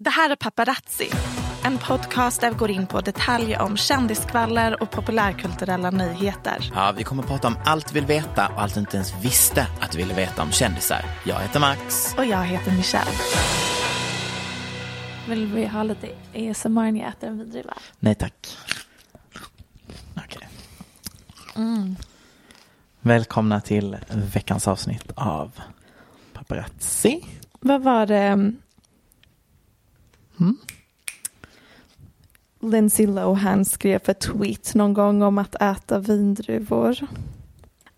Det 0.00 0.10
här 0.10 0.30
är 0.30 0.36
Paparazzi, 0.36 1.10
en 1.64 1.78
podcast 1.78 2.40
där 2.40 2.50
vi 2.50 2.56
går 2.56 2.70
in 2.70 2.86
på 2.86 3.00
detaljer 3.00 3.62
om 3.62 3.76
kändiskvaller 3.76 4.82
och 4.82 4.90
populärkulturella 4.90 5.90
nyheter. 5.90 6.70
Ja, 6.74 6.94
vi 6.96 7.04
kommer 7.04 7.22
att 7.22 7.28
prata 7.28 7.48
om 7.48 7.56
allt 7.64 7.92
vi 7.92 7.94
vill 8.00 8.06
veta 8.06 8.48
och 8.48 8.62
allt 8.62 8.76
vi 8.76 8.80
inte 8.80 8.96
ens 8.96 9.24
visste 9.24 9.66
att 9.80 9.94
vi 9.94 9.98
ville 9.98 10.14
veta 10.14 10.42
om 10.42 10.50
kändisar. 10.52 11.04
Jag 11.26 11.40
heter 11.40 11.60
Max. 11.60 12.14
Och 12.18 12.24
jag 12.24 12.44
heter 12.44 12.72
Michelle. 12.72 13.10
Vill 15.28 15.46
vi 15.46 15.66
ha 15.66 15.82
lite 15.82 16.08
ASMR 16.34 16.92
när 16.92 17.00
jag 17.00 17.08
äter 17.08 17.28
en 17.28 17.38
vidrig 17.38 17.66
va? 17.66 17.74
Nej 17.98 18.14
tack. 18.14 18.56
Okej. 20.16 20.48
Välkomna 23.00 23.60
till 23.60 23.96
veckans 24.08 24.68
avsnitt 24.68 25.12
av 25.14 25.50
Paparazzi. 26.32 27.24
Vad 27.60 27.82
var 27.82 28.06
det? 28.06 28.52
Lindsay 32.60 33.06
Lohan 33.06 33.64
skrev 33.64 33.98
för 33.98 34.12
tweet 34.12 34.74
någon 34.74 34.94
gång 34.94 35.22
om 35.22 35.38
att 35.38 35.62
äta 35.62 35.98
vindruvor. 35.98 36.96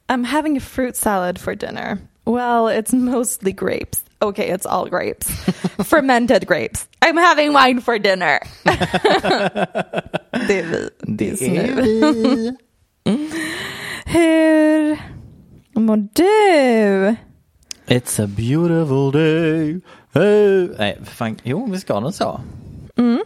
I'm 0.09 0.25
having 0.25 0.57
a 0.57 0.61
fruit 0.61 0.97
salad 0.97 1.39
for 1.39 1.55
dinner. 1.55 1.99
Well, 2.25 2.69
it's 2.69 2.93
mostly 2.93 3.53
grapes. 3.53 4.05
Okay, 4.21 4.51
it's 4.51 4.67
all 4.67 4.89
grapes. 4.89 5.29
Fermented 5.85 6.47
grapes. 6.47 6.89
I'm 7.01 7.17
having 7.17 7.53
wine 7.53 7.81
for 7.81 7.99
dinner. 7.99 8.39
det 10.49 10.61
är 10.61 10.67
vi. 10.67 10.91
Det 11.01 11.43
är 11.43 11.51
nu. 11.51 11.83
vi. 11.83 12.57
Hur 14.05 14.99
mår 15.81 16.09
du? 16.15 17.17
It's 17.87 18.25
a 18.25 18.27
beautiful 18.27 19.11
day. 19.11 19.81
Hey. 20.13 20.69
Nej, 20.79 20.99
fan. 21.05 21.37
Jo, 21.43 21.67
vi 21.71 21.81
ska 21.81 22.01
nog 22.01 22.15
så. 22.15 22.41
Mm. 22.97 23.21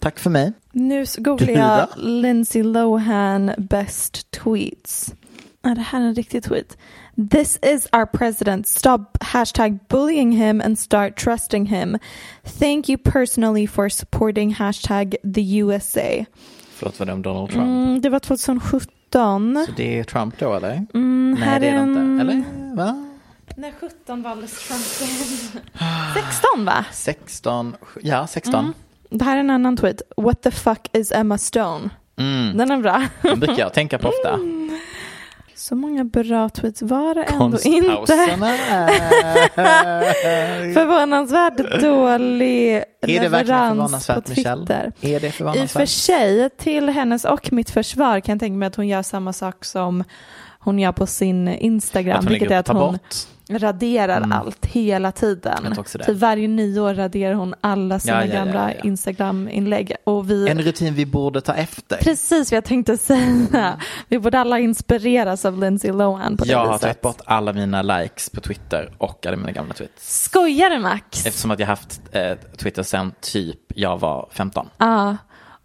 Tack 0.00 0.18
för 0.18 0.30
mig. 0.30 0.52
Nu 0.72 1.06
så 1.06 1.22
googlar 1.22 1.48
jag? 1.48 1.86
Lindsay 1.96 2.62
Lohan 2.62 3.50
best 3.58 4.30
tweets. 4.30 5.14
Ja, 5.62 5.74
det 5.74 5.80
här 5.80 6.00
är 6.00 6.04
en 6.04 6.14
riktig 6.14 6.42
tweet. 6.42 6.76
This 7.30 7.58
is 7.62 7.88
our 7.92 8.06
president. 8.06 8.66
Stop 8.68 9.02
hashtag 9.20 9.78
bullying 9.88 10.32
him 10.32 10.60
and 10.60 10.78
start 10.78 11.16
trusting 11.24 11.66
him. 11.66 11.98
Thank 12.58 12.88
you 12.88 12.98
personally 12.98 13.66
for 13.66 13.88
supporting 13.88 14.54
hashtag 14.54 15.14
the 15.34 15.56
USA. 15.58 16.24
Förlåt, 16.74 16.98
var 16.98 17.06
det 17.06 17.12
om 17.12 17.22
Donald 17.22 17.50
Trump? 17.50 17.66
Mm, 17.66 18.00
det 18.00 18.08
var 18.08 18.18
2017. 18.18 19.64
Så 19.66 19.72
det 19.76 19.98
är 19.98 20.04
Trump 20.04 20.38
då 20.38 20.54
eller? 20.54 20.86
Mm, 20.94 21.36
Nej, 21.40 21.60
det 21.60 21.66
är 21.68 21.72
det 21.72 21.78
en- 21.78 21.88
inte. 22.12 22.20
Eller? 22.22 22.44
Va? 22.76 23.06
När 23.54 23.72
17 23.80 24.22
valdes 24.22 24.68
Trump 24.68 25.10
in? 25.10 25.60
16 26.14 26.64
va? 26.64 26.84
16? 26.92 27.76
Ja, 28.02 28.26
16. 28.26 28.72
Det 29.10 29.24
här 29.24 29.36
är 29.36 29.40
en 29.40 29.50
annan 29.50 29.76
tweet. 29.76 30.02
What 30.16 30.42
the 30.42 30.50
fuck 30.50 30.88
is 30.92 31.12
Emma 31.12 31.38
Stone? 31.38 31.90
Mm. 32.18 32.56
Den 32.56 32.70
är 32.70 32.78
bra. 32.78 33.06
Den 33.22 33.40
brukar 33.40 33.58
jag 33.58 33.72
tänka 33.72 33.98
på 33.98 34.08
ofta. 34.08 34.38
Så 35.54 35.74
många 35.74 36.04
bra 36.04 36.48
tweets 36.48 36.82
var 36.82 37.14
det 37.14 37.22
ändå 37.22 37.58
inte. 37.64 38.12
Förvånansvärt 40.74 41.80
dålig 41.80 42.74
Är 42.76 42.84
det 43.00 43.28
verkligen 43.28 43.32
leverans 43.32 43.92
på 43.92 43.98
förvånansvärt, 44.12 44.28
Michelle? 44.28 44.66
Twitter. 44.66 44.92
Är 45.00 45.20
det 45.20 45.26
I 45.26 45.30
och 45.30 45.32
för 45.32 45.38
förvånansvärt? 45.38 45.88
sig, 45.88 46.50
till 46.50 46.88
hennes 46.88 47.24
och 47.24 47.52
mitt 47.52 47.70
försvar 47.70 48.20
kan 48.20 48.32
jag 48.32 48.40
tänka 48.40 48.56
mig 48.56 48.66
att 48.66 48.76
hon 48.76 48.88
gör 48.88 49.02
samma 49.02 49.32
sak 49.32 49.64
som 49.64 50.04
hon 50.58 50.78
gör 50.78 50.92
på 50.92 51.06
sin 51.06 51.48
Instagram. 51.48 52.18
Att 52.18 52.24
hon 52.24 52.30
vilket 52.32 52.50
är 52.50 52.58
att 52.58 52.68
hon 52.68 52.76
bort. 52.76 53.14
Raderar 53.48 54.16
Mm. 54.16 54.32
allt 54.32 54.66
hela 54.66 55.12
tiden. 55.12 55.74
Typ 56.06 56.16
varje 56.16 56.48
nyår 56.48 56.94
raderar 56.94 57.34
hon 57.34 57.54
alla 57.60 57.98
sina 57.98 58.26
Ja, 58.26 58.34
ja, 58.34 58.44
gamla 58.44 58.72
ja. 58.74 58.80
Instagram-inlägg. 58.84 59.92
Vi... 60.26 60.48
En 60.48 60.58
rutin 60.62 60.94
vi 60.94 61.06
borde 61.06 61.40
ta 61.40 61.54
efter. 61.54 61.96
Precis 61.96 62.52
vad 62.52 62.56
jag 62.56 62.64
tänkte 62.64 62.96
säga. 62.98 63.76
Vi 64.08 64.18
borde 64.18 64.40
alla 64.40 64.58
inspireras 64.58 65.44
av 65.44 65.58
Lindsay 65.60 65.92
Lohan 65.92 66.36
på 66.36 66.44
det 66.44 66.50
Jag 66.50 66.58
har 66.58 66.66
viset. 66.66 66.80
tagit 66.82 67.00
bort 67.00 67.20
alla 67.24 67.52
mina 67.52 67.82
likes 67.82 68.30
på 68.30 68.40
Twitter 68.40 68.90
och 68.98 69.26
alla 69.26 69.36
mina 69.36 69.52
gamla 69.52 69.74
tweets. 69.74 70.22
Skojar 70.24 70.70
du 70.70 70.78
Max? 70.78 71.26
Eftersom 71.26 71.50
att 71.50 71.58
jag 71.58 71.66
haft 71.66 72.00
eh, 72.12 72.32
Twitter 72.56 72.82
sedan 72.82 73.12
typ 73.20 73.58
jag 73.74 73.98
var 74.00 74.28
15. 74.32 74.68
Ja, 74.78 75.16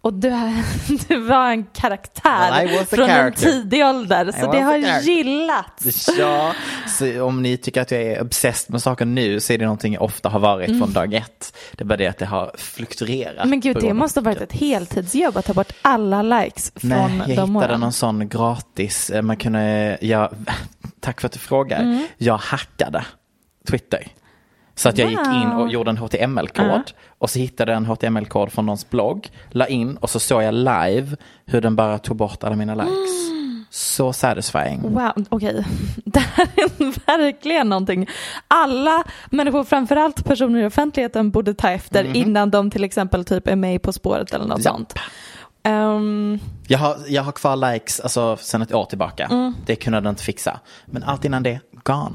och 0.02 0.14
du, 0.14 0.30
du 1.08 1.20
var 1.20 1.50
en 1.50 1.64
karaktär 1.64 2.66
Well, 2.66 2.86
från 2.86 3.00
en 3.00 3.08
character. 3.16 3.42
tidig 3.42 3.84
ålder, 3.86 4.28
I 4.28 4.32
så 4.32 4.52
det 4.52 4.60
har 4.60 4.76
gillats. 5.00 6.08
Ja, 6.18 6.54
så 6.98 7.22
om 7.24 7.42
ni 7.42 7.56
tycker 7.56 7.80
att 7.82 7.90
jag 7.90 8.02
är 8.02 8.22
obsessed 8.22 8.72
med 8.72 8.82
saker 8.82 9.04
nu 9.04 9.40
så 9.40 9.52
är 9.52 9.58
det 9.58 9.64
någonting 9.64 9.92
jag 9.94 10.02
ofta 10.02 10.28
har 10.28 10.38
varit 10.40 10.78
från 10.78 10.92
dag 10.92 11.14
ett. 11.14 11.56
Det 11.72 11.82
är 11.82 11.86
bara 11.86 11.96
det 11.96 12.06
att 12.06 12.18
det 12.18 12.26
har 12.26 12.52
fluktuerat. 12.58 13.36
Mm. 13.36 13.50
Men 13.50 13.60
gud, 13.60 13.76
det 13.80 13.94
måste 13.94 14.20
ha 14.20 14.24
varit 14.24 14.40
ett 14.40 14.52
heltidsjobb 14.52 15.36
att 15.36 15.44
ta 15.44 15.54
bort 15.54 15.72
alla 15.82 16.22
likes 16.22 16.72
från 16.76 16.90
Nej, 16.90 16.98
jag 17.18 17.36
de 17.36 17.50
hittade 17.56 17.58
åren. 17.68 17.80
någon 17.80 17.92
sån 17.92 18.28
gratis, 18.28 19.10
eh, 19.10 19.22
man 19.22 19.36
kunde, 19.36 19.98
jag, 20.00 20.30
tack 21.00 21.20
för 21.20 21.26
att 21.26 21.32
du 21.32 21.38
frågar, 21.38 21.80
Mm. 21.80 22.06
jag 22.18 22.36
hackade 22.36 23.04
Twitter. 23.68 24.06
Så 24.74 24.88
att 24.88 24.98
jag 24.98 25.10
gick 25.10 25.26
in 25.42 25.52
och 25.52 25.70
gjorde 25.70 25.90
en 25.90 25.98
HTML-kod 25.98 26.66
Ja. 26.66 26.82
och 27.18 27.30
så 27.30 27.38
hittade 27.38 27.72
jag 27.72 27.76
en 27.76 27.86
HTML-kod 27.86 28.52
från 28.52 28.66
någons 28.66 28.90
blogg, 28.90 29.28
la 29.50 29.66
in 29.66 29.96
och 29.96 30.10
så 30.10 30.20
såg 30.20 30.42
jag 30.42 30.54
live 30.54 31.16
hur 31.46 31.60
den 31.60 31.76
bara 31.76 31.98
tog 31.98 32.16
bort 32.16 32.44
alla 32.44 32.56
mina 32.56 32.74
likes. 32.74 33.32
Så 33.70 34.12
satisfying. 34.12 34.82
Wow, 34.82 35.12
okej. 35.28 35.64
Det 36.04 36.20
här 36.20 36.48
är 36.56 37.06
verkligen 37.18 37.68
någonting 37.68 38.08
alla 38.48 39.04
människor, 39.30 39.64
framförallt 39.64 40.24
personer 40.24 40.60
i 40.62 40.66
offentligheten, 40.66 41.30
borde 41.30 41.54
ta 41.54 41.70
efter 41.70 42.16
innan 42.16 42.50
de 42.50 42.70
till 42.70 42.84
exempel 42.84 43.24
typ 43.24 43.48
är 43.48 43.56
med 43.56 43.82
På 43.82 43.92
spåret 43.92 44.34
eller 44.34 44.46
något. 44.46 44.64
Ja. 44.64 44.70
sånt. 44.72 44.94
Ehm, 45.62 46.38
Jag 46.68 46.78
har, 46.78 46.96
jag 47.08 47.22
har 47.22 47.32
kvar 47.32 47.72
likes 47.72 48.00
alltså, 48.00 48.36
sedan 48.36 48.62
ett 48.62 48.74
år 48.74 48.84
tillbaka. 48.84 49.24
Mm. 49.24 49.54
Det 49.66 49.76
kunde 49.76 50.00
den 50.00 50.10
inte 50.10 50.22
fixa. 50.22 50.60
Men 50.86 51.02
allt 51.02 51.24
innan 51.24 51.42
det, 51.42 51.60
gone. 51.84 52.12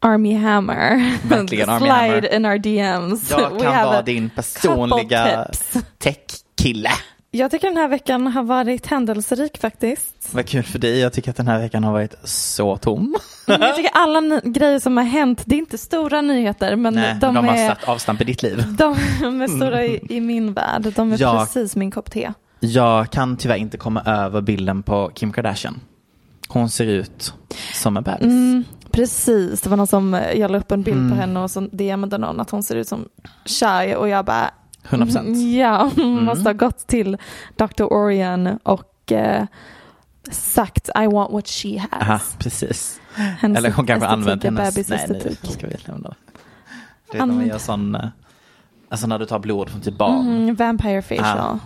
Army 0.00 0.34
Hammer. 0.34 1.18
Verkligen 1.28 1.68
Army 1.68 1.78
Slide 1.86 1.92
Hammer. 1.94 2.34
in 2.34 2.46
our 2.46 2.58
DMs. 2.58 3.30
Jag 3.30 3.60
kan 3.60 3.86
vara 3.86 4.02
din 4.02 4.30
personliga 4.30 5.46
tech-kille. 5.98 6.90
Jag 7.30 7.50
tycker 7.50 7.66
den 7.68 7.76
här 7.76 7.88
veckan 7.88 8.26
har 8.26 8.42
varit 8.42 8.86
händelserik 8.86 9.58
faktiskt. 9.60 10.28
Vad 10.34 10.46
kul 10.46 10.62
för 10.62 10.78
dig. 10.78 10.98
Jag 10.98 11.12
tycker 11.12 11.30
att 11.30 11.36
den 11.36 11.48
här 11.48 11.58
veckan 11.60 11.84
har 11.84 11.92
varit 11.92 12.14
så 12.24 12.76
tom. 12.76 13.16
Jag 13.46 13.76
tycker 13.76 13.90
alla 13.94 14.40
grejer 14.44 14.78
som 14.78 14.96
har 14.96 15.04
hänt, 15.04 15.42
det 15.46 15.54
är 15.54 15.58
inte 15.58 15.78
stora 15.78 16.20
nyheter 16.20 16.76
men 16.76 16.94
Nej, 16.94 17.16
de, 17.20 17.34
de, 17.34 17.46
har 17.48 17.54
är, 17.56 17.68
satt 17.68 17.84
avstamp 17.84 18.20
i 18.20 18.24
ditt 18.24 18.42
liv. 18.42 18.64
de 18.78 18.92
är 19.42 19.56
stora 19.56 19.84
i, 19.84 20.00
i 20.08 20.20
min 20.20 20.52
värld. 20.52 20.92
De 20.96 21.12
är 21.12 21.20
Ja. 21.20 21.38
precis 21.46 21.76
min 21.76 21.90
kopp 21.90 22.10
te. 22.10 22.32
Jag 22.60 23.10
kan 23.10 23.36
tyvärr 23.36 23.56
inte 23.56 23.76
komma 23.76 24.02
över 24.06 24.40
bilden 24.40 24.82
på 24.82 25.10
Kim 25.14 25.32
Kardashian. 25.32 25.80
Hon 26.48 26.70
ser 26.70 26.86
ut 26.86 27.34
som 27.74 27.96
en 27.96 28.02
bebis. 28.02 28.22
Mm, 28.26 28.64
precis, 28.90 29.60
det 29.60 29.70
var 29.70 29.76
någon 29.76 29.86
som, 29.86 30.14
eh, 30.14 30.32
jag 30.32 30.50
la 30.50 30.58
upp 30.58 30.72
en 30.72 30.82
bild 30.82 30.96
Mm. 30.98 31.10
på 31.10 31.16
henne 31.16 31.40
och 31.40 31.50
så 31.50 31.60
DMade 31.60 32.18
någon 32.18 32.40
att 32.40 32.50
hon 32.50 32.62
ser 32.62 32.76
ut 32.76 32.88
som 32.88 33.08
shy 33.44 33.94
och 33.94 34.08
jag 34.08 34.24
bara 34.24 34.50
100 34.82 35.06
procent. 35.06 35.38
Ja, 35.38 35.90
hon 35.96 36.04
Mm. 36.12 36.24
måste 36.24 36.44
ha 36.44 36.52
gått 36.52 36.86
till 36.86 37.16
Dr. 37.56 37.82
Orion 37.92 38.46
och 38.62 39.12
eh, 39.12 39.44
sagt 40.30 40.88
I 41.02 41.06
want 41.06 41.32
what 41.32 41.48
she 41.48 41.78
has. 41.78 42.02
Aha, 42.02 42.20
precis. 42.38 43.00
Hennes 43.14 43.58
Eller 43.58 43.70
hon 43.70 43.86
kanske 43.86 44.06
estetik 44.06 44.12
använt 44.22 44.44
är 44.44 44.48
hennes... 44.50 44.76
Nej, 44.76 44.84
bebisestetik. 44.98 45.38
nu 45.42 45.48
ska 45.50 45.66
vi 45.66 45.76
lämna 45.86 46.08
det. 46.08 46.14
Vet 47.18 47.26
när 47.26 47.34
man 47.34 47.46
gör 47.46 47.58
sån... 47.58 47.94
eh, 47.94 48.04
Alltså 48.90 49.06
när 49.06 49.18
du 49.18 49.26
tar 49.26 49.38
blod 49.38 49.68
från 49.70 49.80
typ 49.80 49.98
barn. 49.98 50.26
Mm, 50.26 50.54
vampire 50.54 51.02
facial. 51.02 51.38
Ah. 51.38 51.58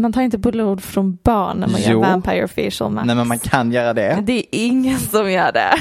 Man 0.00 0.12
tar 0.12 0.22
inte 0.22 0.38
blod 0.38 0.82
från 0.82 1.18
barn 1.22 1.56
när 1.56 1.66
man 1.68 1.80
Jo. 1.84 1.90
gör 1.90 1.98
vampire 2.10 2.48
facial 2.48 2.90
Max. 2.90 3.06
Nej 3.06 3.16
men 3.16 3.28
man 3.28 3.38
kan 3.38 3.72
göra 3.72 3.94
det. 3.94 4.18
Det 4.22 4.38
är 4.38 4.44
ingen 4.50 4.98
som 4.98 5.30
gör 5.32 5.52
det. 5.52 5.74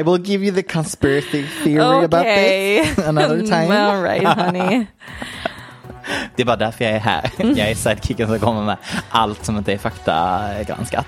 I 0.00 0.02
will 0.02 0.22
give 0.26 0.44
you 0.46 0.54
the 0.54 0.62
conspiracy 0.62 1.44
theory 1.64 2.04
about 2.04 2.20
Okej. 2.20 2.84
this 2.84 3.06
another 3.06 3.40
time. 3.46 3.78
All 3.78 4.02
right 4.02 4.24
honey. 4.38 4.86
Det 6.36 6.42
är 6.42 6.46
bara 6.46 6.56
därför 6.56 6.84
jag 6.84 6.94
är 6.94 6.98
här. 6.98 7.30
Jag 7.38 7.58
är 7.70 7.74
sidekicken 7.74 8.28
som 8.28 8.38
kommer 8.38 8.62
med 8.62 8.76
allt 9.10 9.44
som 9.44 9.56
inte 9.58 9.72
är 9.72 9.78
faktagranskat. 9.78 11.06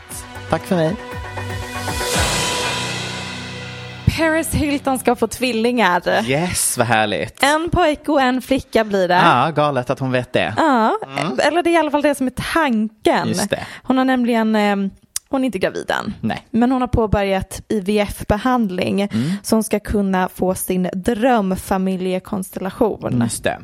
Tack 0.51 0.63
för 0.63 0.77
mig. 0.77 0.97
Paris 4.17 4.55
Hilton 4.55 4.99
ska 4.99 5.17
få 5.17 5.27
tvillingar. 5.27 6.25
Yes, 6.27 6.79
vad 6.79 6.87
härligt. 6.87 7.43
En 7.43 7.71
pojke 7.71 8.13
och 8.13 8.21
en 8.21 8.43
flicka 8.43 8.85
blir 8.85 9.09
det. 9.09 9.15
Ja, 9.25 9.51
galet 9.57 9.91
att 9.91 9.99
hon 9.99 10.13
vet 10.13 10.33
det. 10.33 10.55
Ja, 10.57 10.99
eller 11.39 11.63
det 11.63 11.71
är 11.71 11.75
i 11.75 11.77
alla 11.77 11.91
fall 11.91 12.03
det 12.03 12.15
som 12.15 12.27
är 12.27 12.33
tanken. 12.53 13.29
Just 13.29 13.51
det. 13.51 13.67
Hon 13.83 13.99
har 13.99 14.05
nämligen, 14.05 14.57
eh, 14.57 14.77
hon 15.29 15.43
är 15.43 15.47
inte 15.47 15.59
gravid 15.59 15.91
än. 15.91 16.15
Nej. 16.21 16.47
Men 16.51 16.73
hon 16.73 16.81
har 16.81 16.89
påbörjat 16.89 17.61
IVF-behandling 17.69 19.01
Mm. 19.03 19.31
som 19.43 19.63
ska 19.63 19.81
kunna 19.81 20.29
få 20.29 20.55
sin 20.55 20.89
drömfamiljekonstellation. 20.95 23.21
Just 23.23 23.45
det. 23.45 23.59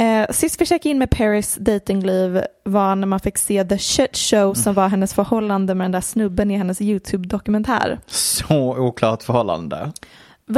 Eh, 0.00 0.26
sist 0.30 0.60
vi 0.60 0.66
checkade 0.66 0.88
in 0.88 0.98
med 0.98 1.10
Paris 1.10 1.56
datingliv 1.60 2.40
var 2.64 2.96
när 2.96 3.06
man 3.06 3.20
fick 3.20 3.38
se 3.38 3.64
The 3.64 3.78
Shit 3.78 4.16
Show 4.16 4.54
som 4.54 4.74
var 4.74 4.88
hennes 4.88 5.14
förhållande 5.14 5.74
med 5.74 5.84
den 5.84 5.92
där 5.92 6.00
snubben 6.00 6.50
i 6.50 6.56
hennes 6.56 6.80
YouTube-dokumentär. 6.80 7.98
Så 8.06 8.78
oklart 8.78 9.22
förhållande. 9.22 9.92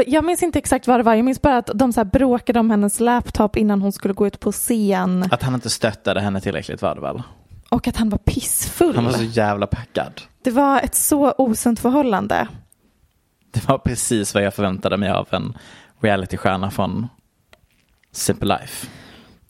Jag 0.06 0.24
minns 0.24 0.42
inte 0.42 0.58
exakt 0.58 0.86
vad 0.86 0.98
det 1.00 1.02
var, 1.02 1.14
jag 1.14 1.24
minns 1.24 1.42
bara 1.42 1.58
att 1.58 1.70
de 1.74 1.92
så 1.92 2.04
bråkade 2.04 2.60
om 2.60 2.70
hennes 2.70 3.00
laptop 3.00 3.56
innan 3.56 3.82
hon 3.82 3.92
skulle 3.92 4.14
gå 4.14 4.26
ut 4.26 4.40
på 4.40 4.52
scen 4.52 5.28
Att 5.30 5.42
han 5.42 5.54
inte 5.54 5.70
stöttade 5.70 6.20
henne 6.20 6.40
tillräckligt 6.40 6.82
var 6.82 6.94
det 6.94 7.00
väl? 7.00 7.22
och 7.68 7.88
att 7.88 7.96
han 7.96 8.08
var 8.08 8.18
pissfull. 8.18 8.94
Han 8.94 9.04
var 9.04 9.12
så 9.12 9.22
jävla 9.22 9.66
packad. 9.66 10.20
Det 10.42 10.50
var 10.50 10.80
ett 10.80 10.94
så 10.94 11.34
osunt 11.38 11.80
förhållande. 11.80 12.48
Det 13.50 13.68
var 13.68 13.78
precis 13.78 14.34
vad 14.34 14.42
jag 14.42 14.54
förväntade 14.54 14.96
mig 14.96 15.10
av 15.10 15.28
en 15.30 15.58
realitystjärna 16.00 16.70
från 16.70 17.08
Simple 18.12 18.58
Life. 18.58 18.86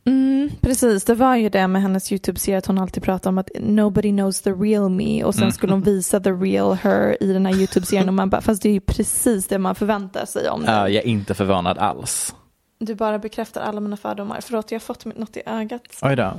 Mm, 0.04 0.50
precis, 0.60 1.04
det 1.04 1.14
var 1.14 1.36
ju 1.36 1.48
det 1.48 1.66
med 1.68 1.82
hennes 1.82 2.12
YouTube-serie 2.12 2.58
att 2.58 2.66
hon 2.66 2.78
alltid 2.78 3.02
pratade 3.02 3.28
om 3.28 3.38
att 3.38 3.50
nobody 3.60 4.10
knows 4.10 4.40
the 4.40 4.50
real 4.50 4.90
me 4.90 5.24
och 5.24 5.34
sen 5.34 5.42
Mm. 5.42 5.52
skulle 5.52 5.72
hon 5.72 5.82
visa 5.82 6.20
the 6.20 6.30
real 6.30 6.74
her 6.74 7.22
i 7.22 7.32
den 7.32 7.46
här 7.46 7.52
YouTube-serien 7.54 8.08
och 8.08 8.14
man 8.14 8.30
bara, 8.30 8.40
fast 8.40 8.62
det 8.62 8.68
är 8.68 8.72
ju 8.72 8.80
precis 8.80 9.46
det 9.46 9.58
man 9.58 9.74
förväntar 9.74 10.26
sig 10.26 10.48
om 10.48 10.64
Ja, 10.66 10.72
den. 10.72 10.80
jag 10.94 11.04
är 11.04 11.06
inte 11.06 11.34
förvånad 11.34 11.78
alls. 11.78 12.34
Du 12.78 12.94
bara 12.94 13.18
bekräftar 13.18 13.60
alla 13.60 13.80
mina 13.80 13.96
fördomar. 13.96 14.40
Förlåt, 14.42 14.70
jag 14.70 14.76
har 14.78 14.80
fått 14.80 15.04
något 15.04 15.36
i 15.36 15.42
ögat. 15.46 15.82
Oj 16.02 16.16
då. 16.16 16.32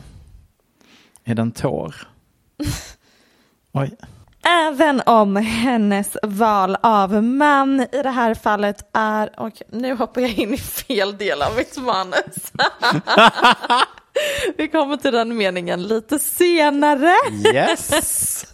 Är 1.23 1.35
den 1.35 1.51
tår? 1.51 1.95
Oj. 3.71 3.91
Även 4.45 5.01
om 5.05 5.35
hennes 5.35 6.17
val 6.23 6.77
av 6.81 7.23
man 7.23 7.79
i 7.79 8.01
det 8.03 8.09
här 8.09 8.33
fallet 8.33 8.89
är, 8.93 9.39
och 9.39 9.61
nu 9.71 9.95
hoppar 9.95 10.21
jag 10.21 10.31
in 10.31 10.53
i 10.53 10.57
fel 10.57 11.17
del 11.17 11.41
av 11.41 11.55
mitt 11.55 11.77
manus. 11.77 12.51
Vi 14.57 14.67
kommer 14.67 14.97
till 14.97 15.11
den 15.11 15.37
meningen 15.37 15.83
lite 15.83 16.19
senare. 16.19 17.15
Yes. 17.53 18.45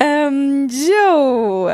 Um, 0.00 0.68
jo, 0.72 1.70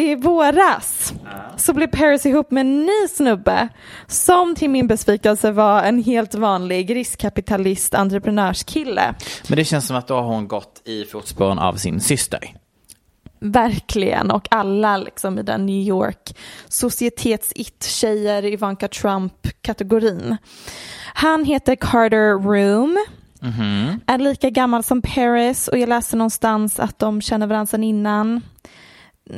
i 0.00 0.14
våras 0.14 1.14
så 1.56 1.72
blev 1.72 1.86
Paris 1.86 2.26
ihop 2.26 2.50
med 2.50 2.60
en 2.60 2.86
ny 2.86 3.08
snubbe 3.08 3.68
som 4.06 4.54
till 4.54 4.70
min 4.70 4.86
besvikelse 4.86 5.52
var 5.52 5.82
en 5.82 6.02
helt 6.02 6.34
vanlig 6.34 6.94
riskkapitalist 6.96 7.94
entreprenörskille. 7.94 9.14
Men 9.48 9.56
det 9.56 9.64
känns 9.64 9.86
som 9.86 9.96
att 9.96 10.06
då 10.06 10.14
har 10.14 10.22
hon 10.22 10.48
gått 10.48 10.82
i 10.84 11.04
fotspåren 11.04 11.58
av 11.58 11.74
sin 11.74 12.00
syster. 12.00 12.54
Verkligen, 13.40 14.30
och 14.30 14.48
alla 14.50 14.96
liksom 14.96 15.38
i 15.38 15.42
den 15.42 15.66
New 15.66 15.88
York 15.88 16.36
societets-it-tjejer 16.68 18.44
Ivanka 18.44 18.88
Trump-kategorin. 18.88 20.36
Han 21.14 21.44
heter 21.44 21.76
Carter 21.76 22.38
Room, 22.38 22.98
är 24.06 24.18
lika 24.18 24.50
gammal 24.50 24.82
som 24.82 25.02
Paris 25.02 25.68
och 25.68 25.78
jag 25.78 25.88
läste 25.88 26.16
någonstans 26.16 26.80
att 26.80 26.98
de 26.98 27.20
känner 27.20 27.46
varandra 27.46 27.66
sedan 27.66 27.84
innan. 27.84 28.40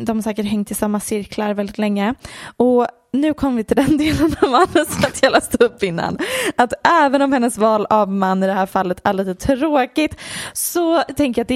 De 0.01 0.17
har 0.17 0.23
säkert 0.23 0.47
hängt 0.47 0.71
i 0.71 0.75
samma 0.75 1.01
cirklar 1.01 1.55
väldigt 1.55 1.79
länge. 1.79 2.15
Och 2.57 2.87
nu 3.13 3.35
kommer 3.35 3.57
vi 3.57 3.65
till 3.65 3.77
den 3.77 3.97
delen 3.99 4.37
av 4.41 4.51
manuset 4.51 5.23
jag 5.23 5.33
läste 5.33 5.65
upp 5.65 5.83
innan. 5.83 6.19
Att 6.57 6.73
även 7.03 7.23
om 7.23 7.33
hennes 7.33 7.59
val 7.59 7.87
av 7.91 8.09
man 8.09 8.43
i 8.43 8.47
det 8.47 8.53
här 8.53 8.67
fallet 8.67 9.01
är 9.05 9.13
lite 9.13 9.35
tråkigt 9.35 10.17
så 10.53 11.03
tänker 11.03 11.41
jag 11.41 11.45
att 11.45 11.49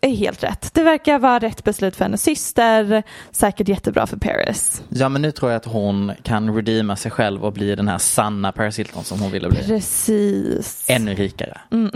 det 0.00 0.08
är, 0.08 0.16
helt 0.16 0.44
rätt. 0.44 0.74
Det 0.74 0.82
verkar 0.82 1.18
vara 1.18 1.38
rätt 1.38 1.64
beslut 1.64 1.96
för 1.96 2.04
hennes 2.04 2.22
syster, 2.22 3.02
säkert 3.30 3.68
jättebra 3.68 4.06
för 4.06 4.16
Paris. 4.16 4.82
Ja, 4.88 5.08
men 5.08 5.22
nu 5.22 5.30
tror 5.30 5.50
jag 5.50 5.56
att 5.56 5.64
hon 5.64 6.12
kan 6.22 6.56
redeema 6.56 6.96
sig 6.96 7.10
själv 7.10 7.44
och 7.44 7.52
bli 7.52 7.74
den 7.74 7.88
här 7.88 7.98
sanna 7.98 8.52
Paris 8.52 8.78
Hilton 8.78 9.04
som 9.04 9.20
hon 9.20 9.30
ville 9.30 9.48
bli. 9.48 9.62
Precis. 9.62 10.84
Ännu 10.88 11.14
rikare. 11.14 11.60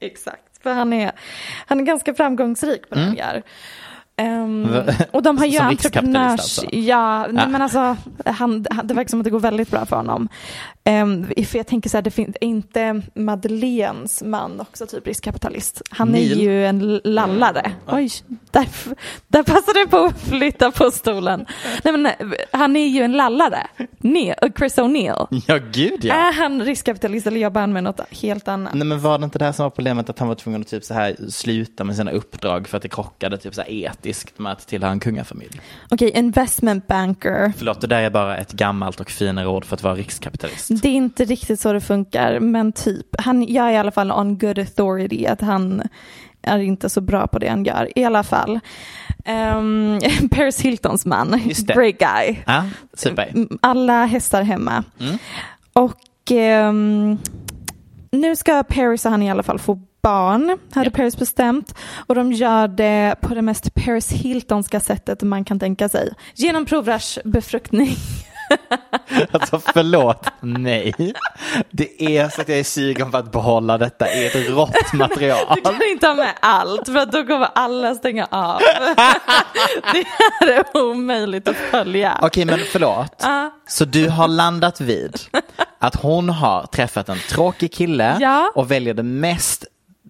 Exakt, 0.00 0.62
för 0.62 0.72
han 0.72 0.92
är, 0.92 1.12
han 1.66 1.80
är 1.80 1.84
ganska 1.84 2.14
framgångsrik 2.14 2.88
på 2.88 2.94
det 2.94 3.00
han 3.00 3.16
gör. 3.16 3.42
Va- 4.18 4.84
och 5.12 5.22
de 5.22 5.38
har 5.38 5.46
ju 5.46 5.58
entreprenörs... 5.58 6.30
alltså? 6.30 6.66
Ja, 6.74 7.26
Ja. 7.34 7.46
men 7.48 7.62
alltså 7.62 7.96
han, 8.24 8.64
han, 8.70 8.86
det 8.86 8.94
verkar 8.94 9.08
som 9.08 9.20
att 9.20 9.24
det 9.24 9.30
går 9.30 9.40
väldigt 9.40 9.70
bra 9.70 9.86
för 9.86 9.96
honom. 9.96 10.28
Um, 10.88 11.26
för 11.44 11.56
jag 11.56 11.66
tänker 11.66 11.90
så 11.90 11.96
här, 11.96 12.02
det 12.02 12.10
finns 12.10 12.36
inte 12.40 13.02
Madeleines 13.14 14.22
man 14.22 14.60
också 14.60 14.86
typ 14.86 15.06
riskkapitalist. 15.06 15.82
Han 15.90 16.08
Neil? 16.08 16.32
är 16.32 16.36
ju 16.36 16.66
en 16.66 17.00
lallare. 17.04 17.72
Oj, 17.86 18.10
där, 18.50 18.68
där 19.28 19.42
passade 19.42 19.78
du 19.78 19.86
på 19.86 19.96
att 19.96 20.20
flytta 20.20 20.70
på 20.70 20.90
stolen. 20.90 21.46
Nej, 21.84 21.98
men, 21.98 22.12
han 22.52 22.76
är 22.76 22.86
ju 22.86 23.02
en 23.02 23.12
lallare. 23.12 23.66
Neil, 23.98 24.34
Chris 24.58 24.78
O'Neill. 24.78 25.42
Ja, 25.46 25.58
gud 25.72 26.04
ja. 26.04 26.14
Är 26.14 26.32
han 26.32 26.62
riskkapitalist 26.62 27.26
eller 27.26 27.40
jobbar 27.40 27.60
han 27.60 27.72
med 27.72 27.84
något 27.84 28.00
helt 28.10 28.48
annat? 28.48 28.74
Nej 28.74 28.86
men 28.86 29.00
var 29.00 29.18
det 29.18 29.24
inte 29.24 29.38
det 29.38 29.44
här 29.44 29.52
som 29.52 29.62
var 29.62 29.70
problemet 29.70 30.10
att 30.10 30.18
han 30.18 30.28
var 30.28 30.34
tvungen 30.34 30.60
att 30.60 30.68
typ 30.68 30.84
så 30.84 30.94
här 30.94 31.16
sluta 31.28 31.84
med 31.84 31.96
sina 31.96 32.10
uppdrag 32.10 32.68
för 32.68 32.76
att 32.76 32.82
det 32.82 32.88
krockade 32.88 33.38
typ 33.38 33.54
så 33.54 33.60
här 33.60 33.70
etiskt 33.70 34.38
med 34.38 34.52
att 34.52 34.68
tillhöra 34.68 34.92
en 34.92 35.00
kungafamilj? 35.00 35.60
Okej, 35.90 36.10
investment 36.10 36.86
banker. 36.86 37.52
Förlåt, 37.56 37.80
det 37.80 37.86
där 37.86 38.02
är 38.02 38.10
bara 38.10 38.36
ett 38.36 38.52
gammalt 38.52 39.00
och 39.00 39.10
finare 39.10 39.46
ord 39.46 39.64
för 39.64 39.74
att 39.74 39.82
vara 39.82 39.94
rikskapitalist. 39.94 40.70
Det 40.82 40.88
är 40.88 40.92
inte 40.94 41.24
riktigt 41.24 41.60
så 41.60 41.72
det 41.72 41.80
funkar, 41.80 42.40
men 42.40 42.72
typ. 42.72 43.06
Han, 43.20 43.42
jag 43.48 43.66
är 43.68 43.72
i 43.72 43.76
alla 43.76 43.90
fall 43.90 44.12
on 44.12 44.38
good 44.38 44.58
authority 44.58 45.26
att 45.26 45.40
han 45.40 45.82
är 46.42 46.58
inte 46.58 46.88
så 46.88 47.00
bra 47.00 47.26
på 47.26 47.38
det 47.38 47.48
han 47.48 47.64
gör. 47.64 47.98
I 47.98 48.04
alla 48.04 48.22
fall. 48.22 48.60
Um, 49.56 50.00
Paris 50.30 50.60
Hiltons 50.60 51.06
man, 51.06 51.40
great 51.74 51.98
guy. 51.98 52.36
Mm, 53.34 53.58
Alla 53.60 54.04
hästar 54.06 54.42
hemma. 54.42 54.84
Mm. 55.00 55.18
Och 55.72 56.30
ehm, 56.30 57.18
nu 58.10 58.36
ska 58.36 58.62
Paris 58.62 59.04
och 59.04 59.10
han 59.10 59.22
i 59.22 59.30
alla 59.30 59.42
fall 59.42 59.58
få 59.58 59.80
barn, 60.02 60.58
hade 60.72 60.86
Ja. 60.86 60.96
Paris 60.96 61.16
bestämt. 61.18 61.74
Och 62.06 62.14
de 62.14 62.32
gör 62.32 62.68
det 62.68 63.14
på 63.20 63.34
det 63.34 63.42
mest 63.42 63.74
Paris 63.74 64.12
Hiltonska 64.12 64.80
sättet 64.80 65.22
man 65.22 65.44
kan 65.44 65.58
tänka 65.58 65.88
sig. 65.88 66.12
Genom 66.34 66.66
provrörsbefruktning. 66.66 67.88
Alltså 69.32 69.60
förlåt, 69.74 70.26
nej. 70.40 70.94
Det 71.70 72.16
är 72.16 72.28
så 72.28 72.40
att 72.40 72.48
jag 72.48 72.58
är 72.58 72.64
sugen 72.64 73.10
på 73.10 73.16
att 73.16 73.32
behålla 73.32 73.78
detta 73.78 74.12
i 74.14 74.26
ett 74.26 74.48
rått 74.50 74.92
material. 74.92 75.38
Du 75.54 75.60
kan 75.60 75.82
inte 75.82 76.06
ha 76.06 76.14
med 76.14 76.32
allt 76.40 76.86
för 76.86 76.96
att 76.96 77.12
då 77.12 77.26
kommer 77.26 77.48
alla 77.54 77.94
stänga 77.94 78.26
av. 78.30 78.58
Det 79.92 80.04
här 80.06 80.48
är 80.48 80.76
omöjligt 80.76 81.48
att 81.48 81.56
följa. 81.56 82.18
Okej, 82.22 82.44
men 82.44 82.60
förlåt. 82.72 83.14
Ja. 83.22 83.50
Så 83.68 83.84
du 83.84 84.08
har 84.08 84.28
landat 84.28 84.80
vid 84.80 85.16
att 85.78 85.94
hon 85.94 86.28
har 86.28 86.66
träffat 86.66 87.08
en 87.08 87.18
tråkig 87.18 87.72
kille 87.72 88.16
Ja. 88.20 88.52
och 88.54 88.70
väljer 88.70 88.94
det 88.94 89.02
mest 89.02 89.64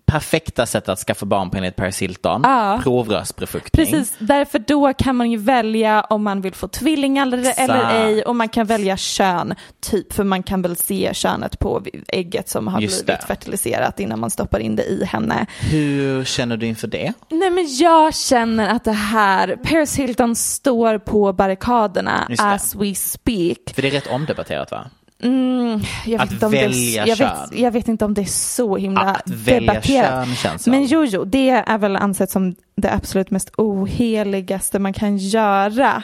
perfekta 0.08 0.66
sättet 0.66 0.88
att 0.88 0.98
skaffa 0.98 1.26
barn 1.26 1.50
på 1.50 1.56
enligt 1.56 1.76
Paris 1.76 2.02
Hilton. 2.02 2.40
Ja. 2.44 2.80
Provrörsbefruktning. 2.82 3.86
Precis, 3.86 4.14
därför 4.18 4.58
då 4.58 4.92
kan 4.94 5.16
man 5.16 5.30
ju 5.30 5.36
välja 5.36 6.00
om 6.00 6.24
man 6.24 6.40
vill 6.40 6.54
få 6.54 6.68
tvillingar 6.68 7.26
eller, 7.26 8.06
ej 8.06 8.22
och 8.22 8.36
man 8.36 8.48
kan 8.48 8.66
välja 8.66 8.96
kön, 8.96 9.54
typ, 9.80 10.12
för 10.12 10.24
man 10.24 10.42
kan 10.42 10.62
väl 10.62 10.76
se 10.76 11.10
könet 11.14 11.58
på 11.58 11.82
ägget 12.08 12.48
som 12.48 12.68
har 12.68 12.80
Just 12.80 13.04
blivit 13.04 13.20
det. 13.20 13.26
fertiliserat 13.26 14.00
innan 14.00 14.20
man 14.20 14.30
stoppar 14.30 14.58
in 14.58 14.76
det 14.76 14.84
i 14.84 15.04
henne. 15.04 15.46
Hur 15.60 16.24
känner 16.24 16.56
du 16.56 16.66
inför 16.66 16.88
det? 16.88 17.12
Nej 17.30 17.50
men 17.50 17.66
jag 17.76 18.14
känner 18.14 18.68
att 18.68 18.84
det 18.84 18.92
här, 18.92 19.56
Paris 19.56 19.96
Hilton 19.98 20.36
står 20.36 20.98
på 20.98 21.32
barrikaderna 21.32 22.28
as 22.38 22.74
we 22.74 22.94
speak. 22.94 23.58
För 23.74 23.82
det 23.82 23.88
är 23.88 23.92
rätt 23.92 24.06
omdebatterat 24.06 24.70
va? 24.70 24.90
Mm, 25.22 25.80
jag, 26.06 26.20
Att 26.20 26.26
vet 26.26 26.32
inte 26.32 26.46
om 26.46 26.52
det 26.52 26.58
välja 26.58 27.02
är, 27.02 27.06
jag, 27.08 27.16
vet, 27.16 27.28
kön. 27.28 27.48
jag 27.52 27.70
vet 27.70 27.88
inte 27.88 28.04
om 28.04 28.14
det 28.14 28.20
är 28.20 28.24
så 28.24 28.76
himla 28.76 29.00
Att 29.00 29.46
debatterat. 29.46 30.66
Men 30.66 30.84
jo, 30.86 31.04
jo, 31.04 31.24
det 31.24 31.50
är 31.50 31.78
väl 31.78 31.96
ansett 31.96 32.30
som 32.30 32.54
det 32.74 32.92
absolut 32.92 33.30
mest 33.30 33.50
oheligaste 33.56 34.78
man 34.78 34.92
kan 34.92 35.16
göra. 35.16 36.02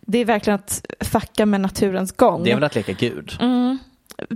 Det 0.00 0.18
är 0.18 0.24
verkligen 0.24 0.54
att 0.54 0.86
fucka 1.00 1.46
med 1.46 1.60
naturens 1.60 2.12
gång. 2.12 2.44
Det 2.44 2.50
är 2.50 2.54
väl 2.54 2.64
att 2.64 2.74
leka 2.74 2.92
gud? 2.92 3.32
Mm. 3.40 3.78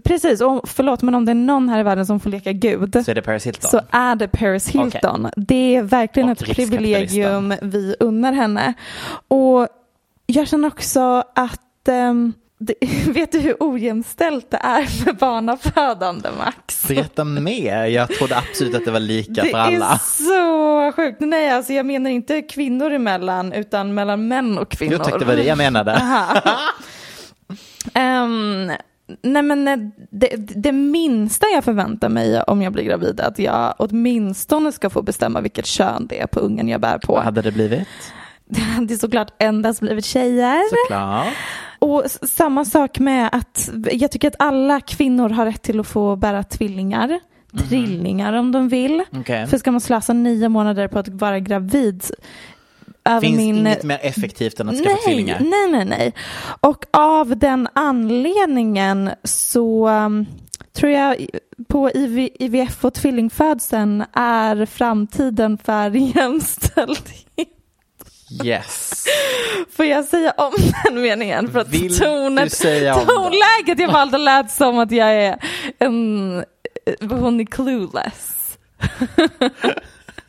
Precis, 0.04 0.40
och 0.40 0.68
förlåt 0.68 1.02
men 1.02 1.14
om 1.14 1.24
det 1.24 1.32
är 1.32 1.34
någon 1.34 1.68
här 1.68 1.80
i 1.80 1.82
världen 1.82 2.06
som 2.06 2.20
får 2.20 2.30
leka 2.30 2.52
gud 2.52 3.04
Så 3.04 3.10
är 3.10 3.14
det 3.14 3.22
Paris 3.22 3.46
Hilton? 3.46 3.70
så 3.70 3.80
är 3.90 4.14
det 4.16 4.28
Paris 4.28 4.68
Hilton. 4.68 5.30
Det 5.36 5.76
är 5.76 5.82
verkligen 5.82 6.28
Och 6.28 6.42
ett 6.42 6.56
privilegium 6.56 7.54
vi 7.62 7.94
unnar 8.00 8.32
henne. 8.32 8.74
Och 9.28 9.68
jag 10.26 10.48
känner 10.48 10.68
också 10.68 11.24
att 11.34 11.88
ehm, 11.88 12.32
det, 12.58 12.74
vet 13.08 13.32
du 13.32 13.38
hur 13.38 13.56
ojämställt 13.60 14.50
det 14.50 14.56
är 14.56 15.04
med 15.04 15.16
barnafödande 15.16 16.28
Max? 16.38 16.88
Berätta 16.88 17.24
mer. 17.24 17.84
Jag 17.84 18.08
trodde 18.08 18.36
absolut 18.36 18.74
att 18.74 18.84
det 18.84 18.90
var 18.90 19.00
lika 19.00 19.42
det 19.42 19.50
för 19.50 19.58
alla. 19.58 19.92
är 19.92 19.98
så 19.98 20.92
sjukt. 20.96 21.20
Nej, 21.20 21.50
alltså 21.50 21.72
jag 21.72 21.86
menar 21.86 22.10
inte 22.10 22.42
kvinnor 22.42 22.92
emellan 22.92 23.52
utan 23.52 23.94
mellan 23.94 24.28
män 24.28 24.58
och 24.58 24.70
kvinnor. 24.70 24.92
Jag 24.92 25.04
tyckte 25.04 25.18
det 25.18 25.24
var 25.24 25.36
det 25.36 25.44
jag 25.44 25.58
menade. 25.58 26.02
Ehm, 27.94 28.72
nej 29.22 29.42
men 29.42 29.68
eh, 29.68 29.76
det, 30.10 30.28
det 30.36 30.72
minsta 30.72 31.46
jag 31.46 31.64
förväntar 31.64 32.08
mig 32.08 32.42
om 32.42 32.62
jag 32.62 32.72
blir 32.72 32.84
gravid 32.84 33.20
är 33.20 33.24
att 33.24 33.38
jag 33.38 33.74
åtminstone 33.78 34.72
ska 34.72 34.90
få 34.90 35.02
bestämma 35.02 35.40
vilket 35.40 35.66
kön 35.66 36.06
det 36.06 36.20
är 36.20 36.26
på 36.26 36.40
ungen 36.40 36.68
jag 36.68 36.80
bär 36.80 36.98
på. 36.98 37.12
Vad 37.12 37.24
hade 37.24 37.42
det 37.42 37.52
blivit? 37.52 37.88
Det 38.50 38.60
hade 38.60 38.96
såklart 38.98 39.32
endast 39.38 39.80
blivit 39.80 40.04
tjejer. 40.04 40.62
Såklart. 40.68 41.26
Och 41.78 42.04
samma 42.22 42.64
sak 42.64 42.98
med 42.98 43.28
att 43.32 43.70
jag 43.92 44.10
tycker 44.10 44.28
att 44.28 44.36
alla 44.38 44.80
kvinnor 44.80 45.28
har 45.28 45.44
rätt 45.44 45.62
till 45.62 45.80
att 45.80 45.86
få 45.86 46.16
bära 46.16 46.42
tvillingar. 46.42 47.20
Trillingar 47.68 48.32
om 48.32 48.52
de 48.52 48.68
vill. 48.68 49.04
Okej. 49.12 49.46
För 49.46 49.58
ska 49.58 49.70
man 49.70 49.80
slösa 49.80 50.12
nio 50.12 50.48
månader 50.48 50.88
på 50.88 50.98
att 50.98 51.08
vara 51.08 51.40
gravid 51.40 52.04
över 53.04 53.20
Finns 53.20 53.36
min... 53.36 53.56
inget 53.56 53.84
mer 53.84 53.98
effektivt 54.02 54.60
än 54.60 54.68
att 54.68 54.76
skaffa 54.76 54.90
nej, 54.90 55.02
tvillingar? 55.04 55.40
nej, 55.40 55.70
nej, 55.70 55.84
nej. 55.84 56.14
Och 56.60 56.84
av 56.90 57.36
den 57.36 57.68
anledningen 57.72 59.10
så 59.24 59.88
um, 59.88 60.26
tror 60.72 60.92
jag 60.92 61.26
på 61.68 61.90
IV, 61.90 62.28
IVF 62.34 62.84
och 62.84 62.94
tvillingfödseln 62.94 64.04
är 64.12 64.66
framtiden 64.66 65.58
för 65.58 65.90
jämställdhet. 66.16 67.57
Yes. 68.44 69.04
Får 69.76 69.84
jag 69.86 70.04
säga 70.04 70.34
om 70.36 70.52
den 70.84 71.02
meningen? 71.02 71.52
För 71.52 71.58
att 71.60 71.68
Vill 71.68 71.98
tonet, 71.98 72.60
tonläget 73.06 73.78
jag 73.78 73.92
valde 73.92 74.18
lät 74.18 74.50
som 74.50 74.78
att 74.78 74.90
jag 74.90 75.14
är 75.14 75.38
en, 75.78 76.44
hon 77.00 77.40
är 77.40 77.44
clueless. 77.44 78.34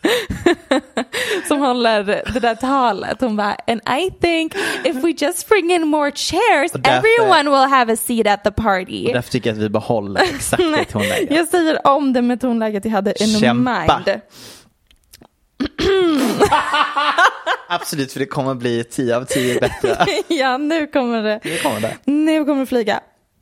som 1.47 1.59
håller 1.59 2.03
det 2.33 2.39
där 2.39 2.55
talet. 2.55 3.21
Hon 3.21 3.35
bara, 3.35 3.55
and 3.67 3.81
I 3.99 4.11
think 4.21 4.55
if 4.83 4.95
we 4.95 5.09
just 5.17 5.49
bring 5.49 5.71
in 5.71 5.87
more 5.87 6.11
chairs 6.11 6.71
everyone 6.83 7.49
will 7.49 7.69
have 7.69 7.93
a 7.93 7.95
seat 7.95 8.27
at 8.27 8.43
the 8.43 8.51
party. 8.51 9.07
Och 9.07 9.13
därför 9.13 9.31
tycker 9.31 9.49
jag 9.49 9.57
att 9.57 9.63
vi 9.63 9.69
behåller 9.69 10.21
exakt 10.21 10.63
det 10.63 10.85
tonläget. 10.85 11.31
Jag 11.31 11.47
säger 11.47 11.87
om 11.87 12.13
det 12.13 12.21
med 12.21 12.41
tonläget 12.41 12.85
jag 12.85 12.91
hade 12.91 13.23
in 13.23 13.39
Kämpa. 13.39 13.79
mind. 13.79 14.21
Absolut, 17.69 18.11
för 18.11 18.19
det 18.19 18.25
kommer 18.25 18.55
bli 18.55 18.83
10 18.83 19.17
av 19.17 19.25
10 19.25 19.59
bättre. 19.59 19.97
ja, 20.27 20.57
nu 20.57 20.87
kommer 20.87 21.23
det. 21.23 21.39
Det 21.43 21.63
kommer 21.63 21.81
det. 21.81 21.97
Nu 22.05 22.45
kommer 22.45 22.59
det 22.59 22.65
flyga. 22.65 22.99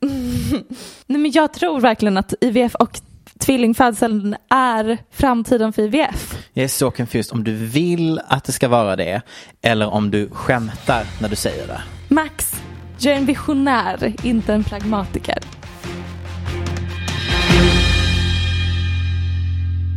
Nej, 1.06 1.20
men 1.20 1.30
jag 1.30 1.52
tror 1.52 1.80
verkligen 1.80 2.16
att 2.16 2.34
IVF 2.40 2.74
och 2.74 3.00
tvillingfödseln 3.38 4.36
är 4.50 4.98
framtiden 5.10 5.72
för 5.72 5.82
IVF. 5.82 6.36
Jag 6.52 6.64
är 6.64 6.68
så 6.68 6.90
confused 6.90 7.32
om 7.32 7.44
du 7.44 7.54
vill 7.54 8.20
att 8.28 8.44
det 8.44 8.52
ska 8.52 8.68
vara 8.68 8.96
det 8.96 9.22
eller 9.62 9.88
om 9.88 10.10
du 10.10 10.30
skämtar 10.30 11.04
när 11.20 11.28
du 11.28 11.36
säger 11.36 11.66
det. 11.66 11.80
Max, 12.08 12.62
jag 12.98 13.14
är 13.14 13.18
en 13.18 13.26
visionär, 13.26 14.14
inte 14.22 14.54
en 14.54 14.64
pragmatiker. 14.64 15.38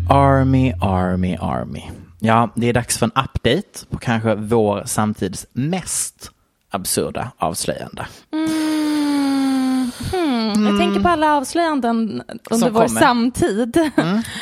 Army, 0.10 0.74
Army, 0.82 1.38
Army. 1.42 2.01
Ja, 2.24 2.50
det 2.56 2.70
är 2.70 2.74
dags 2.74 2.98
för 2.98 3.06
en 3.06 3.24
update 3.24 3.86
på 3.90 3.98
kanske 3.98 4.36
vår 4.36 4.84
samtids 4.86 5.48
mest 5.54 6.32
absurda 6.72 7.32
avslöjande. 7.38 8.06
Jag 10.66 10.80
tänker 10.80 11.00
på 11.00 11.10
alla 11.10 11.34
avslöjanden 11.38 12.24
under 12.28 12.66
Som 12.66 12.74
vår 12.74 12.88
kommer. 12.88 13.00
samtid. 13.02 13.92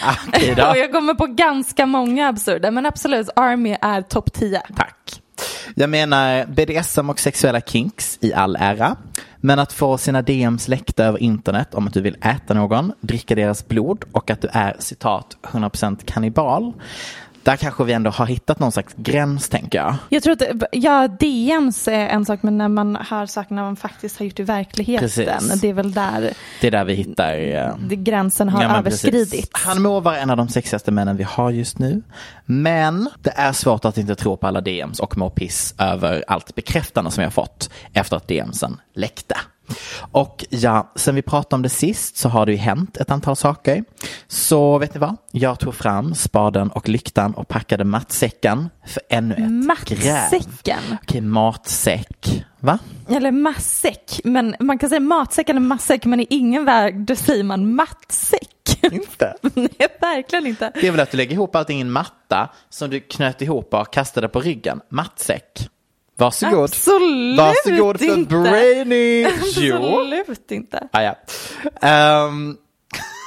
Ah, 0.04 0.16
Okej 0.28 0.56
då. 0.56 0.66
och 0.70 0.78
jag 0.78 0.92
kommer 0.92 1.14
på 1.14 1.26
ganska 1.26 1.86
många 1.86 2.28
absurda, 2.28 2.72
men 2.72 2.86
absolut, 2.86 3.30
Army 3.36 3.78
är 3.82 4.02
topp 4.02 4.34
10. 4.34 4.62
Tack. 4.76 5.22
Jag 5.76 5.90
menar 5.90 6.46
BDSM 6.46 7.10
och 7.10 7.20
sexuella 7.20 7.62
kinks 7.62 8.18
i 8.22 8.34
all 8.34 8.56
ära. 8.60 8.96
Men 9.42 9.60
att 9.60 9.74
få 9.74 9.98
sina 9.98 10.22
DMs 10.22 10.68
läckta 10.68 11.04
över 11.06 11.20
internet 11.20 11.74
om 11.74 11.88
att 11.88 11.94
du 11.94 12.02
vill 12.02 12.18
äta 12.22 12.54
någon, 12.54 12.94
dricka 13.02 13.36
deras 13.36 13.68
blod 13.68 14.04
och 14.12 14.30
att 14.30 14.42
du 14.42 14.48
är 14.52 14.76
citat 14.80 15.38
100% 15.44 16.06
kannibal. 16.06 16.74
Där 17.44 17.56
kanske 17.56 17.84
vi 17.84 17.94
ändå 17.94 18.10
har 18.10 18.26
hittat 18.26 18.60
någon 18.60 18.72
slags 18.72 18.94
gräns 18.98 19.50
tänker 19.50 19.78
jag. 19.78 19.96
Jag 20.10 20.24
tror 20.24 20.34
att 20.34 20.64
ja, 20.72 21.08
DMs 21.08 21.88
är 21.88 22.08
en 22.08 22.26
sak, 22.26 22.44
men 22.44 22.58
när 22.58 22.68
man 22.68 22.96
hör 22.96 23.26
saker 23.26 23.56
när 23.56 23.64
man 23.64 23.76
faktiskt 23.76 24.20
har 24.20 24.26
gjort 24.26 24.40
i 24.40 24.44
verkligheten, 24.44 25.10
Precis. 25.10 25.62
det 25.62 25.70
är 25.70 25.74
väl 25.74 25.92
där 25.94 26.34
Det 26.62 26.68
är 26.68 26.72
där 26.72 26.86
vi 26.86 26.94
hittar 26.94 27.38
eh, 27.38 27.76
gränsen 27.90 28.50
har 28.50 28.64
Ja, 28.64 28.78
överskridits. 28.78 29.50
Han 29.52 29.82
må 29.82 30.00
vara 30.00 30.18
en 30.18 30.30
av 30.30 30.38
de 30.38 30.48
sexigaste 30.50 30.92
männen 30.92 31.18
vi 31.18 31.24
har 31.24 31.52
just 31.52 31.80
nu. 31.80 32.02
Men 32.46 33.10
det 33.22 33.34
är 33.36 33.52
svårt 33.54 33.86
att 33.86 33.98
inte 33.98 34.16
tro 34.16 34.38
på 34.38 34.48
alla 34.48 34.62
DMs 34.62 35.00
och 35.00 35.18
må 35.18 35.30
piss 35.30 35.76
över 35.78 36.24
allt 36.28 36.56
bekräftande 36.56 37.12
som 37.12 37.24
jag 37.24 37.34
fått 37.34 37.70
efter 37.94 38.18
att 38.18 38.28
DMsen 38.28 38.78
läckte. 38.94 39.36
Och 40.12 40.46
ja, 40.50 40.92
sen 40.96 41.16
vi 41.16 41.22
pratade 41.22 41.56
om 41.56 41.62
det 41.62 41.70
sist 41.70 42.18
så 42.18 42.30
har 42.30 42.46
det 42.46 42.52
ju 42.52 42.58
hänt 42.58 42.98
ett 42.98 43.12
antal 43.12 43.36
saker. 43.36 43.84
Så 44.28 44.78
vet 44.78 44.94
ni 44.94 45.00
vad? 45.00 45.16
Jag 45.32 45.60
tog 45.60 45.76
fram 45.76 46.16
spaden 46.16 46.70
och 46.70 46.90
lyktan 46.90 47.34
och 47.34 47.48
packade 47.48 47.84
matsäcken 47.84 48.70
för 48.86 49.04
ännu 49.10 49.34
ett 49.34 49.40
gräv. 49.90 50.24
Matsäcken, 50.24 50.80
Okej, 51.04 51.22
matsäck. 51.22 52.46
Va? 52.60 52.80
eller 53.10 53.32
massäck, 53.32 54.22
men 54.24 54.56
man 54.60 54.78
kan 54.78 54.90
säga 54.90 55.00
matsäck 55.00 55.50
eller 55.50 55.60
massäck, 55.60 56.06
men 56.06 56.20
i 56.20 56.28
ingen 56.30 56.66
värld 56.66 56.96
då 56.96 57.16
säger 57.16 57.44
man 57.44 57.76
mattsäck. 57.76 58.84
Inte. 58.92 59.36
Nej, 59.54 59.88
verkligen 60.02 60.48
inte. 60.48 60.72
Det 60.82 60.88
är 60.88 60.92
väl 60.92 61.00
att 61.00 61.12
du 61.12 61.18
lägger 61.18 61.34
ihop 61.34 61.56
allting 61.56 61.78
i 61.78 61.82
en 61.82 61.92
matta 61.92 62.50
som 62.70 62.90
du 62.90 63.00
knöt 63.00 63.42
ihop 63.42 63.74
och 63.74 63.94
kastade 63.94 64.28
på 64.30 64.42
ryggen. 64.42 64.82
Mattsäck. 64.90 65.70
Varsågod. 66.20 66.64
Absolut 66.64 67.38
Varsågod 67.40 68.00
för 68.00 68.18
inte. 68.18 68.36
brainy. 68.36 69.26
Absolut 69.42 70.52
inte. 70.52 70.88
Ah, 70.92 71.02
ja. 71.02 71.16
Ehm, 71.88 72.58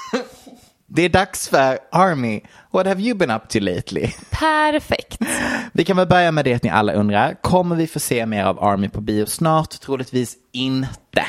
det 0.86 1.02
är 1.02 1.08
dags 1.08 1.48
för 1.48 1.78
Army. 1.92 2.40
What 2.72 2.86
have 2.86 3.02
you 3.02 3.14
been 3.14 3.30
up 3.30 3.48
to 3.48 3.58
lately? 3.60 4.08
Perfekt. 4.30 5.18
Vi 5.72 5.84
kan 5.84 5.96
väl 5.96 6.08
börja 6.08 6.32
med 6.32 6.44
det 6.44 6.54
att 6.54 6.62
ni 6.62 6.70
alla 6.70 6.92
undrar. 6.92 7.34
Kommer 7.42 7.76
vi 7.76 7.86
få 7.86 8.00
se 8.00 8.26
mer 8.26 8.44
av 8.44 8.64
Army 8.64 8.88
på 8.88 9.00
bio 9.00 9.26
snart? 9.26 9.80
Troligtvis 9.80 10.36
inte. 10.52 11.24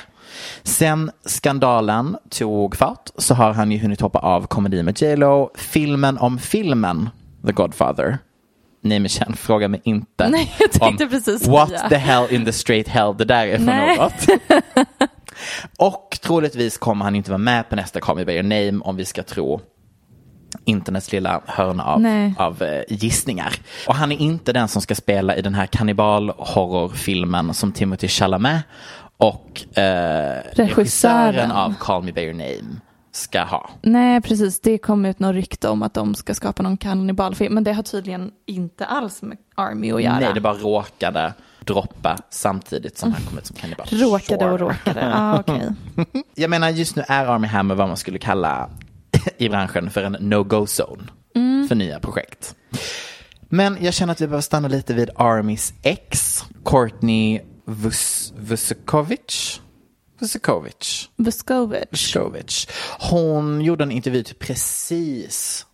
Sen 0.63 1.11
skandalen 1.25 2.17
tog 2.29 2.75
fart 2.75 3.09
så 3.17 3.33
har 3.33 3.53
han 3.53 3.71
ju 3.71 3.79
hunnit 3.79 4.01
hoppa 4.01 4.19
av 4.19 4.47
komedi 4.47 4.83
med 4.83 5.01
J 5.01 5.15
Lo, 5.15 5.51
filmen 5.55 6.17
om 6.17 6.39
filmen 6.39 7.09
The 7.45 7.51
Godfather. 7.51 8.17
Nej 8.83 8.99
men 8.99 9.09
känn, 9.09 9.35
fråga 9.35 9.67
mig 9.67 9.81
inte 9.83 10.29
Nej, 10.29 10.53
jag 10.59 10.71
tänkte 10.71 11.03
om 11.03 11.09
precis 11.09 11.47
what 11.47 11.89
the 11.89 11.95
hell 11.95 12.27
in 12.29 12.45
the 12.45 12.51
straight 12.53 12.87
hell 12.87 13.15
det 13.17 13.25
där 13.25 13.47
är 13.47 13.57
för 13.57 13.63
Nej. 13.63 13.97
något. 13.97 14.27
Och 15.77 16.17
troligtvis 16.21 16.77
kommer 16.77 17.05
han 17.05 17.15
inte 17.15 17.31
vara 17.31 17.37
med 17.37 17.69
på 17.69 17.75
nästa 17.75 17.99
Call 17.99 18.15
Me 18.15 18.25
By 18.25 18.33
Your 18.33 18.43
Name 18.43 18.83
om 18.83 18.95
vi 18.95 19.05
ska 19.05 19.23
tro 19.23 19.61
internets 20.65 21.11
lilla 21.11 21.41
hörna 21.45 21.83
av, 21.83 22.01
Nej. 22.01 22.33
av 22.37 22.63
eh, 22.63 22.81
gissningar. 22.87 23.53
Och 23.87 23.95
han 23.95 24.11
är 24.11 24.21
inte 24.21 24.53
den 24.53 24.67
som 24.67 24.81
ska 24.81 24.95
spela 24.95 25.35
i 25.35 25.41
den 25.41 25.53
här 25.53 25.65
kannibalhorrorfilmen 25.65 27.53
som 27.53 27.71
Timothy 27.71 28.07
Chalamet 28.07 28.63
och 29.17 29.77
eh, 29.77 30.41
regissören 30.51 31.51
av 31.51 31.73
Call 31.79 32.03
Me 32.03 32.11
By 32.11 32.21
Your 32.21 32.33
Name 32.33 32.79
ska 33.15 33.43
ha. 33.43 33.69
Nej, 33.81 34.21
precis. 34.21 34.59
Det 34.59 34.77
kom 34.77 35.05
ut 35.05 35.19
något 35.19 35.33
rykte 35.35 35.69
om 35.69 35.83
att 35.83 35.93
de 35.93 36.15
ska 36.15 36.33
skapa 36.33 36.63
någon 36.63 36.77
kannibalfilm. 36.77 37.53
Men 37.53 37.63
det 37.63 37.73
har 37.73 37.83
tydligen 37.83 38.31
inte 38.45 38.85
alls 38.85 39.21
med 39.21 39.37
Army 39.55 39.91
att 39.91 40.03
göra. 40.03 40.19
Nej, 40.19 40.33
det 40.33 40.41
bara 40.41 40.53
råkade 40.53 41.33
droppa 41.59 42.17
samtidigt 42.29 42.97
som 42.97 43.13
han 43.13 43.21
kom 43.21 43.37
ut 43.37 43.45
som 43.45 43.55
kannibal. 43.55 43.87
Råkade 43.91 44.51
och 44.51 44.59
råkade. 44.59 45.13
Ah, 45.15 45.39
okay. 45.39 45.69
Jag 46.35 46.49
menar, 46.49 46.69
just 46.69 46.95
nu 46.95 47.03
är 47.07 47.25
Army 47.25 47.47
Hammer 47.47 47.75
vad 47.75 47.87
man 47.87 47.97
skulle 47.97 48.19
kalla 48.19 48.69
i 49.37 49.49
branschen 49.49 49.89
för 49.89 50.03
en 50.03 50.17
no-go-zone 50.19 51.03
för 51.67 51.75
nya 51.75 51.99
projekt. 51.99 52.55
Men 53.49 53.77
jag 53.81 53.93
känner 53.93 54.11
att 54.11 54.21
vi 54.21 54.27
behöver 54.27 54.41
stanna 54.41 54.67
lite 54.67 54.93
vid 54.93 55.09
Armys 55.15 55.73
ex, 55.83 56.43
Courtney 56.65 57.41
Vus 57.65 58.33
Vuskovic. 58.37 59.61
Vuskovic. 60.23 61.09
Vuskovic. 61.15 61.83
Vuskovic. 61.91 62.67
Hon 62.99 63.61
gjorde 63.61 63.83
en 63.83 63.91
intervju 63.91 64.23
till 64.23 64.35
precis 64.35 65.65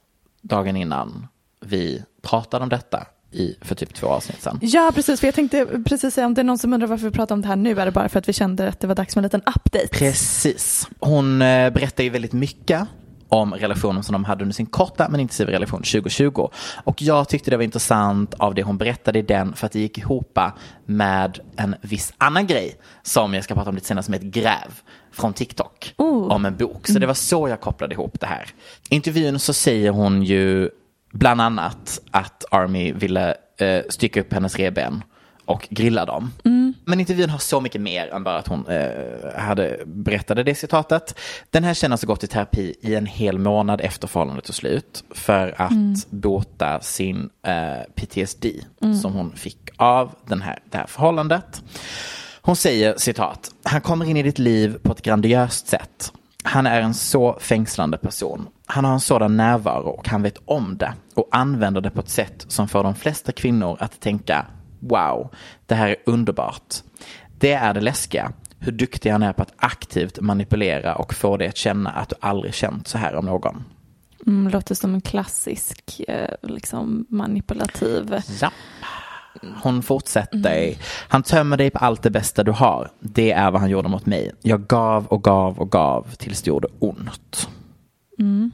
dagen 0.41 0.75
innan 0.75 1.27
vi 1.59 2.03
pratade 2.21 2.63
om 2.63 2.69
detta 2.69 3.05
i, 3.31 3.55
för 3.61 3.75
typ 3.75 3.93
två 3.93 4.07
avsnitt 4.07 4.41
sedan. 4.41 4.59
Ja, 4.61 4.91
precis. 4.95 5.19
För 5.19 5.27
jag 5.27 5.35
tänkte 5.35 5.65
precis 5.85 6.13
säga 6.13 6.27
om 6.27 6.33
det 6.33 6.41
är 6.41 6.43
någon 6.43 6.57
som 6.57 6.73
undrar 6.73 6.87
varför 6.87 7.05
vi 7.05 7.11
pratar 7.11 7.35
om 7.35 7.41
det 7.41 7.47
här 7.47 7.55
nu 7.55 7.79
är 7.79 7.85
det 7.85 7.91
bara 7.91 8.09
för 8.09 8.19
att 8.19 8.29
vi 8.29 8.33
kände 8.33 8.67
att 8.67 8.79
det 8.79 8.87
var 8.87 8.95
dags 8.95 9.13
för 9.13 9.19
en 9.19 9.23
liten 9.23 9.41
update. 9.41 9.87
Precis. 9.91 10.87
Hon 10.99 11.41
eh, 11.41 11.69
berättar 11.69 12.03
ju 12.03 12.09
väldigt 12.09 12.33
mycket 12.33 12.87
om 13.29 13.53
relationen 13.53 14.03
som 14.03 14.13
de 14.13 14.23
hade 14.25 14.43
under 14.43 14.53
sin 14.53 14.65
korta 14.65 15.07
men 15.09 15.19
intensiva 15.19 15.51
relation 15.51 15.79
2020. 15.79 16.49
Och 16.83 17.01
jag 17.01 17.29
tyckte 17.29 17.51
det 17.51 17.57
var 17.57 17.63
intressant 17.63 18.33
av 18.33 18.55
det 18.55 18.63
hon 18.63 18.77
berättade 18.77 19.19
i 19.19 19.21
den 19.21 19.53
för 19.53 19.65
att 19.65 19.71
det 19.71 19.79
gick 19.79 19.97
ihop 19.97 20.39
med 20.85 21.39
en 21.55 21.75
viss 21.81 22.13
annan 22.17 22.47
grej 22.47 22.75
som 23.03 23.33
jag 23.33 23.43
ska 23.43 23.55
prata 23.55 23.69
om 23.69 23.75
lite 23.75 23.87
senare 23.87 24.03
som 24.03 24.13
är 24.13 24.17
ett 24.17 24.23
gräv 24.23 24.81
från 25.11 25.33
TikTok 25.33 25.93
Oh. 25.97 26.31
om 26.31 26.45
en 26.45 26.57
bok. 26.57 26.87
Så 26.87 26.99
det 26.99 27.07
var 27.07 27.13
så 27.13 27.49
jag 27.49 27.61
kopplade 27.61 27.93
ihop 27.93 28.19
det 28.19 28.25
här. 28.27 28.45
I 28.89 28.95
intervjun 28.95 29.39
så 29.39 29.53
säger 29.53 29.91
hon 29.91 30.23
ju 30.23 30.69
bland 31.11 31.41
annat 31.41 32.01
att 32.11 32.45
Army 32.51 32.91
ville 32.91 33.35
eh, 33.57 33.81
stycka 33.89 34.21
upp 34.21 34.33
hennes 34.33 34.55
reben 34.55 35.03
och 35.49 35.67
grilla 35.69 36.05
dem. 36.05 36.31
Men 36.85 36.99
intervjun 36.99 37.29
har 37.29 37.37
så 37.37 37.61
mycket 37.61 37.81
mer 37.81 38.13
än 38.13 38.23
bara 38.23 38.37
att 38.37 38.47
hon 38.47 38.67
eh, 38.67 39.41
hade 39.41 39.79
berättade 39.85 40.43
det 40.43 40.55
citatet. 40.55 41.19
Den 41.49 41.63
här 41.63 41.73
tjejen 41.73 41.91
har 41.91 41.93
alltså 41.93 42.07
gått 42.07 42.23
i 42.23 42.27
terapi 42.27 42.75
i 42.81 42.95
en 42.95 43.05
hel 43.05 43.39
månad 43.39 43.81
efter 43.81 44.07
förhållandet 44.07 44.45
tog 44.45 44.55
slut 44.55 45.03
för 45.11 45.61
att 45.61 46.09
bota 46.09 46.81
sin 46.81 47.29
eh, 47.45 47.83
PTSD 47.95 48.45
som 49.01 49.13
hon 49.13 49.31
fick 49.31 49.57
av 49.77 50.15
den 50.25 50.41
här, 50.41 50.59
det 50.69 50.77
här 50.77 50.87
förhållandet. 50.87 51.63
Hon 52.41 52.55
säger 52.55 52.97
citat, 52.97 53.51
han 53.63 53.81
kommer 53.81 54.05
in 54.05 54.17
i 54.17 54.23
ditt 54.23 54.39
liv 54.39 54.77
på 54.83 54.91
ett 54.91 55.01
grandiöst 55.01 55.67
sätt. 55.67 56.13
Han 56.43 56.67
är 56.67 56.81
en 56.81 56.93
så 56.93 57.37
fängslande 57.39 57.97
person. 57.97 58.47
Han 58.65 58.85
har 58.85 58.93
en 58.93 58.99
sådan 58.99 59.37
närvaro 59.37 59.89
och 59.89 60.07
han 60.07 60.21
vet 60.21 60.37
om 60.45 60.77
det 60.77 60.93
och 61.15 61.27
använder 61.31 61.81
det 61.81 61.89
på 61.89 61.99
ett 61.99 62.09
sätt 62.09 62.45
som 62.47 62.67
får 62.67 62.83
de 62.83 62.95
flesta 62.95 63.31
kvinnor 63.31 63.77
att 63.79 63.99
tänka 63.99 64.45
wow, 64.79 65.29
det 65.65 65.75
här 65.75 65.89
är 65.89 65.95
underbart. 66.05 66.75
Det 67.37 67.53
är 67.53 67.73
det 67.73 67.81
läskiga, 67.81 68.31
hur 68.59 68.71
duktig 68.71 69.09
han 69.09 69.23
är 69.23 69.33
på 69.33 69.41
att 69.41 69.53
aktivt 69.57 70.19
manipulera 70.19 70.95
och 70.95 71.13
få 71.13 71.37
dig 71.37 71.47
att 71.47 71.57
känna 71.57 71.89
att 71.89 72.09
du 72.09 72.15
aldrig 72.19 72.53
känt 72.53 72.87
så 72.87 72.97
här 72.97 73.15
om 73.15 73.25
någon. 73.25 73.63
Mm, 74.27 74.51
låter 74.51 74.75
som 74.75 74.93
en 74.93 75.01
klassisk 75.01 76.01
eh, 76.07 76.35
liksom 76.41 77.05
manipulativ. 77.09 78.15
Ja. 78.41 78.51
Hon 79.63 79.83
fortsätter. 79.83 80.75
Han 81.07 81.23
tömmer 81.23 81.57
dig 81.57 81.69
på 81.69 81.79
allt 81.79 82.03
det 82.03 82.09
bästa 82.09 82.43
du 82.43 82.51
har. 82.51 82.91
Det 82.99 83.31
är 83.31 83.51
vad 83.51 83.61
han 83.61 83.69
gjorde 83.69 83.89
mot 83.89 84.05
mig. 84.05 84.31
Jag 84.41 84.67
gav 84.67 85.05
och 85.07 85.23
gav 85.23 85.59
och 85.59 85.71
gav 85.71 86.07
tills 86.17 86.41
det 86.41 86.49
gjorde 86.49 86.67
ont. 86.79 87.49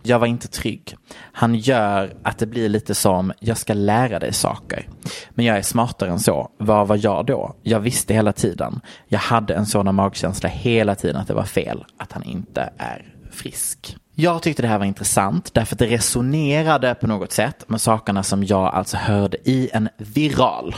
Jag 0.03 0.19
var 0.19 0.27
inte 0.27 0.47
trygg. 0.47 0.95
Han 1.31 1.55
gör 1.55 2.13
att 2.23 2.37
det 2.37 2.45
blir 2.45 2.69
lite 2.69 2.95
som, 2.95 3.33
jag 3.39 3.57
ska 3.57 3.73
lära 3.73 4.19
dig 4.19 4.33
saker. 4.33 4.87
Men 5.29 5.45
jag 5.45 5.57
är 5.57 5.61
smartare 5.61 6.09
än 6.09 6.19
så. 6.19 6.51
Vad 6.57 6.87
var 6.87 6.99
jag 7.03 7.25
då? 7.25 7.55
Jag 7.63 7.79
visste 7.79 8.13
hela 8.13 8.33
tiden. 8.33 8.81
Jag 9.07 9.19
hade 9.19 9.53
en 9.53 9.65
sådan 9.65 9.95
magkänsla 9.95 10.49
hela 10.49 10.95
tiden 10.95 11.15
att 11.15 11.27
det 11.27 11.33
var 11.33 11.43
fel. 11.43 11.85
Att 11.97 12.11
han 12.11 12.23
inte 12.23 12.69
är 12.77 13.13
frisk. 13.31 13.97
Jag 14.15 14.41
tyckte 14.41 14.61
det 14.61 14.67
här 14.67 14.77
var 14.77 14.85
intressant 14.85 15.53
därför 15.53 15.75
att 15.75 15.79
det 15.79 15.87
resonerade 15.87 16.95
på 16.95 17.07
något 17.07 17.31
sätt 17.31 17.69
med 17.69 17.81
sakerna 17.81 18.23
som 18.23 18.43
jag 18.43 18.73
alltså 18.73 18.97
hörde 18.97 19.37
i 19.49 19.69
en 19.73 19.89
viral 19.97 20.75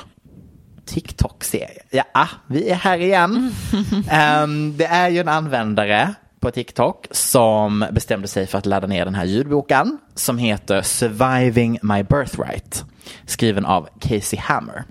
TikTok-serie. 0.85 1.81
Ja, 1.89 2.03
ah, 2.13 2.27
vi 2.47 2.69
är 2.69 2.75
här 2.75 2.97
igen. 2.97 3.51
Ehm, 4.09 4.77
det 4.77 4.85
är 4.85 5.09
ju 5.09 5.19
en 5.19 5.27
användare 5.27 6.15
på 6.47 6.51
TikTok 6.51 7.07
som 7.11 7.85
bestämde 7.91 8.27
sig 8.27 8.47
för 8.47 8.57
att 8.57 8.65
ladda 8.65 8.87
ner 8.87 9.05
den 9.05 9.15
här 9.15 9.25
ljudboken 9.25 9.97
som 10.15 10.37
heter 10.37 10.81
Surviving 10.81 11.79
My 11.81 12.03
Birthright. 12.03 12.85
Skriven 13.25 13.65
av 13.65 13.89
Casey 13.99 14.39
Hammer. 14.39 14.83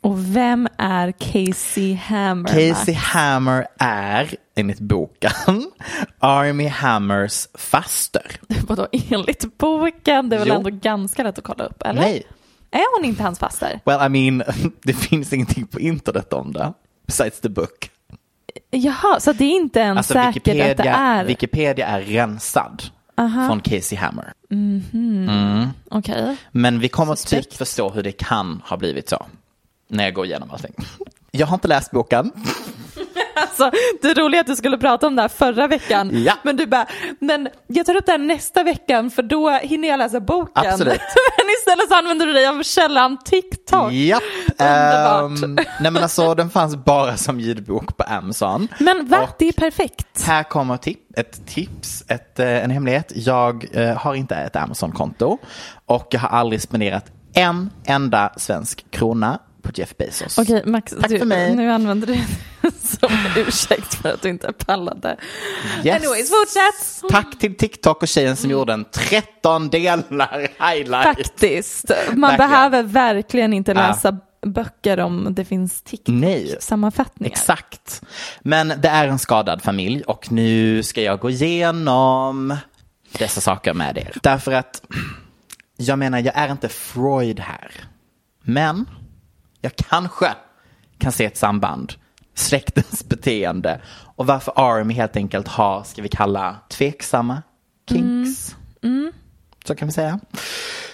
Och 0.00 0.36
vem 0.36 0.68
är 0.78 1.12
Casey 1.12 1.94
Hammer? 1.94 2.48
Casey 2.48 2.94
Hammer 2.94 3.66
är, 3.78 4.34
enligt 4.56 4.80
boken, 4.80 5.30
Army 6.18 6.66
Hammers 6.66 7.48
faster. 7.54 8.40
Vadå 8.68 8.86
enligt 9.10 9.58
boken? 9.58 10.28
Det 10.28 10.36
är 10.36 10.40
väl 10.40 10.48
Jo. 10.48 10.54
ändå 10.54 10.70
ganska 10.70 11.22
lätt 11.22 11.38
att 11.38 11.44
kolla 11.44 11.64
upp, 11.64 11.82
eller? 11.82 12.00
Nej. 12.00 12.26
Är 12.70 12.98
hon 12.98 13.08
inte 13.08 13.22
hans 13.22 13.38
faster? 13.38 13.80
Well, 13.84 14.06
I 14.06 14.08
mean, 14.08 14.42
det 14.82 14.92
finns 14.92 15.32
ingenting 15.32 15.66
på 15.66 15.80
internet 15.80 16.32
om 16.32 16.52
det. 16.52 16.72
Besides 17.06 17.40
the 17.40 17.48
book. 17.48 17.90
Jaha, 18.70 19.20
så 19.20 19.32
det 19.32 19.44
är 19.44 19.56
inte 19.56 19.80
ens 19.80 19.98
Alltså 19.98 20.14
säkert 20.14 20.36
att 20.36 20.44
det 20.44 20.52
Wikipedia, 20.52 20.94
är... 20.96 21.24
Wikipedia 21.24 21.86
är 21.86 22.00
rensad 22.00 22.82
från 23.16 23.60
Casey 23.60 23.98
Hammer. 23.98 24.32
Okej. 25.88 26.36
Men 26.50 26.80
vi 26.80 26.88
kommer 26.88 27.14
Suspekt. 27.14 27.50
typ 27.50 27.58
förstå 27.58 27.90
hur 27.90 28.02
det 28.02 28.12
kan 28.12 28.62
ha 28.64 28.76
blivit 28.76 29.08
så. 29.08 29.26
När 29.88 30.04
jag 30.04 30.14
går 30.14 30.26
igenom 30.26 30.50
allting. 30.50 30.74
Jag 31.30 31.46
har 31.46 31.54
inte 31.54 31.68
läst 31.68 31.90
boken. 31.90 32.32
Alltså, 33.34 33.70
det 34.02 34.14
roliga 34.14 34.38
är 34.38 34.40
att 34.40 34.46
du 34.46 34.56
skulle 34.56 34.78
prata 34.78 35.06
om 35.06 35.16
det 35.16 35.22
här 35.22 35.28
förra 35.28 35.66
veckan. 35.66 36.10
Ja. 36.24 36.32
Men 36.42 36.56
du 36.56 36.66
bara, 36.66 36.86
men 37.20 37.48
jag 37.66 37.86
tar 37.86 37.96
upp 37.96 38.06
det 38.06 38.12
här 38.12 38.18
nästa 38.18 38.62
veckan 38.62 39.10
för 39.10 39.22
då 39.22 39.50
hinner 39.50 39.88
jag 39.88 39.98
läsa 39.98 40.20
boken. 40.20 40.66
Absolut. 40.66 41.00
men 41.38 41.46
istället 41.60 41.88
så 41.88 41.94
använder 41.94 42.26
du 42.26 42.32
dig 42.32 42.46
av 42.46 42.62
källan 42.62 43.18
TikTok. 43.24 43.92
Japp. 43.92 44.22
Underbart. 44.48 45.42
Ehm, 45.42 45.54
nej 45.80 45.92
men 45.92 46.02
alltså 46.02 46.34
den 46.34 46.50
fanns 46.50 46.76
bara 46.76 47.16
som 47.16 47.40
ljudbok 47.40 47.96
på 47.96 48.04
Amazon. 48.04 48.68
Men 48.78 49.08
va? 49.08 49.20
Och 49.22 49.36
Det 49.38 49.48
är 49.48 49.52
perfekt. 49.52 50.24
Här 50.24 50.42
kommer 50.42 50.76
tip, 50.76 51.18
ett 51.18 51.46
tips, 51.46 52.04
ett, 52.08 52.38
eh, 52.38 52.64
en 52.64 52.70
hemlighet. 52.70 53.12
Jag 53.14 53.66
eh, 53.72 53.96
har 53.96 54.14
inte 54.14 54.36
ett 54.36 54.56
Amazon-konto 54.56 55.38
och 55.86 56.06
jag 56.10 56.20
har 56.20 56.28
aldrig 56.28 56.62
spenderat 56.62 57.04
en 57.34 57.70
enda 57.84 58.32
svensk 58.36 58.90
krona 58.90 59.38
på 59.68 59.80
Jeff 59.80 59.96
Bezos. 59.96 60.38
Okej, 60.38 60.62
Max, 60.66 60.94
Tack 61.00 61.08
du, 61.10 61.18
för 61.18 61.26
mig. 61.26 61.56
nu 61.56 61.70
använder 61.70 62.06
du 62.06 62.12
det 62.62 62.70
som 63.00 63.10
ursäkt 63.36 63.94
för 63.94 64.08
att 64.14 64.22
du 64.22 64.28
inte 64.28 64.52
pallade. 64.52 65.16
Yes. 65.84 65.96
Anyways, 65.96 66.30
fortsätt. 66.30 67.10
Tack 67.10 67.38
till 67.38 67.56
TikTok 67.56 68.02
och 68.02 68.08
tjejen 68.08 68.36
som 68.36 68.50
gjorde 68.50 68.72
en 68.72 68.84
13 68.84 69.68
delar 69.68 70.48
highlight. 70.72 71.04
Faktiskt. 71.04 71.84
Man 72.12 72.20
Verkligen. 72.20 72.50
behöver 72.50 72.82
verkligen 72.82 73.52
inte 73.52 73.72
Ja. 73.72 73.86
läsa 73.88 74.18
böcker 74.46 75.00
om 75.00 75.28
det 75.34 75.44
finns. 75.44 75.82
TikTok-sammanfattningar. 75.82 77.32
Exakt. 77.32 78.02
Men 78.40 78.68
det 78.68 78.88
är 78.88 79.08
en 79.08 79.18
skadad 79.18 79.62
familj 79.62 80.02
och 80.02 80.32
nu 80.32 80.82
ska 80.82 81.02
jag 81.02 81.18
gå 81.20 81.30
igenom 81.30 82.56
dessa 83.18 83.40
saker 83.40 83.74
med 83.74 83.98
er. 83.98 84.12
Därför 84.22 84.52
att 84.52 84.82
jag 85.76 85.98
menar, 85.98 86.18
jag 86.18 86.36
är 86.36 86.52
inte 86.52 86.68
Freud 86.68 87.40
här. 87.40 87.70
Men 88.42 88.88
jag 89.60 89.76
kanske 89.76 90.34
kan 90.98 91.12
se 91.12 91.24
ett 91.24 91.36
samband. 91.36 91.92
Släktens 92.34 93.08
beteende 93.08 93.80
och 94.16 94.26
varför 94.26 94.52
Army 94.56 94.94
helt 94.94 95.16
enkelt 95.16 95.48
har, 95.48 95.82
ska 95.82 96.02
vi 96.02 96.08
kalla, 96.08 96.56
tveksamma 96.68 97.42
kinks. 97.88 98.56
Så 99.64 99.74
kan 99.74 99.88
vi 99.88 99.92
säga. 99.94 100.20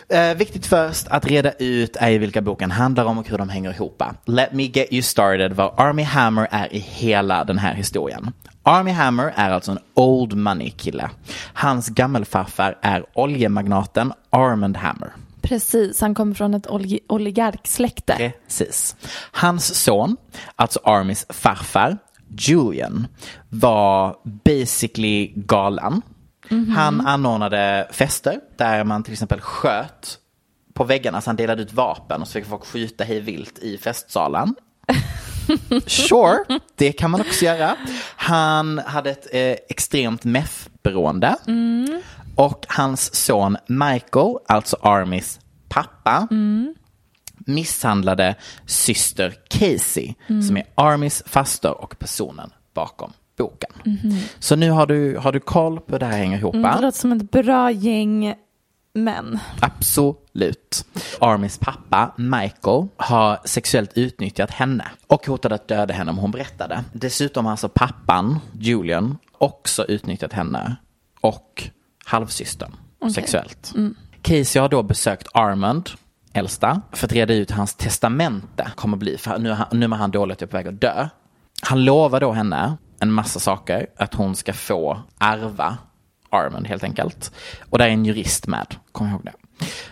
Eh, 0.09 0.35
viktigt 0.35 0.67
först 0.67 1.09
att 1.09 1.27
reda 1.27 1.53
ut 1.53 1.97
är 1.97 2.19
vilka 2.19 2.43
boken 2.43 2.71
handlar 2.71 3.05
om 3.05 3.19
och 3.19 3.29
hur 3.29 3.39
de 3.39 3.49
hänger 3.49 3.71
ihop. 3.71 4.03
Let 4.25 4.53
me 4.53 4.63
get 4.63 4.93
you 4.93 5.03
started 5.03 5.53
vad 5.53 5.81
Army 5.81 6.03
Hammer 6.03 6.49
är 6.51 6.75
i 6.75 6.79
hela 6.79 7.45
den 7.45 7.59
här 7.59 7.75
historien. 7.75 8.33
Army 8.63 8.91
Hammer 8.91 9.33
är 9.37 9.51
alltså 9.51 9.71
en 9.73 9.79
old 9.95 10.37
money 10.37 10.71
kille. 10.71 11.11
Hans 11.55 11.89
gammelfarfar 11.89 12.79
är 12.83 13.05
oljemagnaten 13.15 14.13
Armand 14.31 14.77
Hammer. 14.77 15.13
Precis, 15.45 16.01
han 16.01 16.15
kommer 16.15 16.35
från 16.35 16.55
ett 16.55 16.67
oli- 16.67 17.01
oligarksläkte. 17.09 18.15
Precis. 18.47 18.97
Hans 19.33 19.75
son, 19.75 20.17
alltså 20.57 20.81
Armys 20.85 21.27
farfar, 21.29 21.99
Julian, 22.39 23.07
var 23.49 24.17
basically 24.45 25.33
galen. 25.37 26.03
Han 26.77 27.07
anordnade 27.07 27.89
fester 27.93 28.41
där 28.57 28.85
man 28.85 29.03
till 29.03 29.13
exempel 29.13 29.41
sköt 29.41 30.19
på 30.75 30.85
väggarna, 30.85 31.21
så 31.21 31.29
han 31.31 31.37
delade 31.37 31.63
ut 31.63 31.73
vapen 31.73 32.21
och 32.23 32.29
så 32.29 32.33
fick 32.33 32.47
folk 32.47 32.65
skjuta 32.67 33.05
hej 33.05 33.21
vilt 33.21 33.59
i 33.59 33.79
festsalen. 33.79 34.55
Sure, 35.87 36.59
det 36.77 36.93
kan 36.93 37.11
man 37.11 37.21
också 37.21 37.45
göra. 37.45 37.77
Han 38.17 38.79
hade 38.79 39.11
ett 39.11 39.27
eh, 39.35 39.41
extremt 39.69 40.25
meth-beroende. 40.25 41.37
Och 42.37 42.67
hans 42.69 43.15
son 43.15 43.57
Michael, 43.67 44.37
alltså 44.49 44.77
Armys 44.83 45.41
pappa, 45.69 46.29
misshandlade 47.37 48.35
syster 48.67 49.35
Casey, 49.49 50.15
som 50.47 50.57
är 50.57 50.65
Armys 50.75 51.23
faster 51.27 51.81
och 51.81 51.99
personen 51.99 52.51
bakom 52.75 53.13
boken. 53.37 53.71
Så 54.39 54.57
nu 54.57 54.71
har 54.71 54.87
du, 54.87 55.17
har 55.17 55.33
du 55.33 55.41
koll 55.41 55.81
på 55.81 55.93
hur 55.93 55.99
det 55.99 56.07
här 56.07 56.19
hänger 56.19 56.39
ihop. 56.39 56.55
Mm, 56.55 56.77
det 56.77 56.81
låter 56.81 56.99
som 56.99 57.13
ett 57.13 57.31
bra 57.31 57.71
gäng 57.71 58.35
män. 58.95 59.39
Absolut. 59.61 60.87
Armys 61.21 61.59
pappa, 61.59 62.15
Michael, 62.17 62.89
har 62.97 63.39
sexuellt 63.45 63.93
utnyttjat 63.95 64.51
henne 64.51 64.85
och 65.07 65.27
hotade 65.27 65.55
att 65.55 65.69
döda 65.69 65.95
henne 65.95 66.11
om 66.11 66.19
hon 66.19 66.31
berättade. 66.31 66.85
Dessutom 66.93 67.45
har 67.45 67.51
alltså 67.51 67.69
pappan, 67.69 68.39
Julian, 68.61 69.19
också 69.33 69.85
utnyttjat 69.85 70.33
henne 70.33 70.77
och 71.21 71.71
halvsystern 72.05 72.77
sexuellt. 73.15 73.73
Casey 74.23 74.61
har 74.61 74.69
då 74.69 74.83
besökt 74.83 75.29
Armand, 75.35 75.91
äldsta, 76.33 76.81
för 76.93 77.07
att 77.07 77.13
reda 77.13 77.35
ut 77.35 77.51
hur 77.51 77.57
hans 77.57 77.75
testamente 77.75 78.73
kommer 78.75 78.97
bli. 78.97 79.19
För 79.19 79.39
nu, 79.39 79.51
är 79.51 79.67
nu 79.71 79.87
är 79.87 79.91
han 79.91 80.11
dåligt 80.11 80.43
och 80.43 80.51
på 80.51 80.57
väg 80.57 80.69
att 80.69 80.81
dö. 80.81 81.09
Han 81.63 81.85
lovar 81.85 82.21
då 82.21 82.33
henne 82.33 82.77
en 83.01 83.13
massa 83.13 83.41
saker, 83.41 83.87
att 83.97 84.15
hon 84.15 84.37
ska 84.37 84.53
få 84.53 85.03
ärva 85.19 85.79
Armand 86.31 86.67
helt 86.67 86.85
enkelt. 86.85 87.33
Och 87.71 87.79
där 87.79 87.87
är 87.87 87.91
en 87.91 88.05
jurist 88.05 88.47
med, 88.47 88.77
kom 88.93 89.09
ihåg 89.09 89.25
det. 89.25 89.33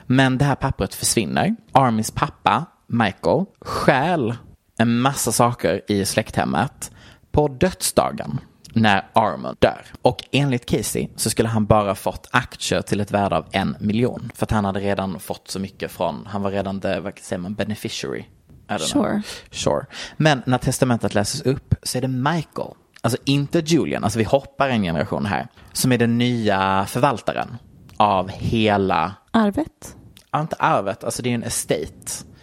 Men 0.06 0.38
det 0.38 0.44
här 0.44 0.54
pappret 0.54 0.94
försvinner. 0.94 1.56
Armys 1.72 2.10
pappa, 2.10 2.64
Michael, 2.86 3.44
stjäl 3.60 4.34
en 4.78 5.00
massa 5.00 5.32
saker 5.32 5.80
i 5.88 6.04
släkthemmet 6.04 6.90
på 7.32 7.48
dödsdagen 7.48 8.40
när 8.74 9.04
Armand 9.12 9.56
dör. 9.60 9.84
Och 10.02 10.24
enligt 10.32 10.66
Casey 10.66 11.08
så 11.16 11.30
skulle 11.30 11.48
han 11.48 11.66
bara 11.66 11.94
fått 11.94 12.28
aktier 12.30 12.82
till 12.82 13.00
ett 13.00 13.10
värde 13.10 13.36
av 13.36 13.46
en 13.50 13.76
miljon. 13.80 14.30
För 14.34 14.46
att 14.46 14.50
han 14.50 14.64
hade 14.64 14.80
redan 14.80 15.20
fått 15.20 15.48
så 15.48 15.58
mycket 15.58 15.90
från, 15.90 16.26
han 16.26 16.42
var 16.42 16.50
redan 16.50 16.80
the, 16.80 17.00
vad 17.00 17.18
säger 17.18 17.40
man, 17.40 17.54
beneficiary. 17.54 18.24
Know. 18.68 18.78
Sure. 18.78 19.22
Sure. 19.50 19.86
Men 20.16 20.42
när 20.46 20.58
testamentet 20.58 21.14
läses 21.14 21.42
upp 21.42 21.74
så 21.82 21.98
är 21.98 22.02
det 22.02 22.08
Michael, 22.08 22.68
alltså 23.00 23.18
inte 23.24 23.58
Julian, 23.58 24.04
alltså 24.04 24.18
vi 24.18 24.24
hoppar 24.24 24.68
en 24.68 24.82
generation 24.82 25.26
här, 25.26 25.48
som 25.72 25.92
är 25.92 25.98
den 25.98 26.18
nya 26.18 26.86
förvaltaren 26.86 27.56
av 27.96 28.28
hela, 28.28 29.14
Arvet. 29.30 29.96
ja, 30.30 30.40
inte 30.40 30.56
arvet, 30.58 31.04
alltså 31.04 31.22
det 31.22 31.30
är 31.30 31.34
en 31.34 31.42
estate. 31.42 31.86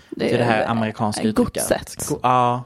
Det 0.09 0.33
är 0.33 0.37
det 0.37 0.43
här 0.43 0.61
är 0.61 0.67
amerikanska 0.67 1.31
godset. 1.31 1.71
uttrycket. 1.71 2.07
Go- 2.09 2.19
Ja, 2.23 2.63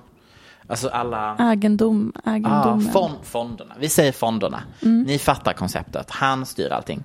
alltså 0.68 0.90
alla... 0.90 1.36
Egendom. 1.40 2.14
Egendomen. 2.26 2.92
fond, 2.92 3.16
fonderna. 3.24 3.76
Vi 3.80 3.90
säger 3.90 4.12
fonderna. 4.12 4.64
Ni 4.80 5.20
fattar 5.20 5.54
konceptet. 5.54 6.12
Han 6.12 6.46
styr 6.46 6.70
allting. 6.70 7.04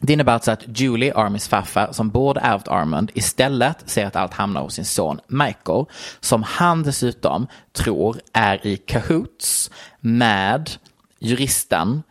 Det 0.00 0.12
innebär 0.12 0.32
alltså 0.32 0.50
att 0.50 0.80
Julie, 0.80 1.14
Armys 1.14 1.48
farfar, 1.48 1.92
som 1.92 2.08
borde 2.08 2.40
ärvt 2.40 2.68
Armand, 2.68 3.10
istället 3.14 3.90
ser 3.90 4.06
att 4.06 4.16
allt 4.16 4.34
hamnar 4.34 4.60
hos 4.60 4.74
sin 4.74 4.84
son 4.84 5.20
Michael, 5.26 5.84
som 6.20 6.42
han 6.42 6.82
dessutom 6.82 7.46
tror 7.72 8.16
är 8.32 8.66
i 8.66 8.76
cahoots 8.76 9.70
med 10.00 10.70
juristen 11.18 12.02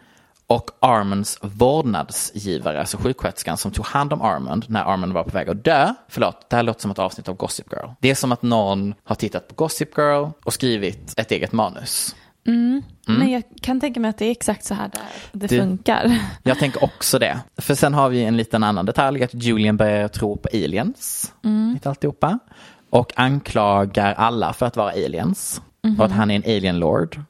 och 0.48 0.70
Armands 0.80 1.38
vårdnadsgivare, 1.42 2.80
alltså 2.80 2.98
sjuksköterskan 2.98 3.58
som 3.58 3.72
tog 3.72 3.86
hand 3.86 4.14
om 4.14 4.22
Armand 4.22 4.66
när 4.68 4.84
Armand 4.84 5.14
var 5.14 5.24
på 5.24 5.30
väg 5.30 5.50
att 5.50 5.64
dö. 5.64 5.94
Förlåt, 6.08 6.50
det 6.50 6.56
här 6.56 6.64
låter 6.64 6.82
som 6.82 6.92
ett 6.92 7.00
avsnitt 7.00 7.30
av 7.30 7.36
Gossip 7.36 7.72
Girl. 7.72 7.90
Det 8.00 8.10
är 8.12 8.16
som 8.16 8.32
att 8.32 8.42
någon 8.42 8.94
har 9.04 9.16
tittat 9.16 9.48
på 9.48 9.56
Gossip 9.56 9.98
Girl 9.98 10.28
och 10.44 10.54
skrivit 10.54 11.14
ett 11.20 11.32
eget 11.32 11.52
manus. 11.52 12.16
Men 13.08 13.30
jag 13.32 13.44
kan 13.62 13.80
tänka 13.80 14.00
mig 14.00 14.10
att 14.10 14.18
det 14.18 14.26
är 14.26 14.32
exakt 14.32 14.66
så 14.66 14.74
här 14.74 14.88
där 14.94 15.02
det 15.32 15.48
Du- 15.48 15.60
funkar. 15.60 16.20
Jag 16.44 16.60
tänker 16.60 16.84
också 16.84 17.20
det. 17.20 17.40
För 17.58 17.76
sen 17.76 17.94
har 17.94 18.10
vi 18.10 18.24
en 18.24 18.38
liten 18.38 18.64
annan 18.64 18.86
detalj, 18.86 19.24
att 19.24 19.34
Julian 19.34 19.78
börjar 19.78 20.08
tro 20.08 20.38
på 20.38 20.50
aliens. 20.54 21.34
Mitt 21.74 21.86
alltihopa. 21.86 22.40
Och 22.90 23.14
anklagar 23.16 24.14
alla 24.14 24.54
för 24.54 24.66
att 24.66 24.78
vara 24.78 24.92
aliens. 24.92 25.62
Och 26.00 26.06
att 26.06 26.12
han 26.12 26.32
är 26.32 26.36
en 26.36 26.58
alien 26.58 26.80
lord. 26.80 27.21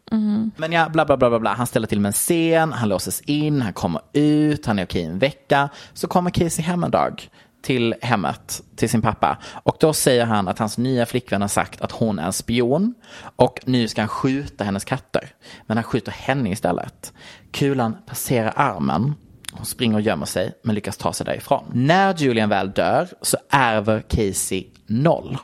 Men 0.57 0.71
ja, 0.71 0.89
bla 0.89 1.05
bla 1.05 1.17
bla 1.17 1.29
bla 1.29 1.39
bla. 1.39 1.53
Han 1.53 1.67
ställer 1.67 1.87
till 1.87 1.99
med 1.99 2.09
en 2.09 2.13
scen, 2.13 2.73
han 2.73 2.89
låses 2.89 3.21
in, 3.21 3.61
han 3.61 3.73
kommer 3.73 4.01
ut, 4.13 4.65
han 4.65 4.79
är 4.79 4.85
okej 4.85 5.03
en 5.03 5.19
vecka. 5.19 5.69
Så 5.93 6.07
kommer 6.07 6.29
Casey 6.29 6.65
hem 6.65 6.83
en 6.83 6.91
dag 6.91 7.29
till 7.61 7.95
hemmet, 8.01 8.63
till 8.75 8.89
sin 8.89 9.01
pappa. 9.01 9.37
Och 9.63 9.77
då 9.79 9.93
säger 9.93 10.25
han 10.25 10.47
att 10.47 10.59
hans 10.59 10.77
nya 10.77 11.05
flickvän 11.05 11.41
har 11.41 11.47
sagt 11.47 11.81
att 11.81 11.91
hon 11.91 12.19
är 12.19 12.25
en 12.25 12.33
spion. 12.33 12.93
Och 13.35 13.59
nu 13.65 13.87
ska 13.87 14.01
han 14.01 14.07
skjuta 14.07 14.63
hennes 14.63 14.85
katter. 14.85 15.29
Men 15.67 15.77
han 15.77 15.83
skjuter 15.83 16.11
henne 16.11 16.49
istället. 16.49 17.13
Kulan 17.51 17.95
passerar 18.05 18.53
armen. 18.55 19.13
Hon 19.51 19.65
springer 19.65 19.95
och 19.95 20.01
gömmer 20.01 20.25
sig 20.25 20.53
men 20.63 20.75
lyckas 20.75 20.97
ta 20.97 21.13
sig 21.13 21.25
därifrån. 21.25 21.63
När 21.73 22.15
Julian 22.17 22.49
väl 22.49 22.71
dör 22.71 23.07
så 23.21 23.37
ärver 23.49 24.01
Casey 24.01 24.65
noll. 24.87 25.37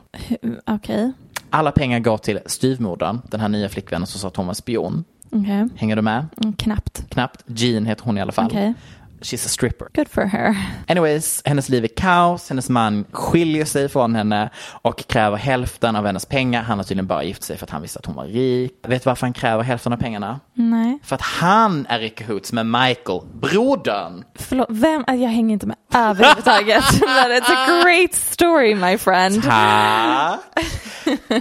Okej. 0.66 1.12
Alla 1.52 1.72
pengar 1.72 1.98
går 2.00 2.18
till 2.18 2.38
styvmodern, 2.46 3.20
den 3.30 3.40
här 3.40 3.48
nya 3.48 3.68
flickvännen 3.68 4.06
som 4.06 4.20
sa 4.20 4.28
att 4.28 4.36
hon 4.36 4.46
var 4.46 4.54
spion. 4.54 5.04
Okej. 5.30 5.68
Hänger 5.76 5.96
du 5.96 6.02
med? 6.02 6.26
Mm, 6.42 6.52
Knappt. 6.52 7.04
Knappt. 7.10 7.44
Jean 7.46 7.86
heter 7.86 8.04
hon 8.04 8.18
i 8.18 8.20
alla 8.20 8.32
fall. 8.32 8.46
Okej. 8.46 8.74
She's 9.22 9.46
a 9.46 9.48
stripper. 9.48 9.88
Good 9.94 10.08
for 10.08 10.24
her. 10.24 10.56
Anyways, 10.88 11.42
hennes 11.44 11.68
liv 11.68 11.84
är 11.84 11.88
kaos, 11.88 12.48
hennes 12.48 12.68
man 12.68 13.04
skiljer 13.12 13.64
sig 13.64 13.88
från 13.88 14.14
henne 14.14 14.50
och 14.82 15.06
kräver 15.08 15.36
hälften 15.36 15.96
av 15.96 16.06
hennes 16.06 16.26
pengar. 16.26 16.62
Han 16.62 16.78
har 16.78 16.84
tydligen 16.84 17.06
bara 17.06 17.24
gift 17.24 17.42
sig 17.42 17.56
för 17.56 17.66
att 17.66 17.70
han 17.70 17.82
visste 17.82 17.98
att 17.98 18.06
hon 18.06 18.14
var 18.14 18.24
rik. 18.24 18.72
Vet 18.86 19.04
du 19.04 19.10
varför 19.10 19.26
han 19.26 19.32
kräver 19.32 19.62
hälften 19.62 19.92
av 19.92 19.96
pengarna? 19.96 20.40
Nej. 20.54 20.98
För 21.04 21.14
att 21.14 21.22
han 21.22 21.86
är 21.88 22.00
i 22.00 22.08
cahoots 22.10 22.52
med 22.52 22.66
Michael, 22.66 23.20
brodern. 23.34 24.24
Förlåt, 24.34 24.66
vem? 24.70 25.04
Jag 25.06 25.16
hänger 25.16 25.52
inte 25.52 25.66
med 25.66 25.76
överhuvudtaget. 25.94 26.84
But 27.00 27.08
it's 27.08 27.52
a 27.52 27.82
great 27.84 28.14
story 28.14 28.74
my 28.74 28.98
friend. 28.98 29.42
Tack. 29.44 30.40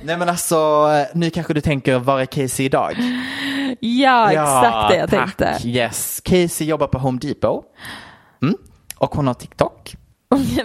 Nej 0.03 0.17
men 0.17 0.29
alltså, 0.29 0.87
nu 1.13 1.29
kanske 1.29 1.53
du 1.53 1.61
tänker, 1.61 1.99
var 1.99 2.19
är 2.21 2.25
Casey 2.25 2.65
idag? 2.65 2.93
Ja, 3.79 4.31
exakt 4.31 4.89
det 4.89 4.97
jag 4.97 5.09
tack. 5.09 5.37
tänkte. 5.37 5.67
Yes, 5.67 6.21
Casey 6.23 6.67
jobbar 6.67 6.87
på 6.87 6.97
Home 6.99 7.19
Depot. 7.19 7.65
Mm. 8.41 8.55
Och 8.97 9.15
hon 9.15 9.27
har 9.27 9.33
TikTok. 9.33 9.95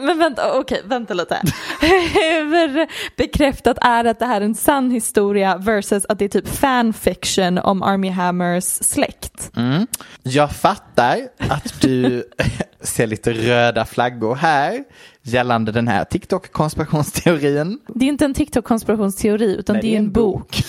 Men 0.01 0.19
vänta, 0.19 0.59
okej, 0.59 0.83
vänta 0.85 1.15
lite. 1.15 1.43
Hur 1.81 2.87
bekräftat 3.17 3.79
är 3.81 4.05
att 4.05 4.19
det 4.19 4.27
här 4.27 4.41
är 4.41 4.45
en 4.45 4.55
sann 4.55 4.91
historia 4.91 5.57
versus 5.57 6.07
att 6.09 6.19
det 6.19 6.25
är 6.25 6.29
typ 6.29 6.49
fanfiction 6.49 7.59
om 7.59 7.83
Army 7.83 8.11
Hammers 8.11 8.65
släkt? 8.65 9.51
Mm. 9.57 9.87
Jag 10.23 10.53
fattar 10.53 11.19
att 11.39 11.81
du 11.81 12.25
ser 12.81 13.07
lite 13.07 13.33
röda 13.33 13.85
flaggor 13.85 14.35
här 14.35 14.85
gällande 15.23 15.73
den 15.73 15.89
här 15.89 16.05
TikTok-konspirationsteorin. 16.05 17.79
Det 17.89 18.05
är 18.05 18.09
inte 18.09 18.25
en 18.25 18.35
TikTok-konspirationsteori 18.35 19.57
utan 19.57 19.75
Nej, 19.75 19.83
det 19.83 19.95
är 19.95 19.99
en 19.99 20.13
bok 20.13 20.63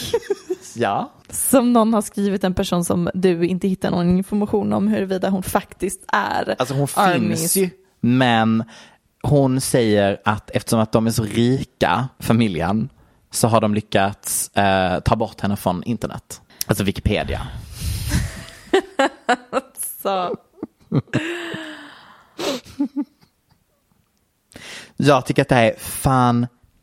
Ja, 0.77 1.13
som 1.29 1.73
någon 1.73 1.93
har 1.93 2.01
skrivit, 2.01 2.43
en 2.43 2.53
person 2.53 2.85
som 2.85 3.09
du 3.13 3.45
inte 3.47 3.67
hittar 3.67 3.91
någon 3.91 4.17
information 4.17 4.73
om 4.73 4.87
huruvida 4.87 5.29
hon 5.29 5.43
faktiskt 5.43 6.01
är 6.07 6.55
alltså 6.59 6.73
hon 6.75 6.87
Armys- 6.87 7.27
finns 7.37 7.55
ju, 7.55 7.69
men 7.99 8.63
hon 9.23 9.61
säger 9.61 10.21
att 10.25 10.49
eftersom 10.49 10.79
att 10.79 10.91
de 10.91 11.07
är 11.07 11.11
så 11.11 11.23
rika, 11.23 12.07
familjen, 12.19 12.89
så 13.31 13.47
har 13.47 13.61
de 13.61 13.73
lyckats 13.73 14.55
eh, 14.57 14.99
ta 14.99 15.15
bort 15.15 15.41
henne 15.41 15.55
från 15.55 15.83
internet. 15.83 16.41
Alltså 16.67 16.83
Wikipedia. 16.83 17.47
Så. 20.03 20.35
Jag 24.97 25.25
tycker 25.25 25.41
att 25.41 25.49
det 25.49 25.55
här 25.55 25.63
är 25.63 25.75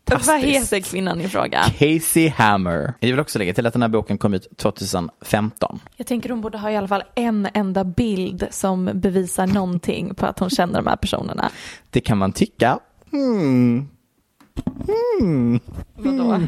fantastiskt. 0.08 0.28
Vad 0.28 0.40
heter 0.40 0.80
kvinnan 0.80 1.20
i 1.20 1.28
fråga? 1.28 1.62
Casey 1.78 2.28
Hammer. 2.28 2.94
Jag 3.00 3.08
vill 3.08 3.20
också 3.20 3.38
lägga 3.38 3.54
till 3.54 3.66
att 3.66 3.72
den 3.72 3.82
här 3.82 3.88
boken 3.88 4.18
kom 4.18 4.34
ut 4.34 4.56
2015. 4.58 5.80
Jag 5.96 6.06
tänker 6.06 6.30
hon 6.30 6.40
borde 6.40 6.58
ha 6.58 6.70
i 6.70 6.76
alla 6.76 6.88
fall 6.88 7.02
en 7.14 7.48
enda 7.54 7.84
bild 7.84 8.46
som 8.50 8.90
bevisar 8.94 9.46
någonting 9.46 10.14
på 10.14 10.26
att 10.26 10.38
hon 10.38 10.50
känner 10.50 10.74
de 10.82 10.86
här 10.86 10.96
personerna. 10.96 11.50
Det 11.90 12.00
kan 12.00 12.18
man 12.18 12.32
tycka. 12.32 12.78
Hmm. 13.10 13.88
Vadå? 15.96 16.40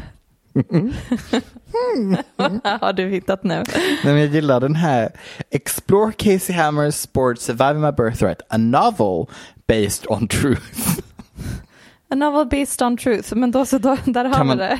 Vad 2.35 2.59
har 2.81 2.93
du 2.93 3.09
hittat 3.09 3.43
nu? 3.43 3.63
Nej, 3.75 3.97
men 4.03 4.17
jag 4.17 4.27
gillar 4.27 4.59
den 4.59 4.75
här. 4.75 5.09
Explore 5.49 6.11
Casey 6.11 6.55
Hammer's 6.55 6.91
Sport 6.91 7.39
Surviving 7.39 7.81
My 7.81 7.91
Birthright, 7.91 8.41
a 8.49 8.57
novel 8.57 9.25
based 9.67 10.05
on 10.09 10.27
truth. 10.27 10.99
A 12.09 12.15
novel 12.15 12.45
based 12.47 12.81
on 12.87 12.97
truth, 12.97 13.35
men 13.35 13.51
då 13.51 13.65
så 13.65 13.77
då, 13.77 13.97
där 14.05 14.25
har 14.25 14.33
Kan 14.33 14.47
vi 14.49 14.55
man- 14.55 14.57
det. 14.57 14.79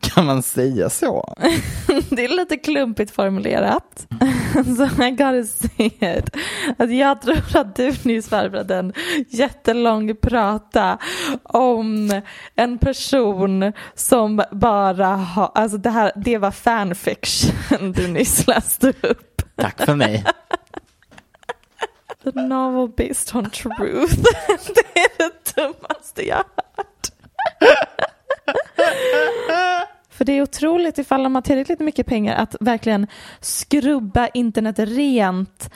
Kan 0.00 0.26
man 0.26 0.42
säga 0.42 0.90
så? 0.90 1.34
Det 2.10 2.24
är 2.24 2.36
lite 2.36 2.56
klumpigt 2.56 3.10
formulerat. 3.10 4.06
så 4.76 5.04
I 5.04 5.10
gotta 5.10 5.44
say 5.44 5.86
it. 5.86 6.36
Att 6.78 6.94
jag 6.96 7.22
tror 7.22 7.56
att 7.56 7.76
du 7.76 7.94
nyss 8.02 8.28
förberedde 8.28 8.76
en 8.76 8.92
jättelång 9.28 10.16
prata 10.16 10.98
om 11.42 12.20
en 12.54 12.78
person 12.78 13.72
som 13.94 14.42
bara 14.52 15.06
har, 15.06 15.50
alltså 15.54 15.78
det 15.78 15.90
här, 15.90 16.12
det 16.16 16.38
var 16.38 16.50
fanfiction 16.50 17.92
du 17.92 18.08
nyss 18.08 18.46
läste 18.46 18.88
upp. 18.88 19.42
Tack 19.56 19.84
för 19.84 19.94
mig. 19.94 20.24
The 22.32 22.42
novel 22.42 22.88
based 22.96 23.36
on 23.36 23.50
truth. 23.50 24.16
det 24.74 25.00
är 25.00 25.18
det 25.18 25.54
dummaste 25.56 26.28
jag 26.28 26.36
hört. 26.36 27.08
För 30.10 30.24
det 30.24 30.32
är 30.32 30.42
otroligt 30.42 30.98
ifall 30.98 31.22
de 31.22 31.34
har 31.34 31.42
tillräckligt 31.42 31.80
mycket 31.80 32.06
pengar 32.06 32.36
att 32.36 32.56
verkligen 32.60 33.06
skrubba 33.40 34.28
internet 34.28 34.78
rent 34.78 35.70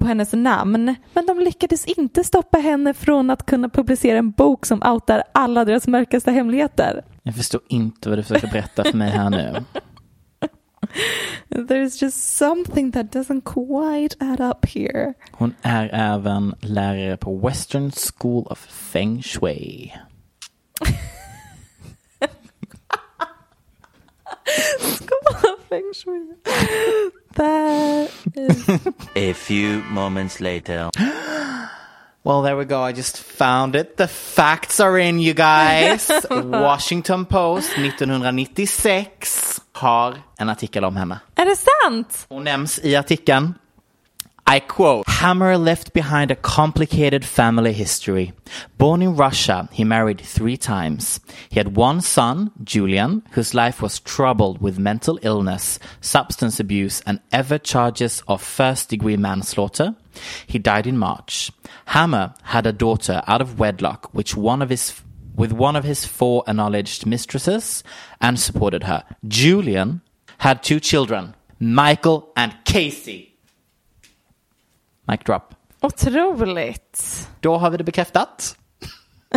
på 0.00 0.06
hennes 0.06 0.32
namn. 0.32 0.94
Men 1.12 1.26
de 1.26 1.40
lyckades 1.40 1.84
inte 1.84 2.24
stoppa 2.24 2.58
henne 2.58 2.94
från 2.94 3.30
att 3.30 3.46
kunna 3.46 3.68
publicera 3.68 4.18
en 4.18 4.30
bok 4.30 4.66
som 4.66 4.82
outar 4.82 5.22
alla 5.32 5.64
deras 5.64 5.86
mörkaste 5.86 6.30
hemligheter. 6.30 7.04
Jag 7.22 7.34
förstår 7.34 7.60
inte 7.68 8.08
vad 8.08 8.18
du 8.18 8.22
försöker 8.22 8.48
berätta 8.48 8.84
för 8.84 8.96
mig 8.96 9.10
här 9.10 9.30
nu. 9.30 9.64
There's 11.48 11.96
just 11.96 12.36
something 12.36 12.90
that 12.92 13.10
doesn't 13.10 13.44
quite 13.44 14.16
add 14.20 14.40
up 14.40 14.66
here. 14.66 15.14
Hon 15.32 15.54
är 15.62 15.90
även 15.92 16.54
lärare 16.60 17.16
på 17.16 17.30
Western 17.38 17.92
School 17.92 18.46
of 18.46 18.58
Feng 18.58 19.22
Shui. 19.22 19.92
School 24.80 25.34
of 25.34 25.58
Feng 25.68 25.92
Shui. 25.94 26.34
That 27.34 28.10
is... 28.34 28.68
A 29.14 29.32
few 29.32 29.82
moments 29.90 30.40
later. 30.40 30.90
Well, 32.28 32.42
there 32.42 32.56
we 32.58 32.66
go. 32.66 32.82
I 32.82 32.92
just 32.92 33.16
found 33.16 33.74
it. 33.74 33.96
The 33.96 34.06
facts 34.06 34.80
are 34.80 34.98
in, 34.98 35.18
you 35.18 35.32
guys. 35.32 36.10
Washington 36.30 37.24
Post 37.24 37.78
1996 37.78 39.60
har 39.72 40.14
en 40.38 40.48
artikel 40.48 40.84
om 40.84 40.96
henne. 40.96 41.20
Är 41.36 41.44
det 41.44 41.56
sant? 41.56 42.26
Hon 42.28 42.44
nämns 42.44 42.78
i 42.82 42.96
artikeln. 42.96 43.54
I 44.56 44.60
quote, 44.60 45.10
Hammer 45.10 45.58
left 45.58 45.92
behind 45.92 46.30
a 46.30 46.34
complicated 46.34 47.24
family 47.24 47.72
history. 47.72 48.32
Born 48.78 49.02
in 49.02 49.16
Russia, 49.16 49.68
he 49.72 49.84
married 49.84 50.20
three 50.20 50.56
times. 50.56 51.20
He 51.50 51.60
had 51.60 51.76
one 51.76 52.02
son, 52.02 52.50
Julian, 52.64 53.22
whose 53.32 53.54
life 53.54 53.82
was 53.82 54.00
troubled 54.00 54.62
with 54.62 54.78
mental 54.78 55.18
illness, 55.22 55.78
substance 56.00 56.60
abuse, 56.60 57.02
and 57.06 57.20
ever 57.30 57.58
charges 57.58 58.22
of 58.26 58.42
first 58.42 58.90
degree 58.90 59.16
manslaughter. 59.16 59.94
He 60.46 60.58
died 60.58 60.86
in 60.86 60.98
March. 60.98 61.50
Hammer 61.86 62.34
had 62.42 62.66
a 62.66 62.72
daughter 62.72 63.22
out 63.26 63.40
of 63.40 63.58
wedlock, 63.58 64.08
which 64.12 64.36
one 64.36 64.64
of 64.64 64.70
his 64.70 65.02
with 65.36 65.52
one 65.52 65.78
of 65.78 65.84
his 65.84 66.04
four 66.04 66.42
acknowledged 66.46 67.06
mistresses 67.06 67.84
and 68.20 68.38
supported 68.38 68.84
her. 68.84 69.02
Julian 69.22 70.00
had 70.38 70.62
two 70.62 70.80
children, 70.80 71.34
Michael 71.60 72.32
and 72.36 72.52
Casey. 72.64 73.28
Mic 75.06 75.24
drop. 75.24 75.54
Otroligt. 75.80 77.28
Då 77.40 77.56
har 77.56 77.70
vi 77.70 77.76
det 77.76 77.84
bekräftat. 77.84 78.56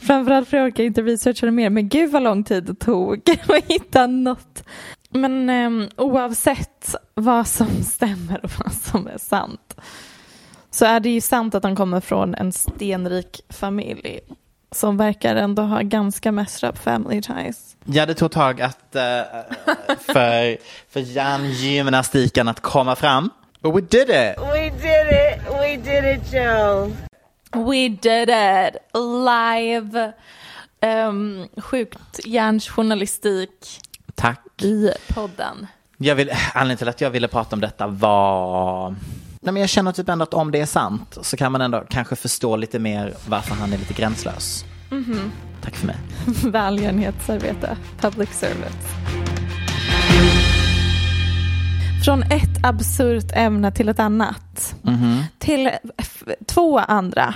Framförallt 0.00 0.48
för 0.48 0.56
jag 0.56 0.66
orkar 0.66 0.84
inte 0.84 1.02
researcha 1.02 1.46
det 1.46 1.52
mer. 1.52 1.70
Men 1.70 1.88
gud 1.88 2.10
vad 2.10 2.22
lång 2.22 2.44
tid 2.44 2.64
det 2.64 2.74
tog 2.74 3.30
att 3.48 3.64
hitta 3.64 4.06
något. 4.06 4.64
Men 5.10 5.50
um, 5.50 5.88
oavsett 5.96 6.94
vad 7.14 7.46
som 7.46 7.82
stämmer 7.82 8.44
och 8.44 8.50
vad 8.64 8.72
som 8.72 9.06
är 9.06 9.18
sant 9.18 9.76
så 10.70 10.84
är 10.84 11.00
det 11.00 11.10
ju 11.10 11.20
sant 11.20 11.54
att 11.54 11.64
han 11.64 11.76
kommer 11.76 12.00
från 12.00 12.34
en 12.34 12.52
stenrik 12.52 13.40
familj 13.48 14.20
som 14.70 14.96
verkar 14.96 15.36
ändå 15.36 15.62
ha 15.62 15.80
ganska 15.80 16.32
messed 16.32 16.70
up 16.70 16.78
family 16.78 17.22
ties. 17.22 17.76
Ja, 17.84 18.06
det 18.06 18.14
tog 18.14 18.30
tag 18.30 18.60
att, 18.60 18.96
uh, 18.96 19.00
för, 19.98 20.58
för 20.92 21.00
hjärngymnastiken 21.00 22.48
att 22.48 22.60
komma 22.60 22.96
fram. 22.96 23.30
But 23.60 23.74
we 23.74 23.80
did 23.80 24.10
it! 24.10 24.38
We 24.38 24.70
did 24.70 25.06
it. 25.08 25.40
We 25.60 25.76
did 25.76 26.04
it, 26.04 26.32
Joe. 26.32 26.92
We 27.52 27.88
did 27.88 28.28
it! 28.28 28.76
Live 28.94 30.12
um, 30.80 31.48
sjukt 31.56 32.20
hjärnjournalistik 32.24 33.80
Tack. 34.16 34.62
i 34.62 34.90
podden. 35.14 35.66
Jag 35.96 36.14
vill, 36.14 36.30
anledningen 36.54 36.78
till 36.78 36.88
att 36.88 37.00
jag 37.00 37.10
ville 37.10 37.28
prata 37.28 37.56
om 37.56 37.60
detta 37.60 37.86
var... 37.86 38.90
Nej, 39.40 39.52
men 39.52 39.56
jag 39.60 39.68
känner 39.70 39.92
typ 39.92 40.08
ändå 40.08 40.22
att 40.22 40.34
om 40.34 40.50
det 40.50 40.60
är 40.60 40.66
sant 40.66 41.18
så 41.22 41.36
kan 41.36 41.52
man 41.52 41.60
ändå 41.60 41.84
kanske 41.90 42.16
förstå 42.16 42.56
lite 42.56 42.78
mer 42.78 43.14
varför 43.28 43.54
han 43.54 43.72
är 43.72 43.78
lite 43.78 43.94
gränslös. 43.94 44.64
Tack 45.62 45.74
för 45.76 45.86
mig. 45.86 45.96
Välgörenhetsarbete, 46.44 47.76
public 48.00 48.30
service. 48.30 48.86
Från 52.04 52.22
ett 52.22 52.64
absurt 52.66 53.32
ämne 53.32 53.72
till 53.72 53.88
ett 53.88 53.98
annat. 54.00 54.76
Till 55.38 55.70
f- 55.98 56.22
två 56.46 56.78
andra. 56.78 57.34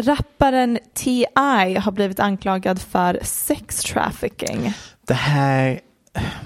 Rapparen 0.00 0.78
T.I. 0.94 1.74
har 1.78 1.90
blivit 1.92 2.20
anklagad 2.20 2.80
för 2.80 3.18
sex 3.22 3.80
trafficking. 3.82 4.72
Det 5.06 5.14
här, 5.14 5.80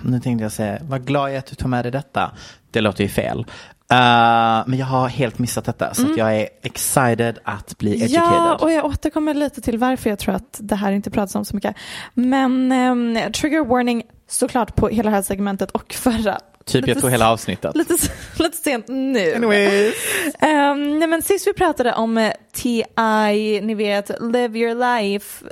nu 0.02 0.20
tänkte 0.20 0.42
jag 0.42 0.52
säga, 0.52 0.78
vad 0.82 1.06
glad 1.06 1.28
jag 1.28 1.34
är 1.34 1.38
att 1.38 1.46
du 1.46 1.54
tog 1.54 1.68
med 1.68 1.84
dig 1.84 1.92
detta. 1.92 2.32
Det 2.70 2.80
låter 2.80 3.04
ju 3.04 3.10
fel. 3.10 3.46
Uh, 3.92 4.68
men 4.68 4.74
jag 4.78 4.86
har 4.86 5.08
helt 5.08 5.38
missat 5.38 5.64
detta 5.64 5.94
så 5.94 6.10
att 6.10 6.16
jag 6.16 6.36
är 6.36 6.48
excited 6.62 7.38
att 7.44 7.78
bli 7.78 8.02
educated. 8.02 8.36
Ja, 8.36 8.58
och 8.60 8.72
jag 8.72 8.84
återkommer 8.84 9.34
lite 9.34 9.60
till 9.60 9.78
varför 9.78 10.10
jag 10.10 10.18
tror 10.18 10.34
att 10.34 10.58
det 10.58 10.74
här 10.74 10.92
inte 10.92 11.10
pratas 11.10 11.34
om 11.34 11.44
så 11.44 11.56
mycket. 11.56 11.76
Men 12.14 12.72
ehm, 12.72 13.32
trigger 13.32 13.64
warning 13.64 14.02
såklart 14.28 14.76
på 14.76 14.88
hela 14.88 15.10
det 15.10 15.16
här 15.16 15.22
segmentet 15.22 15.70
och 15.70 15.92
förra. 15.92 16.38
typ 16.64 16.88
jag 16.88 16.98
tror 16.98 17.10
hela 17.10 17.30
avsnittet. 17.30 17.76
Lite, 17.76 17.94
lite 18.38 18.56
sent 18.56 18.88
nu. 18.88 19.34
Anyways. 19.34 19.94
Ehm, 20.38 20.98
nej, 20.98 21.08
men 21.08 21.22
sist 21.22 21.46
vi 21.46 21.52
pratade 21.52 21.94
om 21.94 22.18
eh, 22.18 22.32
T.I., 22.54 23.60
ni 23.60 23.74
vet, 23.74 24.10
live 24.20 24.58
your 24.58 24.74
life. 24.74 25.44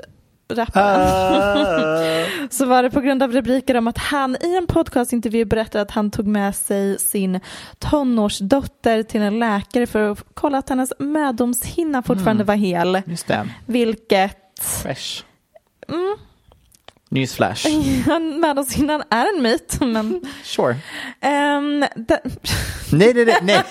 Rappen. 0.49 1.01
Så 2.51 2.67
var 2.67 2.83
det 2.83 2.91
på 2.91 3.01
grund 3.01 3.23
av 3.23 3.33
rubriker 3.33 3.77
om 3.77 3.89
att 3.89 3.99
han 3.99 4.37
i 4.41 4.57
en 4.57 4.67
podcastintervju 4.67 5.45
berättade 5.45 5.83
att 5.83 5.91
han 5.91 6.11
tog 6.11 6.27
med 6.27 6.57
sig 6.57 6.99
sin 6.99 7.41
tonårsdotter 7.79 9.03
till 9.03 9.21
en 9.21 9.39
läkare 9.39 9.87
för 9.87 10.11
att 10.11 10.25
kolla 10.35 10.59
att 10.59 10.69
hennes 10.69 10.93
mödomshinna 10.99 12.03
fortfarande 12.03 12.45
var 12.45 12.55
hel. 12.55 13.03
Just 13.07 13.27
det. 13.27 13.49
Vilket 13.67 14.39
Fresh. 14.83 15.23
Mm. 15.89 16.17
Newsflash. 17.09 17.67
mödomshinnan 18.41 19.03
är 19.11 19.37
en 19.37 19.43
myt. 19.43 19.79
Men, 19.81 20.21
Sure. 20.43 20.77
det, 21.97 22.21
Nej, 22.93 23.15
nej, 23.15 23.25
nej. 23.25 23.39
Nej, 23.43 23.63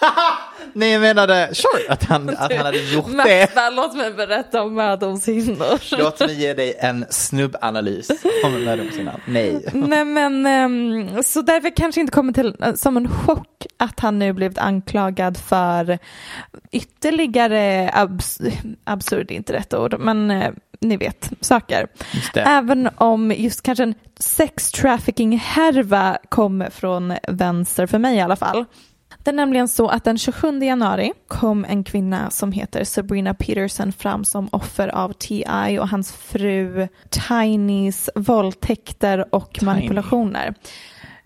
nej 0.72 0.92
jag 0.92 1.00
menade 1.00 1.54
sure, 1.54 1.92
att 1.92 2.04
han, 2.04 2.28
att 2.28 2.52
han 2.52 2.66
hade 2.66 2.78
gjort 2.78 3.06
det. 3.06 3.14
Märta, 3.14 3.70
låt 3.70 3.96
mig 3.96 4.12
berätta 4.12 4.62
om 4.62 4.74
mödomshinnor. 4.74 5.98
Låt 5.98 6.20
mig 6.20 6.40
ge 6.40 6.54
dig 6.54 6.76
en 6.78 7.06
snubbanalys 7.10 8.10
om 8.44 8.64
mödomshinnan. 8.64 9.20
Nej. 9.26 9.64
Nej 9.72 10.04
men 10.04 10.46
ehm, 10.46 11.22
så 11.22 11.42
därför 11.42 11.76
kanske 11.76 12.00
inte 12.00 12.12
kommer 12.12 12.32
till 12.32 12.56
eh, 12.62 12.74
som 12.74 12.96
en 12.96 13.08
chock 13.08 13.66
att 13.76 14.00
han 14.00 14.18
nu 14.18 14.32
blivit 14.32 14.58
anklagad 14.58 15.36
för 15.36 15.98
ytterligare 16.72 17.90
abs 17.94 18.40
absurd, 18.84 19.30
inte 19.30 19.52
rätt 19.52 19.74
ord, 19.74 19.96
men 19.98 20.30
eh, 20.30 20.50
ni 20.80 20.96
vet 20.96 21.30
saker. 21.40 21.86
Det. 22.34 22.40
Även 22.40 22.88
om 22.96 23.32
just 23.36 23.62
kanske 23.62 23.82
en 23.84 23.94
sex 24.18 24.70
trafficking 24.70 25.38
härva 25.38 26.18
kommer 26.28 26.70
från 26.70 27.14
vänster 27.28 27.86
för 27.86 27.98
mig 27.98 28.16
i 28.16 28.20
alla 28.20 28.36
fall. 28.36 28.64
Det 29.22 29.30
är 29.30 29.34
nämligen 29.34 29.68
så 29.68 29.88
att 29.88 30.04
den 30.04 30.18
27 30.18 30.58
januari 30.58 31.12
kom 31.28 31.64
en 31.64 31.84
kvinna 31.84 32.30
som 32.30 32.52
heter 32.52 32.84
Sabrina 32.84 33.34
Peterson 33.34 33.92
fram 33.92 34.24
som 34.24 34.48
offer 34.52 34.88
av 34.88 35.12
T.I. 35.12 35.78
och 35.78 35.88
hans 35.88 36.12
fru 36.12 36.88
Tinys 37.08 38.10
våldtäkter 38.14 39.34
och 39.34 39.62
manipulationer. 39.62 40.54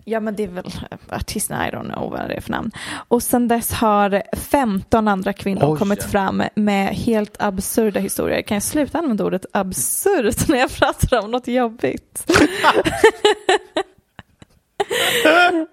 Ja 0.07 0.19
men 0.19 0.35
det 0.35 0.43
är 0.43 0.47
väl 0.47 0.71
artisten, 1.09 1.61
I 1.61 1.71
don't 1.71 1.93
know 1.93 2.11
vad 2.11 2.29
det 2.29 2.33
är 2.33 2.41
för 2.41 2.51
namn. 2.51 2.71
Och 3.07 3.23
sen 3.23 3.47
dess 3.47 3.71
har 3.71 4.23
15 4.37 5.07
andra 5.07 5.33
kvinnor 5.33 5.71
Oj. 5.71 5.79
kommit 5.79 6.03
fram 6.03 6.43
med 6.55 6.87
helt 6.87 7.35
absurda 7.39 7.99
historier. 7.99 8.41
Kan 8.41 8.55
jag 8.55 8.63
sluta 8.63 8.97
använda 8.97 9.23
ordet 9.23 9.45
absurt 9.53 10.47
när 10.47 10.57
jag 10.57 10.71
pratar 10.71 11.23
om 11.23 11.31
något 11.31 11.47
jobbigt? 11.47 12.31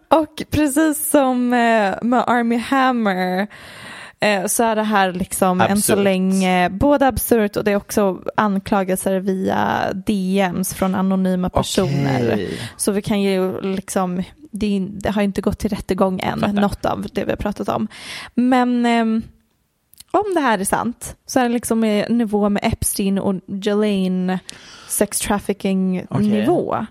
Och 0.09 0.43
precis 0.51 1.11
som 1.11 1.53
eh, 1.53 1.95
med 2.03 2.25
Army 2.27 2.57
Hammer 2.57 3.47
eh, 4.21 4.47
så 4.47 4.65
är 4.65 4.77
det 4.77 4.83
här 4.83 5.13
liksom 5.13 5.61
än 5.61 5.83
så 5.83 5.93
Absurt. 5.93 6.05
länge 6.05 6.71
både 6.71 7.07
absurt 7.07 7.57
och 7.57 7.65
det 7.65 7.73
är 7.73 7.77
också 7.77 8.23
anklagelser 8.37 9.21
via 9.21 9.93
DMs 10.07 10.75
från 10.75 10.95
anonyma 10.95 11.51
personer. 11.51 12.31
Okej. 12.33 12.59
Så 12.77 12.93
vi 12.93 13.03
kan 13.03 13.23
ju 13.23 13.61
liksom 13.61 14.23
det, 14.53 14.87
det 14.91 15.11
har 15.11 15.23
inte 15.23 15.41
gått 15.41 15.59
till 15.59 15.71
rättegång 15.71 16.21
än, 16.21 16.39
något 16.39 16.85
av 16.85 17.07
det 17.13 17.25
vi 17.25 17.31
har 17.31 17.37
pratat 17.37 17.69
om. 17.69 17.89
Men 18.35 18.87
ehm, 18.87 19.23
om 20.15 20.35
det 20.35 20.41
här 20.41 20.59
är 20.59 20.65
sant 20.65 21.17
så 21.27 21.41
är 21.41 21.43
det 21.43 21.49
liksom 21.49 21.85
i 21.85 22.07
nivå 22.09 22.49
med 22.49 22.65
Epstein 22.65 23.19
och 23.19 23.35
Ghislaine 23.47 24.39
sex 24.89 25.19
trafficking 25.19 26.07
nivå. 26.21 26.87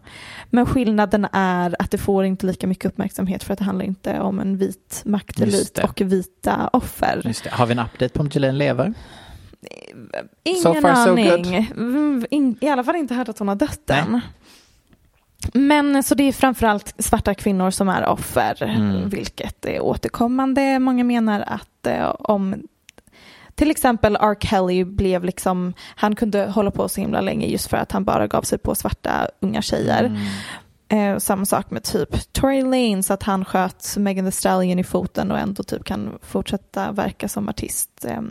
Men 0.50 0.66
skillnaden 0.66 1.28
är 1.32 1.76
att 1.80 1.92
det 1.92 1.98
får 1.98 2.26
inte 2.26 2.46
lika 2.46 2.68
mycket 2.68 2.86
uppmärksamhet 2.86 3.44
för 3.44 3.54
att 3.54 3.60
det 3.60 3.66
handlar 3.66 3.86
inte 3.86 4.20
om 4.20 4.40
en 4.40 4.58
vit 4.58 5.02
maktelit 5.06 5.78
och 5.78 6.02
vita 6.02 6.70
offer. 6.74 7.50
Har 7.52 7.66
vi 7.66 7.72
en 7.72 7.80
update 7.80 8.10
på 8.10 8.20
om 8.20 8.30
Ghislaine 8.30 8.58
lever? 8.58 8.94
Ingen 10.44 10.62
So 10.62 10.74
far, 10.74 10.96
so 10.96 11.12
aning. 11.12 11.56
Mm, 11.78 12.26
In, 12.30 12.58
I 12.62 12.68
alla 12.70 12.84
fall 12.84 12.96
inte 12.96 13.14
hört 13.14 13.30
att 13.30 13.40
hon 13.40 13.48
har 13.48 13.56
dött 13.56 13.82
Nej. 13.86 14.00
än. 14.00 14.22
Men 15.54 16.04
så 16.04 16.16
det 16.16 16.24
är 16.24 16.32
framförallt 16.32 16.94
svarta 16.98 17.34
kvinnor 17.34 17.72
som 17.72 17.90
är 17.90 18.06
offer, 18.06 18.64
Mm. 18.64 19.10
vilket 19.10 19.66
är 19.66 19.82
återkommande. 19.82 20.80
Många 20.80 21.04
menar 21.04 21.44
att 21.48 21.88
eh, 21.88 22.16
om 22.20 22.56
till 23.56 23.72
exempel 23.72 24.16
R. 24.16 24.36
Kelly 24.40 24.84
blev 24.84 25.24
liksom, 25.24 25.74
han 25.96 26.16
kunde 26.16 26.46
hålla 26.46 26.72
på 26.72 26.90
så 26.90 27.02
himla 27.02 27.22
länge 27.22 27.48
just 27.48 27.68
för 27.70 27.78
att 27.78 27.92
han 27.92 28.04
bara 28.04 28.28
gav 28.28 28.42
sig 28.42 28.58
på 28.58 28.76
svarta 28.76 29.28
unga 29.40 29.62
tjejer. 29.62 30.20
Eh, 30.90 31.18
samma 31.18 31.46
sak 31.46 31.72
med 31.72 31.84
typ 31.84 32.34
Tory 32.34 32.62
Lanez, 32.62 33.12
att 33.12 33.24
han 33.24 33.46
sköt 33.46 33.98
Megan 33.98 34.26
Thee 34.26 34.32
Stallion 34.32 34.80
i 34.80 34.84
foten 34.84 35.32
och 35.32 35.40
ändå 35.40 35.64
typ 35.64 35.84
kan 35.84 36.18
fortsätta 36.22 36.92
verka 36.92 37.28
som 37.28 37.50
artist. 37.50 38.06
Eh, 38.06 38.22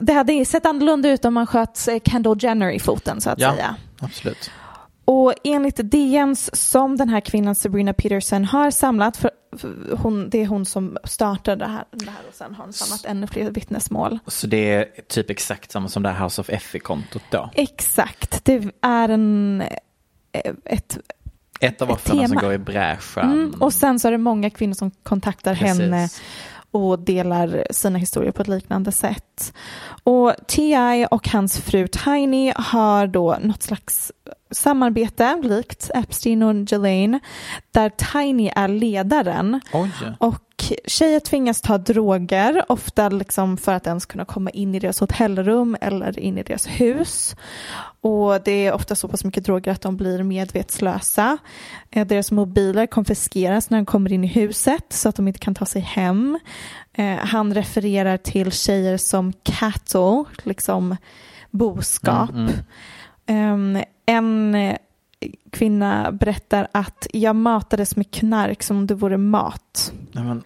det 0.00 0.12
hade 0.12 0.44
sett 0.44 0.66
annorlunda 0.66 1.08
ut 1.10 1.24
om 1.24 1.34
man 1.34 1.46
sköt 1.46 1.88
eh, 1.88 1.98
Kendall 2.04 2.36
Jenner 2.40 2.70
i 2.70 2.80
foten 2.80 3.20
så 3.20 3.30
att 3.30 3.40
Ja. 3.40 3.52
säga. 3.52 3.76
Absolut. 4.00 4.50
Och 5.04 5.34
enligt 5.44 5.76
DMs 5.76 6.50
som 6.52 6.96
den 6.96 7.08
här 7.08 7.20
kvinnan 7.20 7.54
Sabrina 7.54 7.92
Peterson 7.92 8.44
har 8.44 8.70
samlat, 8.70 9.16
för, 9.16 9.30
hon, 9.96 10.30
det 10.30 10.42
är 10.42 10.46
hon 10.46 10.64
som 10.66 10.98
startade 11.04 11.64
det 11.64 11.70
här, 11.70 11.84
det 11.90 12.10
här 12.10 12.20
och 12.28 12.34
sen 12.34 12.54
har 12.54 12.64
hon 12.64 12.72
samlat 12.72 13.04
ännu 13.04 13.26
fler 13.26 13.50
vittnesmål. 13.50 14.18
Så 14.26 14.46
det 14.46 14.72
är 14.72 14.88
typ 15.08 15.30
exakt 15.30 15.72
samma 15.72 15.88
som 15.88 16.02
det 16.02 16.08
här 16.08 16.24
House 16.24 16.40
of 16.40 16.48
Effie-kontot 16.50 17.22
då? 17.30 17.50
Exakt, 17.54 18.44
det 18.44 18.64
är 18.80 19.08
en, 19.08 19.62
eh, 20.32 20.52
ett 20.64 20.98
Ett 21.60 21.82
av 21.82 21.90
offren 21.90 22.28
som 22.28 22.36
går 22.36 22.52
i 22.52 22.58
bräschen. 22.58 23.32
Mm, 23.32 23.54
och 23.60 23.72
sen 23.72 24.00
så 24.00 24.08
är 24.08 24.12
det 24.12 24.18
många 24.18 24.50
kvinnor 24.50 24.74
som 24.74 24.90
kontaktar 24.90 25.54
Precis. 25.54 25.80
henne 25.80 26.08
och 26.74 26.98
delar 26.98 27.66
sina 27.70 27.98
historier 27.98 28.32
på 28.32 28.42
ett 28.42 28.48
liknande 28.48 28.92
sätt. 28.92 29.54
Och 30.04 30.34
T.I. 30.46 31.06
och 31.10 31.28
hans 31.28 31.58
fru 31.58 31.88
Tiny 31.88 32.52
har 32.56 33.06
då 33.06 33.36
något 33.40 33.62
slags 33.62 34.12
samarbete 34.50 35.40
likt 35.42 35.90
Epstein 35.94 36.42
och 36.42 36.54
Ghislaine 36.54 37.20
där 37.70 37.90
Tiny 37.90 38.50
är 38.56 38.68
ledaren 38.68 39.60
Oj. 39.72 39.90
och 40.18 40.53
tjejer 40.84 41.20
tvingas 41.20 41.60
ta 41.60 41.78
droger, 41.78 42.64
ofta 42.68 43.08
liksom 43.08 43.56
för 43.56 43.72
att 43.72 43.86
ens 43.86 44.06
kunna 44.06 44.24
komma 44.24 44.50
in 44.50 44.74
i 44.74 44.78
deras 44.78 45.00
hotellrum 45.00 45.76
eller 45.80 46.18
in 46.18 46.38
i 46.38 46.42
deras 46.42 46.66
hus. 46.66 47.36
Och 48.00 48.40
det 48.44 48.66
är 48.66 48.72
ofta 48.72 48.94
så 48.94 49.08
pass 49.08 49.24
mycket 49.24 49.44
droger 49.44 49.72
att 49.72 49.80
de 49.80 49.96
blir 49.96 50.22
medvetslösa. 50.22 51.38
Eh, 51.90 52.06
Deras 52.06 52.32
mobiler 52.32 52.86
konfiskeras 52.86 53.70
när 53.70 53.78
de 53.78 53.86
kommer 53.86 54.12
in 54.12 54.24
i 54.24 54.26
huset 54.26 54.84
så 54.88 55.08
att 55.08 55.16
de 55.16 55.28
inte 55.28 55.40
kan 55.40 55.54
ta 55.54 55.66
sig 55.66 55.82
hem. 55.82 56.38
Eh, 56.92 57.16
Han 57.16 57.54
refererar 57.54 58.16
till 58.16 58.52
tjejer 58.52 58.96
som 58.96 59.32
cattle, 59.42 60.24
liksom 60.42 60.96
boskap. 61.50 62.30
Um, 63.26 63.82
en 64.06 64.54
eh, 64.54 64.76
kvinna 65.50 66.12
berättar 66.12 66.68
att 66.72 67.06
jag 67.12 67.36
matades 67.36 67.96
med 67.96 68.10
knark 68.10 68.62
som 68.62 68.76
om 68.76 68.86
det 68.86 68.94
vore 68.94 69.18
mat. 69.18 69.92
Nej, 70.14 70.24
men, 70.24 70.42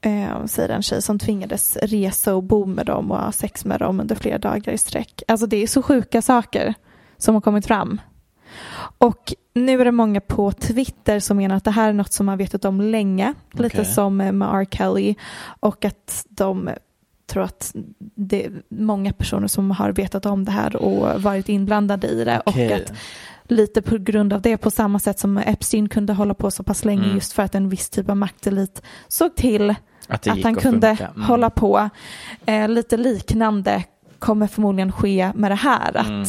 Eh, 0.00 0.44
säger 0.46 0.68
en 0.68 0.82
tjej 0.82 1.02
som 1.02 1.18
tvingades 1.18 1.76
resa 1.76 2.34
och 2.34 2.42
bo 2.42 2.66
med 2.66 2.86
dem 2.86 3.10
och 3.10 3.18
ha 3.18 3.32
sex 3.32 3.64
med 3.64 3.80
dem 3.80 4.00
under 4.00 4.14
flera 4.14 4.38
dagar 4.38 4.72
i 4.72 4.78
sträck. 4.78 5.22
Alltså 5.28 5.46
det 5.46 5.56
är 5.56 5.66
så 5.66 5.82
sjuka 5.82 6.22
saker 6.22 6.74
som 7.16 7.34
har 7.34 7.40
kommit 7.40 7.66
fram. 7.66 8.00
Och 8.98 9.34
nu 9.54 9.80
är 9.80 9.84
det 9.84 9.92
många 9.92 10.20
på 10.20 10.52
Twitter 10.52 11.20
som 11.20 11.36
menar 11.36 11.56
att 11.56 11.64
det 11.64 11.70
här 11.70 11.88
är 11.88 11.92
något 11.92 12.12
som 12.12 12.26
man 12.26 12.38
vetat 12.38 12.64
om 12.64 12.80
länge. 12.80 13.34
Lite 13.52 13.80
Okej. 13.80 13.92
som 13.92 14.16
med 14.16 14.42
R. 14.42 14.66
Kelly. 14.70 15.14
Och 15.60 15.84
att 15.84 16.26
de 16.28 16.70
tror 17.26 17.42
att 17.42 17.74
det 18.14 18.46
är 18.46 18.52
många 18.68 19.12
personer 19.12 19.46
som 19.46 19.70
har 19.70 19.92
vetat 19.92 20.26
om 20.26 20.44
det 20.44 20.50
här 20.50 20.76
och 20.76 21.22
varit 21.22 21.48
inblandade 21.48 22.06
i 22.06 22.24
det. 22.24 22.42
Okej. 22.46 22.66
Och 22.66 22.72
att 22.72 22.92
lite 23.48 23.82
på 23.82 23.98
grund 23.98 24.32
av 24.32 24.42
det 24.42 24.56
på 24.56 24.70
samma 24.70 24.98
sätt 24.98 25.18
som 25.18 25.38
Epstein 25.38 25.88
kunde 25.88 26.12
hålla 26.12 26.34
på 26.34 26.50
så 26.50 26.62
pass 26.62 26.84
länge 26.84 27.02
Mm. 27.04 27.14
just 27.14 27.32
för 27.32 27.42
att 27.42 27.54
en 27.54 27.68
viss 27.68 27.90
typ 27.90 28.10
av 28.10 28.16
maktelit 28.16 28.82
såg 29.08 29.36
till 29.36 29.74
Att 30.08 30.26
att 30.28 30.42
han 30.42 30.54
kunde. 30.54 30.88
Mm. 30.88 31.22
hålla 31.22 31.50
på. 31.50 31.90
Eh, 32.46 32.68
lite 32.68 32.96
liknande 32.96 33.84
kommer 34.18 34.46
förmodligen 34.46 34.92
ske 34.92 35.32
med 35.34 35.50
det 35.50 35.54
här. 35.54 35.96
Att 35.96 36.06
Mm. 36.08 36.24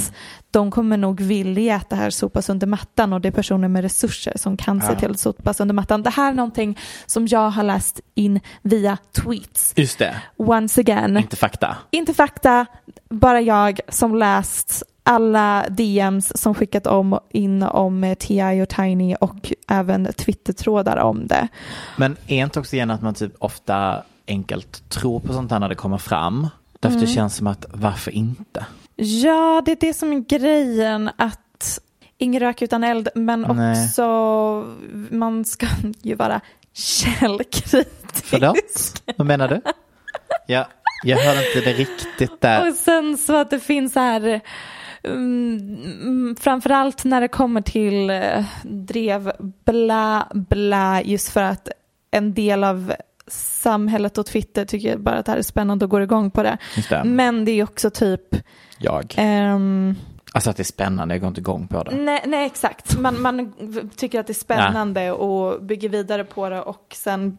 de 0.51 0.71
kommer 0.71 0.97
nog 0.97 1.21
vilja 1.21 1.75
att 1.75 1.89
det 1.89 1.95
här 1.95 2.09
sopas 2.09 2.49
under 2.49 2.67
mattan 2.67 3.13
och 3.13 3.21
det 3.21 3.27
är 3.27 3.31
personer 3.31 3.67
med 3.67 3.81
resurser 3.81 4.33
som 4.35 4.57
kan 4.57 4.81
se 4.81 4.87
Ja. 4.93 4.99
till 4.99 5.11
att 5.11 5.19
sopas 5.19 5.59
under 5.59 5.73
mattan. 5.75 6.03
Det 6.03 6.09
här 6.09 6.29
är 6.29 6.33
någonting 6.35 6.77
som 7.05 7.27
jag 7.27 7.49
har 7.49 7.63
läst 7.63 7.99
in 8.15 8.39
via 8.61 8.97
tweets. 9.11 9.73
Just 9.75 9.99
det, 9.99 10.15
Once 10.37 10.81
again, 10.81 11.17
inte 11.17 11.35
fakta. 11.35 11.77
inte 11.91 12.13
fakta, 12.13 12.65
bara 13.09 13.41
jag 13.41 13.79
som 13.89 14.15
läst 14.15 14.83
alla 15.09 15.65
DMs 15.69 16.31
som 16.41 16.55
skickat 16.55 16.87
om 16.87 17.19
in 17.31 17.63
om 17.63 18.15
T.I. 18.19 18.61
och 18.63 18.69
Tiny 18.69 19.15
och 19.15 19.51
även 19.67 20.13
Twitter-trådar 20.13 20.97
om 20.97 21.27
det. 21.27 21.47
Men 21.97 22.17
är 22.27 22.43
inte 22.43 22.59
också 22.59 22.75
igen 22.75 22.91
att 22.91 23.01
man 23.01 23.13
typ 23.13 23.33
ofta 23.39 24.03
enkelt 24.27 24.89
tror 24.89 25.19
på 25.19 25.33
sånt 25.33 25.51
här 25.51 25.59
när 25.59 25.69
det 25.69 25.75
kommer 25.75 25.97
fram? 25.97 26.47
Därför 26.79 26.95
Mm. 26.95 27.07
det 27.07 27.13
känns 27.13 27.35
som 27.35 27.47
att 27.47 27.65
varför 27.73 28.11
inte? 28.11 28.65
Ja, 28.95 29.61
det 29.65 29.71
är 29.71 29.77
det 29.79 29.93
som 29.93 30.13
är 30.13 30.19
grejen 30.19 31.09
att 31.15 31.79
ingen 32.17 32.39
rök 32.39 32.61
utan 32.61 32.83
eld, 32.83 33.09
men 33.15 33.41
Nej. 33.41 33.71
också 33.85 34.05
man 35.11 35.45
ska 35.45 35.67
ju 36.01 36.15
vara 36.15 36.41
källkritisk. 36.73 37.87
Förlåt? 38.23 39.01
Vad 39.17 39.27
menar 39.27 39.47
du? 39.47 39.61
Ja, 40.47 40.67
jag 41.03 41.17
hörde 41.17 41.47
inte 41.47 41.69
det 41.71 41.77
riktigt 41.77 42.41
där. 42.41 42.67
Och 42.69 42.75
sen 42.75 43.17
så 43.17 43.35
att 43.35 43.49
det 43.49 43.59
finns 43.59 43.93
så 43.93 43.99
här, 43.99 44.41
um, 45.03 46.35
framförallt 46.39 47.03
när 47.05 47.21
det 47.21 47.27
kommer 47.27 47.61
till 47.61 48.09
eh, 48.09 48.45
drev 48.63 49.31
bla 49.65 50.27
bla, 50.33 51.01
just 51.01 51.29
för 51.29 51.43
att 51.43 51.69
en 52.11 52.33
del 52.33 52.63
av 52.63 52.93
samhället 53.27 54.17
och 54.17 54.25
Twitter 54.25 54.65
tycker 54.65 54.97
bara 54.97 55.15
att 55.15 55.25
det 55.25 55.31
här 55.31 55.39
är 55.39 55.43
spännande 55.43 55.85
och 55.85 55.91
går 55.91 56.01
igång 56.01 56.31
på 56.31 56.43
det. 56.43 56.57
Det. 56.89 57.03
Men 57.03 57.45
det 57.45 57.51
är 57.51 57.63
också 57.63 57.89
typ, 57.89 58.35
Jag. 58.77 59.13
ehm, 59.17 59.95
Alltså 60.33 60.49
att 60.49 60.57
det 60.57 60.61
är 60.61 60.65
spännande, 60.65 61.13
jag 61.13 61.21
går 61.21 61.27
inte 61.27 61.41
igång 61.41 61.67
på 61.67 61.83
det. 61.83 61.95
nej, 61.95 62.23
nej 62.25 62.45
exakt, 62.45 62.99
man, 62.99 63.21
man 63.21 63.53
tycker 63.95 64.19
att 64.19 64.27
det 64.27 64.31
är 64.31 64.35
spännande 64.35 65.11
och 65.11 65.63
bygger 65.63 65.89
vidare 65.89 66.23
på 66.23 66.49
det 66.49 66.61
och 66.61 66.85
sen 66.95 67.37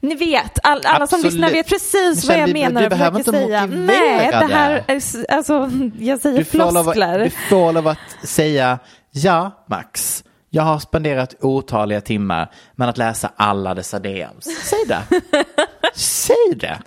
ni 0.00 0.14
vet, 0.14 0.58
all, 0.62 0.80
alla 0.84 1.06
som 1.06 1.16
Absolut. 1.16 1.24
lyssnar 1.32 1.50
vet 1.50 1.68
precis 1.68 2.28
vad 2.28 2.38
jag 2.38 2.46
vi- 2.46 2.52
menar 2.52 2.80
vi 2.80 2.86
och 2.86 2.90
behöver 2.90 3.18
inte 3.18 3.30
säga. 3.30 3.66
Nej, 3.66 4.28
det 4.30 4.54
här 4.54 4.84
är, 4.88 4.94
alltså, 5.34 5.70
jag 5.98 6.20
säger 6.20 6.44
Du 6.52 6.58
lov, 6.58 6.72
floskler. 6.72 7.18
du 7.18 7.30
får 7.30 7.72
lov 7.72 7.88
att 7.88 7.98
säga 8.24 8.78
ja, 9.10 9.64
Max. 9.68 10.24
Jag 10.54 10.62
har 10.62 10.78
spenderat 10.78 11.34
otaliga 11.40 12.00
timmar 12.00 12.50
med 12.74 12.88
att 12.88 12.98
läsa 12.98 13.32
alla 13.36 13.74
dessa 13.74 13.98
DMs. 13.98 14.44
Säg 14.64 14.78
det. 14.88 15.02
Säg 15.94 16.36
det. 16.56 16.78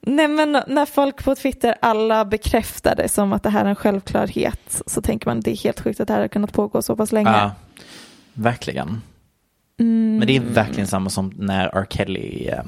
Nej 0.00 0.28
men 0.28 0.52
när 0.66 0.86
folk 0.86 1.24
på 1.24 1.34
Twitter 1.34 1.74
alla 1.82 2.24
bekräftar 2.24 2.96
det 2.96 3.08
som 3.08 3.32
att 3.32 3.42
det 3.42 3.50
här 3.50 3.64
är 3.64 3.68
en 3.68 3.76
självklarhet 3.76 4.82
så 4.86 5.02
tänker 5.02 5.26
man 5.26 5.40
det 5.40 5.50
är 5.50 5.56
helt 5.56 5.80
sjukt 5.80 6.00
att 6.00 6.08
det 6.08 6.14
här 6.14 6.20
har 6.20 6.28
kunnat 6.28 6.52
pågå 6.52 6.82
så 6.82 6.96
pass 6.96 7.12
länge. 7.12 7.30
Ja, 7.30 7.50
verkligen. 8.32 9.02
Mm. 9.80 10.16
Men 10.18 10.26
det 10.26 10.36
är 10.36 10.40
verkligen 10.40 10.86
samma 10.86 11.10
som 11.10 11.32
när 11.36 11.66
R. 11.76 11.86
Kelly, 11.90 12.46
eh, 12.48 12.62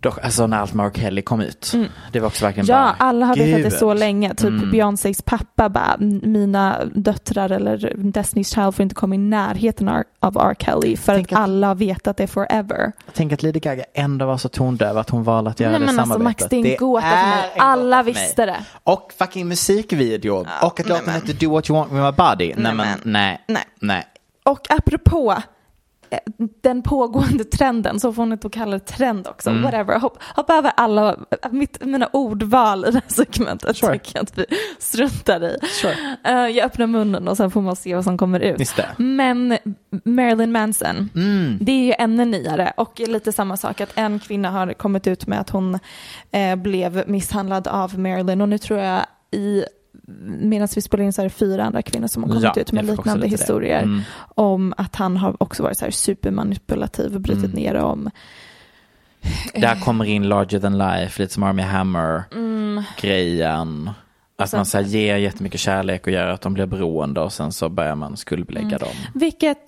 dock, 0.00 0.18
alltså 0.24 0.46
när 0.46 0.56
allt 0.58 0.74
med 0.74 0.86
R. 0.86 0.90
Kelly 0.94 1.22
kom 1.22 1.40
ut. 1.40 1.72
Det 2.12 2.20
var 2.20 2.26
också 2.26 2.44
verkligen 2.44 2.68
Mm. 2.70 2.76
Ja, 2.80 2.84
bara, 2.98 3.08
alla 3.08 3.26
har 3.26 3.36
vetat 3.36 3.62
det 3.62 3.78
så 3.78 3.94
länge. 3.94 4.34
Typ 4.34 4.48
Mm. 4.48 4.70
Beyoncés 4.70 5.22
pappa 5.22 5.68
bara, 5.68 5.96
"M- 6.00 6.20
mina 6.24 6.84
döttrar 6.94 7.50
eller 7.50 7.78
Destiny's 7.96 8.54
Child 8.54 8.74
får 8.74 8.82
inte 8.82 8.94
komma 8.94 9.14
i 9.14 9.18
närheten 9.18 9.88
av 10.20 10.36
R. 10.36 10.54
Kelly 10.58 10.96
för 10.96 11.14
att 11.14 11.32
att- 11.32 11.38
alla 11.38 11.66
har 11.66 11.74
vetat 11.74 12.16
det 12.16 12.26
forever. 12.26 12.92
Tänk 13.14 13.32
att 13.32 13.42
Lady 13.42 13.58
Gaga 13.60 13.84
ändå 13.94 14.26
var 14.26 14.36
så 14.36 14.48
tondöv 14.48 14.98
att 14.98 15.10
hon 15.10 15.24
valde 15.24 15.50
att 15.50 15.60
göra 15.60 15.70
Nej 15.70 15.80
det 15.80 15.86
men 15.86 15.98
alltså 15.98 16.14
samarbetet. 16.14 16.40
Max, 16.40 16.50
det 16.50 16.56
är 16.56 16.72
en 16.72 16.76
gåta 16.78 17.02
för 17.08 17.16
mig. 17.28 17.50
Alla 17.58 18.02
visste 18.02 18.46
det. 18.46 18.64
Och 18.84 19.12
fucking 19.18 19.48
musikvideo. 19.48 20.46
och 20.62 20.80
att 20.80 20.88
låten 20.88 21.08
hette 21.12 21.32
Do 21.32 21.50
What 21.52 21.70
You 21.70 21.78
Want 21.78 21.92
With 21.92 22.02
My 22.02 22.12
Body. 22.12 22.54
Nej 22.56 22.74
men, 22.74 22.98
nej. 23.04 23.40
nej. 23.48 23.64
nej. 23.80 24.04
Och 24.50 24.66
apropå 24.70 25.34
eh, 26.10 26.18
den 26.62 26.82
pågående 26.82 27.44
trenden, 27.44 28.00
så 28.00 28.12
får 28.12 28.22
hon 28.22 28.32
inte 28.32 28.48
kalla 28.48 28.72
det 28.72 28.84
trend 28.86 29.26
också, 29.28 29.50
Mm. 29.50 29.62
whatever. 29.62 29.98
Hopp, 29.98 30.22
hoppa 30.36 30.54
över 30.54 30.72
alla 30.76 31.16
mitt, 31.50 31.84
mina 31.84 32.06
ordval 32.12 32.84
i 32.88 32.90
det 32.90 33.02
här 33.08 33.14
segmentet, 33.24 33.76
Sure. 33.76 33.92
tycker 33.92 34.16
jag 34.16 34.22
att 34.22 34.38
vi 34.38 34.44
struntar 34.78 35.44
i. 35.44 35.56
Eh, 36.24 36.32
jag 36.56 36.66
öppnar 36.66 36.86
munnen 36.86 37.28
och 37.28 37.36
sen 37.36 37.50
får 37.50 37.60
man 37.62 37.76
se 37.76 37.94
vad 37.94 38.04
som 38.04 38.18
kommer 38.18 38.40
ut. 38.40 38.58
Men 38.98 39.58
Marilyn 40.04 40.52
Manson, 40.52 41.10
Mm. 41.14 41.58
det 41.60 41.72
är 41.72 41.84
ju 41.86 41.92
ännu 41.98 42.24
nyare 42.24 42.72
och 42.76 43.00
lite 43.00 43.32
samma 43.32 43.56
sak 43.56 43.80
att 43.80 43.92
en 43.94 44.18
kvinna 44.18 44.50
har 44.50 44.72
kommit 44.72 45.06
ut 45.06 45.26
med 45.26 45.40
att 45.40 45.50
hon 45.50 45.78
eh, 46.30 46.56
blev 46.56 47.04
misshandlad 47.06 47.68
av 47.68 47.98
Marilyn 47.98 48.40
och 48.40 48.48
nu 48.48 48.58
tror 48.58 48.78
jag 48.80 49.00
i 49.30 49.64
Medan 50.40 50.68
vi 50.74 50.80
spelar 50.82 51.04
in 51.04 51.12
så 51.12 51.20
är 51.22 51.24
det 51.24 51.30
fyra 51.30 51.64
andra 51.64 51.82
kvinnor 51.82 52.06
som 52.06 52.22
har 52.22 52.30
kommit 52.30 52.44
Ja, 52.44 52.60
ut 52.60 52.72
med 52.72 52.84
liknande 52.84 53.28
historier 53.28 53.82
Mm. 53.82 54.00
om 54.34 54.74
att 54.76 54.96
han 54.96 55.16
har 55.16 55.42
också 55.42 55.62
varit 55.62 55.78
så 55.78 55.84
här 55.84 55.90
supermanipulativ 55.92 57.14
och 57.14 57.20
brutit 57.20 57.44
Mm. 57.44 57.56
ner 57.56 57.74
om 57.74 58.10
Där 59.54 59.80
kommer 59.84 60.04
in 60.04 60.28
larger 60.28 60.60
than 60.60 60.78
life, 60.78 61.22
lite 61.22 61.34
som 61.34 61.42
Army 61.42 61.62
Hammer 61.62 62.22
Mm. 62.32 62.82
grejen. 63.00 63.90
Att 64.36 64.52
man 64.52 64.66
så 64.66 64.78
här, 64.78 64.84
ger 64.84 65.16
jättemycket 65.16 65.60
kärlek 65.60 66.06
och 66.06 66.12
gör 66.12 66.26
att 66.26 66.40
de 66.40 66.54
blir 66.54 66.66
beroende 66.66 67.20
och 67.20 67.32
sen 67.32 67.52
så 67.52 67.68
börjar 67.68 67.94
man 67.94 68.16
skuldbelägga 68.16 68.66
Mm. 68.66 68.78
dem. 68.78 68.88
Vilket 69.14 69.58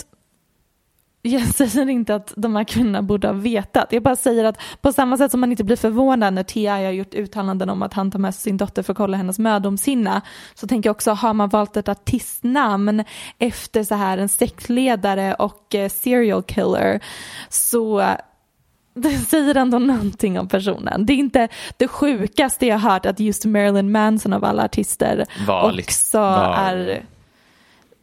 jag 1.23 1.55
säger 1.55 1.89
inte 1.89 2.15
att 2.15 2.33
de 2.37 2.57
här 2.57 2.65
kvinnorna 2.65 3.03
borde 3.03 3.29
ha 3.29 3.33
vetat. 3.35 3.93
Jag 3.93 4.03
bara 4.03 4.17
säger 4.17 4.45
att 4.45 4.59
på 4.81 4.93
samma 4.93 5.17
sätt 5.17 5.31
som 5.31 5.41
man 5.41 5.51
inte 5.51 5.65
blir 5.65 5.77
förvånad 5.77 6.35
när 6.35 6.43
T.I. 6.43 6.67
har 6.67 6.79
gjort 6.79 7.15
uttalanden 7.15 7.71
om 7.71 7.83
att 7.83 7.95
han 7.95 8.11
tar 8.11 8.19
med 8.19 8.35
sig 8.35 8.43
sin 8.43 8.57
dotter 8.57 8.83
för 8.83 8.93
att 8.93 8.97
kolla 8.97 9.17
hennes 9.17 9.39
mödomshinna 9.39 10.21
så 10.55 10.67
tänker 10.67 10.89
jag 10.89 10.95
också, 10.95 11.11
har 11.11 11.35
man 11.35 11.49
valt 11.49 11.77
ett 11.77 11.89
artistnamn 11.89 13.05
efter 13.39 13.83
så 13.85 13.95
här 13.95 14.19
en 14.19 14.29
sektledare 14.29 15.35
och 15.35 15.75
eh, 15.75 15.89
serial 15.89 16.43
killer 16.43 17.01
så 17.49 18.05
det 18.95 19.11
säger 19.19 19.55
ändå 19.55 19.79
någonting 19.79 20.39
om 20.39 20.49
personen. 20.49 21.07
Det 21.07 21.13
är 21.13 21.17
inte 21.17 21.49
det 21.77 21.89
sjukaste 21.89 22.67
jag 22.67 22.79
hört 22.79 23.07
att 23.07 23.21
just 23.21 23.45
Marilyn 23.45 23.93
Manson 23.93 24.33
av 24.33 24.45
alla 24.45 24.65
artister 24.65 25.27
Var 25.47 25.63
också 25.63 25.77
liksom- 25.77 26.21
var- 26.21 26.55
är 26.55 27.03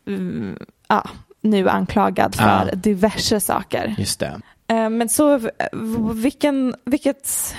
mm, 0.07 0.59
ja, 0.87 1.09
nu 1.41 1.69
anklagad 1.69 2.35
för 2.35 2.43
Ja. 2.71 2.75
diverse 2.75 3.39
saker. 3.39 3.95
Just 3.97 4.19
det. 4.19 4.41
Eh, 4.67 4.89
Men 4.89 5.09
så 5.09 5.39
vilken, 6.13 6.75
vilket... 6.85 7.55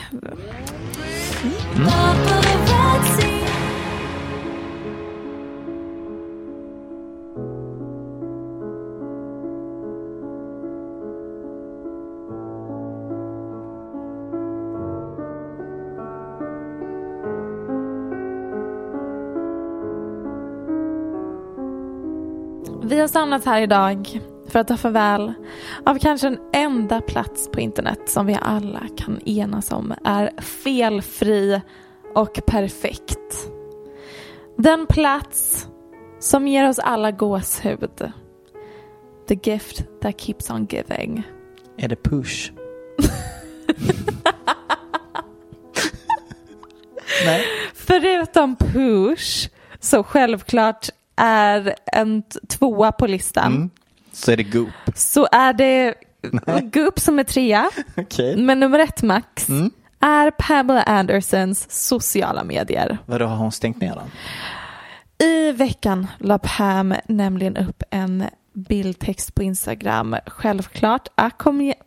Vi 22.89 23.01
har 23.01 23.09
samlats 23.09 23.47
här 23.47 23.61
idag 23.61 24.21
för 24.49 24.59
att 24.59 24.69
ta 24.69 24.77
farväl 24.77 25.33
av 25.87 25.99
kanske 25.99 26.29
den 26.29 26.39
enda 26.53 27.01
plats 27.01 27.49
på 27.53 27.61
internet 27.61 28.01
som 28.07 28.27
vi 28.27 28.39
alla 28.43 28.83
kan 28.97 29.29
enas 29.29 29.73
om 29.73 29.95
är 30.05 30.41
felfri 30.41 31.61
och 32.15 32.41
perfekt. 32.47 33.51
Den 34.57 34.87
plats 34.87 35.69
som 36.19 36.49
ger 36.49 36.69
oss 36.69 36.79
alla 36.79 37.11
gåshud. 37.11 38.13
The 39.29 39.39
gift 39.43 39.85
that 40.03 40.21
keeps 40.21 40.51
on 40.51 40.67
giving. 40.71 41.23
Är 41.77 41.89
det 41.89 42.03
push? 42.03 42.53
Förutom 47.75 48.57
push 48.57 49.51
så 49.81 50.05
självklart 50.05 50.89
är 51.19 51.75
en 51.93 52.23
tvåa 52.49 52.93
på 52.93 53.07
listan. 53.07 53.47
Mm. 53.55 53.71
Så 54.13 54.31
är 54.33 54.37
det 54.37 54.43
Goop. 54.43 54.69
Så 54.95 55.29
är 55.33 55.53
det 55.53 55.95
Goop 56.73 57.01
som 57.01 57.19
är 57.19 57.25
trea. 57.25 57.71
Okej. 57.97 58.37
Men 58.37 58.61
nummer 58.61 58.79
ett 58.79 59.03
max 59.03 59.49
Mm. 59.49 59.71
är 60.01 60.31
Pamela 60.31 60.83
Andersons 60.83 61.67
sociala 61.89 62.45
medier. 62.45 62.99
Vadå, 63.07 63.27
har 63.27 63.37
hon 63.37 63.53
stängt 63.53 63.81
ner 63.81 63.95
den? 63.95 64.11
I 65.29 65.53
veckan 65.53 66.07
la 66.19 66.39
Pam 66.39 66.95
nämligen 67.09 67.57
upp 67.57 67.83
en 67.91 68.25
bildtext 68.53 69.35
på 69.35 69.43
Instagram. 69.43 70.17
Självklart 70.27 71.09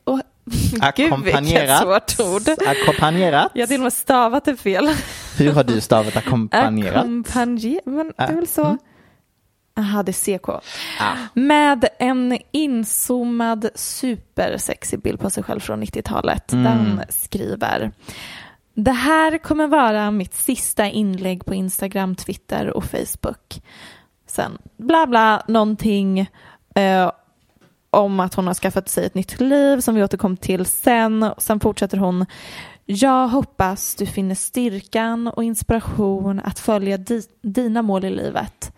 Gud 0.05 0.21
vilket 0.43 0.83
Ackompanjerat. 0.83 2.09
svårt 2.09 2.27
ord. 2.27 2.41
Ackompanjerat. 2.67 3.51
Jag 3.53 3.61
har 3.61 3.67
till 3.67 3.75
och 3.79 3.83
med 3.83 3.93
stavat 3.93 4.45
det 4.45 4.55
fel. 4.55 4.89
Hur 5.37 5.51
har 5.51 5.63
du 5.63 5.81
stavat 5.81 6.15
ackompanjerat? 6.17 6.97
Ackompanjer... 6.97 7.79
Men 7.85 8.07
det 8.17 8.23
är 8.23 8.35
väl 8.35 8.47
så. 8.47 8.65
Mm. 8.65 8.77
Aha, 9.81 10.03
det 10.03 10.11
är 10.11 10.37
CK. 10.37 10.49
Ah. 10.49 11.13
Med 11.33 11.87
en 11.99 12.37
inzoomad 12.51 13.69
supersexig 13.75 15.01
bild 15.01 15.19
på 15.19 15.29
sig 15.29 15.43
själv 15.43 15.59
från 15.59 15.83
90-talet. 15.83 16.53
Mm. 16.53 16.65
Hon 16.65 17.01
skriver. 17.09 17.91
Det 18.73 18.91
här 18.91 19.37
kommer 19.37 19.67
vara 19.67 20.11
mitt 20.11 20.33
sista 20.33 20.87
inlägg 20.87 21.45
på 21.45 21.53
Instagram, 21.53 22.15
Twitter 22.15 22.77
och 22.77 22.83
Facebook. 22.85 23.61
Sen 24.27 24.57
bla 24.77 25.07
bla 25.07 25.43
någonting 25.47 26.19
eh, 26.75 27.11
om 27.89 28.19
att 28.19 28.33
hon 28.33 28.47
har 28.47 28.53
skaffat 28.53 28.89
sig 28.89 29.05
ett 29.05 29.15
nytt 29.15 29.39
liv 29.39 29.79
som 29.79 29.95
vi 29.95 30.03
återkom 30.03 30.37
till 30.37 30.65
sen. 30.65 31.31
Sen 31.37 31.59
fortsätter 31.59 31.97
hon. 31.97 32.25
Jag 32.85 33.27
hoppas 33.27 33.95
du 33.95 34.05
finner 34.05 34.35
styrkan 34.35 35.27
och 35.27 35.43
inspiration 35.43 36.41
att 36.43 36.59
följa 36.59 36.97
di- 36.97 37.27
dina 37.41 37.81
mål 37.81 38.05
i 38.05 38.09
livet. 38.09 38.73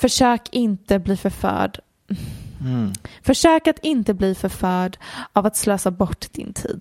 Försök 0.00 0.48
inte 0.52 0.98
bli 0.98 1.16
förförd. 1.16 1.78
Mm. 2.60 2.92
Försök 3.22 3.66
att 3.66 3.78
inte 3.78 4.14
bli 4.14 4.34
förförd 4.34 4.96
av 5.32 5.46
att 5.46 5.56
slösa 5.56 5.90
bort 5.90 6.32
din 6.32 6.52
tid. 6.52 6.80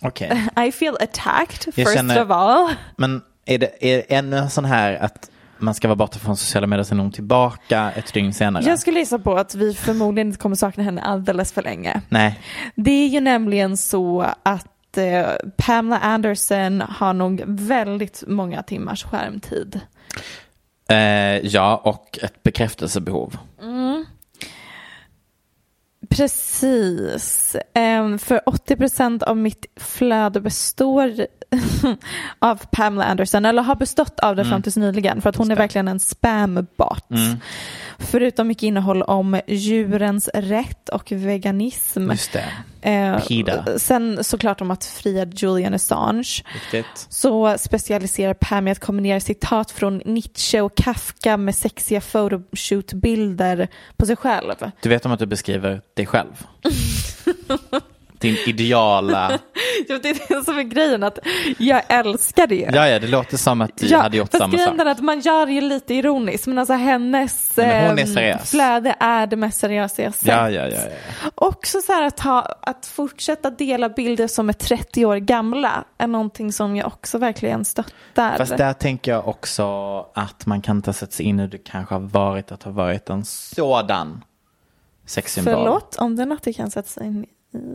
Okej. 0.00 0.48
I 0.68 0.72
feel 0.72 0.96
attacked 1.00 1.62
Jag 1.64 1.74
first 1.74 1.94
känner- 1.94 2.24
of 2.24 2.30
all. 2.30 2.74
Men 2.96 3.22
är 3.44 3.58
det, 3.58 3.92
är 3.92 3.96
det 3.96 4.14
ännu 4.14 4.36
en 4.36 4.50
sån 4.50 4.64
här 4.64 4.94
att 4.94 5.30
man 5.58 5.74
ska 5.74 5.88
vara 5.88 5.96
borta 5.96 6.18
från 6.18 6.36
sociala 6.36 6.66
medier 6.66 6.84
sen 6.84 6.98
hon 7.00 7.12
tillbaka 7.12 7.92
ett 7.96 8.12
dygn 8.12 8.32
senare? 8.34 8.64
Jag 8.64 8.78
skulle 8.78 8.98
gissa 8.98 9.18
på 9.18 9.36
att 9.36 9.54
vi 9.54 9.74
förmodligen 9.74 10.26
inte 10.28 10.38
kommer 10.38 10.56
sakna 10.56 10.82
henne 10.82 11.02
alldeles 11.02 11.52
för 11.52 11.62
länge. 11.62 12.00
Nej. 12.08 12.40
Det 12.74 12.90
är 12.90 13.08
ju 13.08 13.20
nämligen 13.20 13.76
så 13.76 14.26
att 14.42 14.96
eh, 14.96 15.26
Pamela 15.56 15.98
Anderson 15.98 16.80
har 16.80 17.12
nog 17.12 17.42
väldigt 17.46 18.22
många 18.26 18.62
timmars 18.62 19.04
skärmtid. 19.04 19.80
Eh, 20.88 21.46
ja, 21.46 21.80
och 21.84 22.18
ett 22.22 22.42
bekräftelsebehov. 22.42 23.38
Precis. 26.16 27.56
Ehm, 27.74 28.18
för 28.18 28.40
80% 28.46 29.22
av 29.22 29.36
mitt 29.36 29.66
flöde 29.76 30.40
består 30.40 31.26
av 32.38 32.62
Pamela 32.70 33.04
Anderson, 33.04 33.44
eller 33.44 33.62
har 33.62 33.74
bestått 33.74 34.20
av 34.20 34.36
det 34.36 34.44
fram 34.44 34.62
tills 34.62 34.76
nyligen, 34.76 35.22
för 35.22 35.30
att 35.30 35.36
hon 35.36 35.50
är 35.50 35.56
verkligen 35.56 35.88
en 35.88 36.00
spambot. 36.00 37.10
Mm. 37.10 37.36
Förutom 37.98 38.48
mycket 38.48 38.62
innehåll 38.62 39.02
om 39.02 39.40
djurens 39.46 40.28
rätt 40.34 40.88
och 40.88 41.12
veganism. 41.12 42.10
Just 42.10 42.32
det. 42.32 42.44
Eh, 42.90 43.20
Pida. 43.26 43.78
Sen 43.78 44.24
såklart 44.24 44.60
om 44.60 44.70
att 44.70 44.84
fria 44.84 45.26
Julian 45.34 45.74
Assange. 45.74 46.42
Riktigt. 46.54 47.06
Så 47.08 47.58
specialiserar 47.58 48.34
Pam 48.34 48.68
i 48.68 48.70
att 48.70 48.80
kombinera 48.80 49.20
citat 49.20 49.70
från 49.70 50.02
Nietzsche 50.04 50.60
och 50.60 50.74
Kafka 50.74 51.36
med 51.36 51.54
sexiga 51.54 52.00
photoshoot-bilder 52.00 53.68
på 53.96 54.06
sig 54.06 54.16
själv. 54.16 54.52
Du 54.80 54.88
vet 54.88 55.06
om 55.06 55.12
att 55.12 55.18
du 55.18 55.26
beskriver 55.26 55.80
dig 55.94 56.06
själv? 56.06 56.46
Din 58.24 58.36
ideala... 58.46 59.38
Jo, 59.88 59.98
det 60.02 60.08
är 60.08 60.14
det 60.28 60.44
som 60.44 60.58
är 60.58 60.62
grejen, 60.62 61.02
att 61.02 61.18
jag 61.58 61.82
älskar 61.88 62.46
det. 62.46 62.70
Ja, 62.72 62.88
ja, 62.88 62.98
det 62.98 63.06
låter 63.06 63.36
som 63.36 63.60
att 63.60 63.76
du 63.76 63.96
hade 63.96 64.16
gjort 64.16 64.32
samma 64.32 64.54
grejen 64.54 64.78
sak. 64.78 64.86
är 64.86 64.90
att 64.90 65.00
man 65.00 65.20
gör 65.20 65.46
det 65.46 65.52
ju 65.52 65.60
lite 65.60 65.94
ironiskt, 65.94 66.46
men 66.46 66.58
alltså 66.58 66.74
hennes 66.74 67.56
Men 67.56 67.88
hon 67.88 67.98
är 67.98 68.02
ehm, 68.02 68.14
seriös. 68.14 68.50
flöde 68.50 68.96
är 69.00 69.26
det 69.26 69.36
mest 69.36 69.60
seriösa 69.60 70.02
jag 70.02 70.14
sett. 70.14 70.28
Ja, 70.28 70.50
ja, 70.50 70.68
ja, 70.68 70.76
ja. 70.76 71.30
Också 71.34 71.80
så 71.80 71.92
här 71.92 72.06
att, 72.06 72.20
ha, 72.20 72.58
att 72.60 72.86
fortsätta 72.86 73.50
dela 73.50 73.88
bilder 73.88 74.26
som 74.26 74.48
är 74.48 74.52
30 74.52 75.04
år 75.04 75.16
gamla 75.16 75.84
är 75.98 76.06
någonting 76.06 76.52
som 76.52 76.76
jag 76.76 76.86
också 76.86 77.18
verkligen 77.18 77.64
stöttar. 77.64 78.36
Fast 78.38 78.56
där 78.56 78.72
tänker 78.72 79.12
jag 79.12 79.28
också 79.28 79.66
att 80.14 80.46
man 80.46 80.62
kan 80.62 80.76
inte 80.76 80.92
sätta 80.92 81.12
sig 81.12 81.26
in 81.26 81.38
hur 81.38 81.48
det 81.48 81.58
kanske 81.58 81.94
har 81.94 82.00
varit 82.00 82.52
att 82.52 82.62
ha 82.62 82.70
varit 82.70 83.10
en 83.10 83.24
sådan 83.24 84.24
sexsymbol. 85.06 85.54
Förlåt, 85.54 85.96
om 85.96 86.16
det 86.16 86.22
är 86.22 86.26
något 86.26 86.42
du 86.42 86.52
kan 86.52 86.70
sätta 86.70 86.88
sig 86.88 87.06
in 87.06 87.24
i 87.24 87.33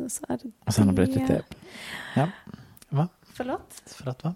så 0.09 0.25
är 0.29 0.37
det 0.37 0.51
Och 0.65 0.73
sen 0.73 0.87
har 0.87 0.93
det 0.93 1.05
blivit 1.05 1.27
det. 1.27 1.33
lite... 1.33 1.43
Ja. 2.15 2.27
Va? 2.89 3.07
Förlåt? 3.33 3.81
Förlåt, 3.85 4.23
va? 4.23 4.35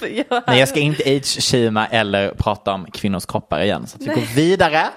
jag, 0.00 0.26
Nej, 0.46 0.58
jag 0.58 0.68
ska 0.68 0.80
inte 0.80 1.02
age-shama 1.02 1.86
eller 1.86 2.34
prata 2.34 2.72
om 2.72 2.86
kvinnors 2.90 3.26
kroppar 3.26 3.60
igen. 3.60 3.86
Så 3.86 3.96
att 3.96 4.02
vi 4.02 4.06
går 4.06 4.34
vidare. 4.34 4.88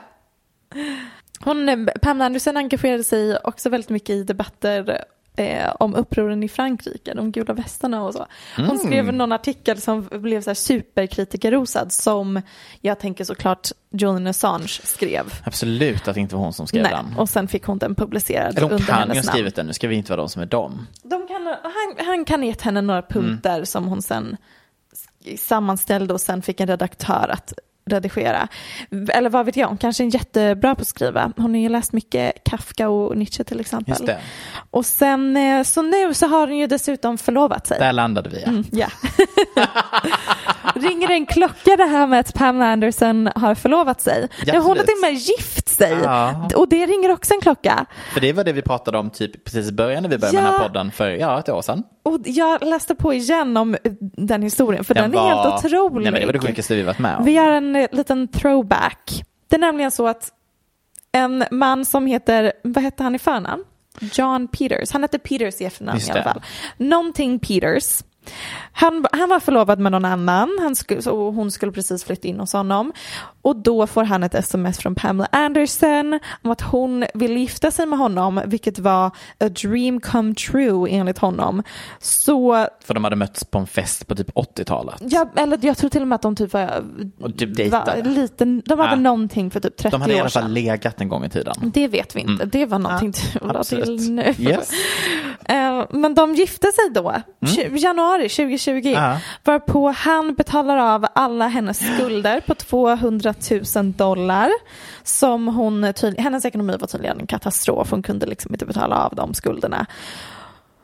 Hon, 1.39 1.89
Pamela 2.01 2.25
Anderson 2.25 2.57
engagerade 2.57 3.03
sig 3.03 3.37
också 3.37 3.69
väldigt 3.69 3.89
mycket 3.89 4.09
i 4.09 4.23
debatter 4.23 5.03
eh, 5.39 5.73
om 5.79 5.95
upproren 5.95 6.43
i 6.43 6.49
Frankrike, 6.49 7.13
de 7.13 7.31
gula 7.31 7.53
västarna 7.53 8.03
och 8.03 8.13
så. 8.13 8.25
Hon 8.55 8.65
Mm. 8.65 8.77
skrev 8.77 9.13
någon 9.13 9.31
artikel 9.31 9.81
som 9.81 10.09
blev 10.11 10.41
så 10.41 10.49
här 10.49 10.55
superkritikerrosad 10.55 11.91
som 11.91 12.41
jag 12.81 12.99
tänker 12.99 13.23
såklart 13.23 13.67
Julian 13.91 14.27
Assange 14.27 14.67
skrev. 14.67 15.33
Absolut 15.43 16.07
att 16.07 16.15
det 16.15 16.21
inte 16.21 16.35
var 16.35 16.43
hon 16.43 16.53
som 16.53 16.67
skrev 16.67 16.83
Nej, 16.83 16.91
den. 16.91 17.17
och 17.17 17.29
sen 17.29 17.47
fick 17.47 17.63
hon 17.63 17.77
den 17.77 17.95
publicerad 17.95 18.49
Eller 18.57 18.61
hon 18.61 18.71
under 18.71 18.85
kan 18.85 19.09
ju 19.09 19.15
ha 19.15 19.23
skrivit 19.23 19.55
den, 19.55 19.67
nu 19.67 19.73
ska 19.73 19.87
vi 19.87 19.95
inte 19.95 20.11
vara 20.11 20.21
de 20.21 20.29
som 20.29 20.41
är 20.41 20.45
dem. 20.45 20.87
De 21.03 21.27
kan, 21.27 21.45
han, 21.63 22.05
han 22.07 22.25
kan 22.25 22.39
ha 22.39 22.47
gett 22.47 22.61
henne 22.61 22.81
några 22.81 23.01
punkter 23.01 23.53
Mm. 23.53 23.65
som 23.65 23.87
hon 23.87 24.01
sen 24.01 24.37
sammanställde 25.37 26.13
och 26.13 26.21
sen 26.21 26.41
fick 26.41 26.59
en 26.59 26.67
redaktör 26.67 27.29
att 27.33 27.53
redigera. 27.89 28.47
Eller 29.09 29.29
vad 29.29 29.45
vet 29.45 29.55
jag, 29.55 29.67
hon 29.67 29.77
kanske 29.77 30.03
är 30.03 30.13
jättebra 30.13 30.75
på 30.75 30.81
att 30.81 30.87
skriva. 30.87 31.31
Hon 31.37 31.53
har 31.53 31.61
ju 31.61 31.69
läst 31.69 31.93
mycket 31.93 32.43
Kafka 32.43 32.89
och 32.89 33.17
Nietzsche 33.17 33.43
till 33.43 33.59
exempel. 33.59 34.11
Och 34.71 34.85
sen, 34.85 35.37
eh, 35.37 35.63
så 35.63 35.81
nu 35.81 36.13
så 36.13 36.27
har 36.27 36.47
hon 36.47 36.57
ju 36.57 36.67
dessutom 36.67 37.17
förlovat 37.17 37.67
sig. 37.67 37.79
Där 37.79 37.93
landade 37.93 38.29
vi 38.29 38.41
ja. 38.41 38.47
Mm, 38.47 38.65
ja. 38.71 38.87
Ringer 40.75 41.11
en 41.11 41.25
klocka 41.25 41.75
det 41.75 41.85
här 41.85 42.07
med 42.07 42.19
att 42.19 42.33
Pamela 42.33 42.71
Anderson 42.71 43.29
har 43.35 43.55
förlovat 43.55 44.01
sig. 44.01 44.27
Ja, 44.45 44.53
hon 44.53 44.71
absolut. 44.71 44.85
till 44.85 44.95
och 44.95 45.01
med 45.01 45.13
gift 45.13 45.68
sig. 45.79 45.97
Ja. 46.03 46.49
Och 46.55 46.69
det 46.69 46.85
ringer 46.85 47.11
också 47.11 47.33
en 47.33 47.41
klocka. 47.41 47.85
För 48.13 48.21
det 48.21 48.33
var 48.33 48.43
det 48.43 48.53
vi 48.53 48.61
pratade 48.61 48.97
om 48.97 49.09
typ 49.09 49.43
precis 49.43 49.69
i 49.69 49.71
början 49.71 50.03
när 50.03 50.09
vi 50.09 50.17
började 50.17 50.35
med 50.37 50.43
den 50.45 50.53
här 50.53 50.59
Ja. 50.61 50.67
podden 50.67 50.91
för 50.91 51.09
ja, 51.09 51.39
ett 51.39 51.49
år 51.49 51.61
sedan. 51.61 51.83
Och 52.03 52.19
jag 52.25 52.63
läste 52.63 52.95
på 52.95 53.13
igen 53.13 53.57
om 53.57 53.77
den 54.17 54.41
historien 54.41 54.83
för 54.83 54.93
den, 54.93 55.13
är 55.13 55.17
var- 55.17 55.43
helt 55.43 55.65
otrolig. 55.65 56.03
Nej 56.03 56.11
men 56.11 56.21
det 56.21 56.25
var 56.25 56.33
det 56.33 56.39
sjukaste 56.39 56.75
vi 56.75 56.81
varit 56.83 56.99
med 56.99 57.17
om. 57.17 57.25
Vi 57.25 57.31
gör 57.31 57.51
en 57.51 57.75
eh, 57.75 57.87
liten 57.91 58.27
throwback. 58.27 59.23
Det 59.49 59.55
är 59.55 59.59
nämligen 59.59 59.91
så 59.91 60.07
att 60.07 60.29
en 61.11 61.43
man 61.51 61.85
som 61.85 62.05
heter, 62.05 62.53
vad 62.63 62.83
hette 62.83 63.03
han 63.03 63.15
i 63.15 63.19
förnamn? 63.19 63.63
John 64.13 64.47
Peters. 64.47 64.91
Han 64.91 65.01
hette 65.01 65.19
Peters 65.19 65.61
i 65.61 65.65
efternamn 65.65 65.99
i 66.07 66.11
alla 66.11 66.23
fall. 66.23 66.41
Någonting 66.77 67.39
Peters. 67.39 68.03
Han, 68.71 69.05
han 69.11 69.29
var 69.29 69.39
förlovad 69.39 69.79
med 69.79 69.91
någon 69.91 70.05
annan 70.05 70.57
han 70.61 70.75
skulle, 70.75 71.11
och 71.11 71.33
hon 71.33 71.51
skulle 71.51 71.71
precis 71.71 72.03
flytta 72.03 72.27
in 72.27 72.39
hos 72.39 72.53
honom. 72.53 72.93
Och 73.41 73.55
då 73.55 73.87
får 73.87 74.03
han 74.03 74.23
ett 74.23 74.35
sms 74.35 74.77
från 74.77 74.95
Pamela 74.95 75.27
Anderson 75.31 76.19
om 76.43 76.51
att 76.51 76.61
hon 76.61 77.05
vill 77.13 77.37
gifta 77.37 77.71
sig 77.71 77.85
med 77.85 77.99
honom, 77.99 78.41
vilket 78.45 78.79
var 78.79 79.05
a 79.39 79.49
dream 79.61 80.01
come 80.01 80.33
true 80.35 80.89
enligt 80.91 81.17
honom. 81.17 81.63
Så 81.99 82.67
För 82.83 82.93
de 82.93 83.03
hade 83.03 83.15
mötts 83.15 83.45
på 83.45 83.57
en 83.59 83.67
fest 83.67 84.07
på 84.07 84.15
typ 84.15 84.29
80-talet. 84.35 84.95
Ja, 84.99 85.29
eller 85.35 85.59
jag 85.61 85.77
tror 85.77 85.89
till 85.89 86.01
och 86.01 86.07
med 86.07 86.15
att 86.15 86.21
de 86.21 86.35
typ 86.35 86.53
var, 86.53 86.83
Och 87.21 87.37
typ 87.37 87.49
var 87.49 87.55
dejtade. 87.55 88.09
lite, 88.09 88.45
de 88.45 88.79
hade 88.79 88.91
Ja. 88.91 88.95
någonting 88.95 89.51
för 89.51 89.59
typ 89.59 89.77
30 89.77 89.91
De 89.91 90.01
hade 90.01 90.13
i 90.13 90.15
år 90.15 90.19
alla 90.21 90.29
fall 90.29 90.43
sedan. 90.43 90.53
legat 90.53 91.01
en 91.01 91.09
gång 91.09 91.25
i 91.25 91.29
tiden. 91.29 91.53
Det 91.73 91.87
vet 91.87 92.15
vi 92.15 92.19
inte, 92.19 92.33
Mm. 92.43 92.49
det 92.49 92.65
var 92.65 92.79
någonting 92.79 93.13
Ja, 93.33 93.39
du 93.47 93.53
la 93.53 93.63
till 93.63 94.11
nu. 94.11 94.33
Yes. 94.39 94.71
Eh, 95.45 95.85
Men 95.89 96.15
de 96.15 96.35
gifte 96.35 96.67
sig 96.71 96.89
då, 96.93 97.13
tju- 97.41 97.77
januari 97.77 98.18
2020, 98.21 98.87
Mm. 98.89 98.93
Ja. 99.03 99.17
varpå 99.43 99.91
han 99.97 100.33
betalar 100.35 100.77
av 100.77 101.05
alla 101.15 101.47
hennes 101.47 101.93
skulder 101.95 102.41
på 102.41 102.55
200 102.55 103.33
000 103.75 103.91
dollar. 103.91 104.49
Som 105.03 105.47
hon 105.47 105.93
hennes 106.17 106.45
ekonomi 106.45 106.77
var 106.79 106.87
tydligen 106.87 107.19
en 107.19 107.27
katastrof, 107.27 107.91
hon 107.91 108.01
kunde 108.03 108.25
liksom 108.25 108.53
inte 108.53 108.65
betala 108.65 108.95
av 109.05 109.15
de 109.15 109.33
skulderna. 109.33 109.85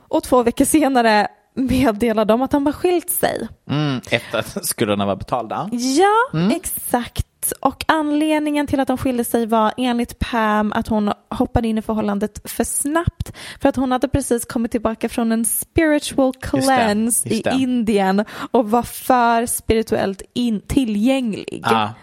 Och 0.08 0.24
två 0.24 0.44
veckor 0.44 0.66
senare 0.66 1.28
meddelade 1.56 2.34
de 2.34 2.42
att 2.42 2.52
de 2.52 2.66
har 2.66 2.74
skilt 2.74 3.10
sig. 3.10 3.48
Mm, 3.70 4.02
efter 4.12 4.38
att 4.40 4.66
skulderna 4.66 5.06
var 5.06 5.16
betalda. 5.16 5.70
Ja, 5.72 6.40
exakt. 6.56 7.28
Och 7.52 7.84
anledningen 7.88 8.68
till 8.68 8.80
att 8.80 8.88
de 8.88 8.98
skilde 8.98 9.24
sig 9.24 9.46
var 9.46 9.74
enligt 9.78 10.20
Pam 10.20 10.72
att 10.72 10.88
hon 10.88 11.12
hoppade 11.30 11.68
in 11.68 11.78
i 11.78 11.82
förhållandet 11.82 12.52
för 12.52 12.64
snabbt 12.64 13.32
för 13.62 13.70
att 13.70 13.76
hon 13.76 13.92
hade 13.92 14.08
precis 14.08 14.46
kommit 14.46 14.72
tillbaka 14.72 15.10
från 15.10 15.32
en 15.32 15.46
spiritual 15.46 16.34
cleanse 16.42 17.30
i 17.30 17.44
Indien 17.54 18.26
och 18.52 18.72
var 18.72 18.84
för 18.84 19.46
spirituellt 19.46 20.22
in- 20.34 20.62
tillgänglig. 20.62 21.62
Ja. 21.66 21.94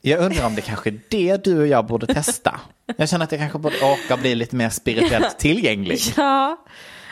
Jag 0.00 0.20
undrar 0.20 0.46
om 0.46 0.54
det 0.54 0.60
kanske 0.60 0.90
är 0.90 1.00
det 1.10 1.44
du 1.44 1.60
och 1.60 1.66
jag 1.66 1.86
borde 1.86 2.06
testa. 2.06 2.60
Jag 2.96 3.08
känner 3.08 3.24
att 3.24 3.32
jag 3.32 3.40
kanske 3.40 3.58
borde 3.58 3.76
åka 3.76 4.16
bli 4.16 4.34
lite 4.34 4.56
mer 4.56 4.68
spirituellt 4.70 5.38
tillgänglig. 5.38 5.98
Ja, 6.16 6.56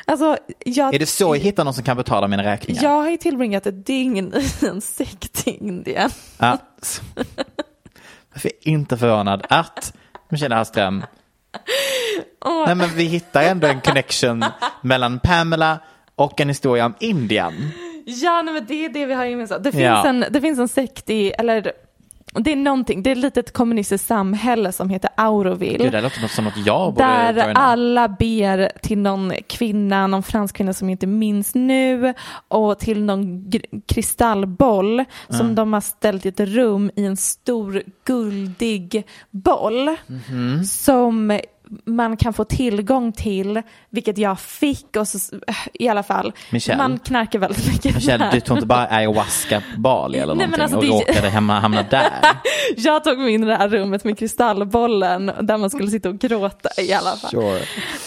alltså 0.06 0.38
jag, 0.64 0.94
Är 0.94 0.98
det 0.98 1.06
så 1.06 1.36
jag 1.36 1.40
hittar 1.42 1.64
någon 1.64 1.74
som 1.74 1.84
kan 1.84 1.96
betala 1.96 2.28
mina 2.28 2.42
räkningar? 2.42 2.82
jag 2.82 2.90
har 3.02 3.10
ju 3.10 3.16
tillbringat 3.16 3.66
ett 3.66 3.86
dygn 3.86 4.34
i 4.62 4.66
en 4.66 4.80
sekt 4.80 5.48
i 5.48 5.50
Indien. 5.50 6.10
Ja. 6.38 6.58
Varför 8.32 8.48
är 8.48 8.52
jag 8.62 8.72
inte 8.72 8.96
förvånad 8.96 9.46
att 9.48 9.92
Michelle 10.28 10.54
Hallström 10.54 11.04
Nej 12.66 12.74
men 12.74 12.88
vi 12.88 13.04
hittar 13.04 13.42
ändå 13.42 13.66
en 13.66 13.80
connection 13.80 14.44
mellan 14.80 15.18
Pamela 15.18 15.78
och 16.14 16.40
en 16.40 16.48
historia 16.48 16.86
om 16.86 16.94
Indien. 17.00 17.70
Ja, 18.06 18.42
nej, 18.42 18.54
men 18.54 18.66
det 18.66 18.84
är 18.84 18.88
det 18.88 19.06
vi 19.06 19.14
har 19.14 19.24
gemensamt. 19.24 19.64
Det 19.64 19.72
finns, 19.72 19.82
Ja. 19.82 20.06
en, 20.06 20.24
det 20.30 20.40
finns 20.40 20.58
en 20.58 20.68
sekt 20.68 21.10
i, 21.10 21.30
eller 21.30 21.72
det 22.42 22.52
är 22.52 22.56
någonting, 22.56 23.02
det 23.02 23.10
är 23.10 23.12
ett 23.12 23.18
litet 23.18 23.52
kommunistiskt 23.52 24.08
samhälle 24.08 24.72
som 24.72 24.90
heter 24.90 25.10
Auroville. 25.16 25.84
Gud, 25.84 25.92
det 25.92 26.00
låter 26.00 26.28
som 26.28 26.44
något 26.44 26.66
jag 26.66 26.94
borde 26.94 27.06
Där 27.06 27.52
alla 27.54 28.08
ber 28.08 28.78
till 28.82 28.98
någon 28.98 29.32
kvinna, 29.46 30.06
någon 30.06 30.22
fransk 30.22 30.56
kvinna 30.56 30.72
som 30.72 30.88
jag 30.88 30.94
inte 30.94 31.06
minns 31.06 31.54
nu 31.54 32.14
och 32.48 32.78
till 32.78 33.04
någon 33.04 33.50
kristallboll 33.86 35.04
som 35.28 35.40
Mm. 35.40 35.54
de 35.54 35.72
har 35.72 35.80
ställt 35.80 36.26
i 36.26 36.28
ett 36.28 36.40
rum 36.40 36.90
i 36.96 37.04
en 37.04 37.16
stor 37.16 37.82
guldig 38.04 39.06
boll 39.30 39.96
Mhm. 40.06 40.64
som 40.64 41.40
man 41.84 42.16
kan 42.16 42.32
få 42.32 42.44
tillgång 42.44 43.12
till, 43.12 43.62
vilket 43.90 44.18
jag 44.18 44.40
fick 44.40 44.96
och 44.96 45.08
så, 45.08 45.18
i 45.74 45.88
alla 45.88 46.02
fall. 46.02 46.32
Michelle. 46.50 46.78
Man 46.82 46.98
knarkar 46.98 47.38
väldigt 47.38 47.66
mycket 47.72 47.94
Michelle, 47.94 48.30
du 48.32 48.40
tog 48.40 48.56
inte 48.56 48.66
bara 48.66 48.86
ayahuasca 48.86 49.62
på 49.74 49.80
Bali 49.80 50.18
eller 50.18 50.34
Nej, 50.34 50.46
någonting 50.46 50.62
alltså, 50.62 50.76
och 50.76 50.84
det- 50.84 51.12
råkade 51.12 51.28
hemma, 51.28 51.60
hamna 51.60 51.82
där? 51.82 52.10
Jag 52.76 53.04
tog 53.04 53.18
mig 53.18 53.34
in 53.34 53.42
i 53.42 53.46
det 53.46 53.56
här 53.56 53.68
rummet 53.68 54.04
med 54.04 54.18
kristallbollen 54.18 55.32
där 55.40 55.58
man 55.58 55.70
skulle 55.70 55.90
sitta 55.90 56.08
och 56.08 56.18
gråta 56.18 56.68
i 56.82 56.92
alla 56.92 57.16
fall. 57.16 57.30
Sure. 57.30 57.60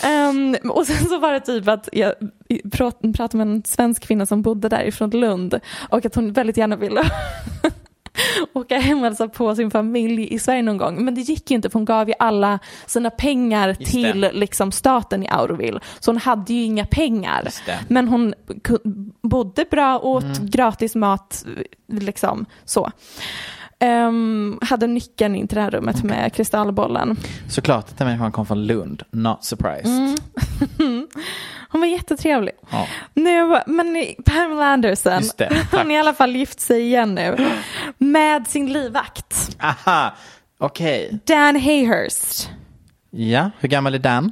Ehm, 0.04 0.56
och 0.70 0.88
sen 0.88 1.06
så 1.10 1.20
var 1.20 1.34
det 1.34 1.40
typ 1.40 1.68
att 1.68 1.90
jag 1.92 2.14
prat- 2.72 3.02
pratade 3.16 3.46
med 3.46 3.56
en 3.56 3.64
svensk 3.66 4.02
kvinna 4.08 4.26
som 4.26 4.42
bodde 4.42 4.70
där 4.70 4.84
ifrån 4.84 5.10
Lund 5.10 5.60
och 5.90 6.06
att 6.06 6.16
hon 6.16 6.34
väldigt 6.34 6.58
gärna 6.58 6.76
ville 6.76 7.02
åka 8.54 8.78
hem 8.80 8.98
och 8.98 9.04
hälsa 9.04 9.28
på 9.28 9.56
sin 9.56 9.72
familj 9.72 10.34
i 10.34 10.40
Sverige 10.40 10.62
någon 10.62 10.78
gång. 10.78 11.06
Men 11.06 11.16
det 11.16 11.22
gick 11.22 11.52
ju 11.52 11.56
inte 11.56 11.70
för 11.70 11.80
hon 11.80 11.86
gav 11.86 12.08
ju 12.08 12.14
alla 12.20 12.60
sina 12.86 13.10
pengar 13.10 13.76
Just 13.80 13.92
till 13.92 14.22
det. 14.22 14.32
liksom, 14.32 14.72
staten 14.72 15.24
i 15.24 15.28
Auroville. 15.30 15.80
Så 16.00 16.12
hon 16.12 16.18
hade 16.18 16.54
ju 16.54 16.64
inga 16.64 16.86
pengar. 16.86 17.48
Men 17.88 18.08
hon 18.08 18.34
bodde 19.22 19.66
bra, 19.72 20.00
åt 20.00 20.24
Mm. 20.24 20.50
gratis 20.50 20.96
mat, 20.96 21.46
liksom 21.92 22.46
så. 22.66 22.92
Ehm, 23.80 24.60
hade 24.62 24.88
nyckeln 24.88 25.36
in 25.36 25.48
till 25.48 25.56
det 25.56 25.62
här 25.62 25.72
rummet 25.72 26.04
med 26.04 26.34
kristallbollen. 26.34 27.16
Såklart 27.50 27.90
att 27.90 27.98
den 27.98 28.08
människan 28.08 28.32
kom 28.32 28.46
från 28.46 28.66
Lund, 28.66 29.04
not 29.12 29.44
surprised. 29.46 30.18
Mm. 30.80 31.08
Hon 31.70 31.82
var 31.82 31.88
jättetrevlig. 31.88 32.54
Ja. 32.70 32.88
Nu, 33.14 33.60
men 33.68 34.06
Pamela 34.26 34.66
Anderson, 34.66 35.22
det, 35.38 35.68
hon 35.72 35.92
är 35.92 35.96
i 35.96 36.00
alla 36.00 36.14
fall 36.14 36.36
gift 36.36 36.60
sig 36.60 36.82
igen 36.82 37.16
nu 37.16 37.38
med 37.98 38.48
sin 38.48 38.74
livvakt 38.74 39.58
Aha, 39.62 40.14
okej. 40.58 41.20
Dan 41.26 41.56
Hayhurst. 41.56 42.50
Ja, 43.12 43.52
hur 43.60 43.70
gammal 43.70 43.96
är 43.96 44.00
Dan? 44.00 44.32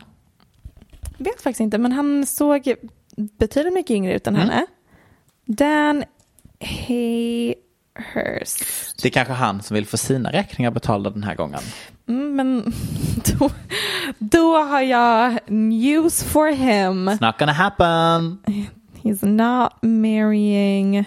Vet 1.17 1.41
faktiskt 1.41 1.59
inte, 1.59 1.77
men 1.77 1.91
han 1.91 2.25
såg 2.25 2.73
betydligt 3.39 3.73
mycket 3.73 3.91
yngre 3.95 4.13
ut 4.15 4.27
än 4.27 4.35
Mm. 4.35 4.49
henne. 4.49 4.65
Dan 5.45 6.03
Hayhurst. 7.95 9.01
Det 9.01 9.07
är 9.07 9.11
kanske 9.11 9.33
han 9.33 9.61
som 9.63 9.75
vill 9.75 9.85
få 9.85 9.97
sina 9.97 10.31
räkningar 10.31 10.71
betalda 10.71 11.09
den 11.09 11.23
här 11.23 11.35
gången. 11.35 11.59
Mm, 12.07 12.35
men 12.35 12.73
då, 13.39 13.49
då 14.19 14.57
har 14.57 14.81
jag 14.81 15.39
news 15.47 16.23
for 16.23 16.47
him. 16.47 17.09
It's 17.09 17.25
not 17.25 17.37
gonna 17.39 17.53
happen. 17.53 18.37
He's 19.03 19.25
not 19.25 19.73
marrying 19.81 20.99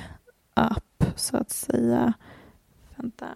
up, 0.57 1.05
så 1.16 1.36
att 1.36 1.51
säga. 1.51 2.12
Vänta. 2.97 3.26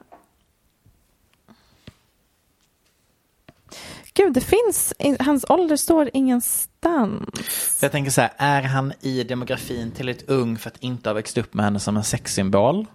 Gud, 4.15 4.33
det 4.33 4.41
finns, 4.41 4.95
hans 5.21 5.45
ålder 5.49 5.77
står 5.77 6.11
ingenstans. 6.13 7.79
Jag 7.83 7.93
tänker 7.93 8.11
så 8.11 8.21
här, 8.21 8.33
är 8.37 8.63
han 8.63 8.93
i 9.01 9.25
demografin 9.25 9.91
tillräckligt 9.91 10.31
ung 10.31 10.59
för 10.59 10.71
att 10.71 10.83
inte 10.83 11.09
ha 11.09 11.15
växt 11.15 11.39
upp 11.39 11.55
med 11.55 11.65
henne 11.65 11.81
som 11.81 11.97
en 11.97 12.05
sexsymbol? 12.05 12.87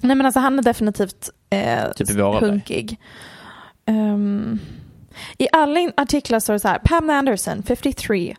Nej 0.00 0.16
men 0.16 0.26
alltså 0.26 0.40
han 0.40 0.58
är 0.58 0.62
definitivt 0.62 1.30
eh, 1.50 1.92
Typ 1.92 2.08
punkig. 2.08 2.98
Ehm, 3.86 4.58
I 5.38 5.48
alla 5.52 5.92
artiklar 5.96 6.40
står 6.40 6.52
det 6.52 6.60
så 6.60 6.68
här, 6.68 6.78
Pamela 6.78 7.18
Anderson, 7.18 7.62
53, 7.62 8.36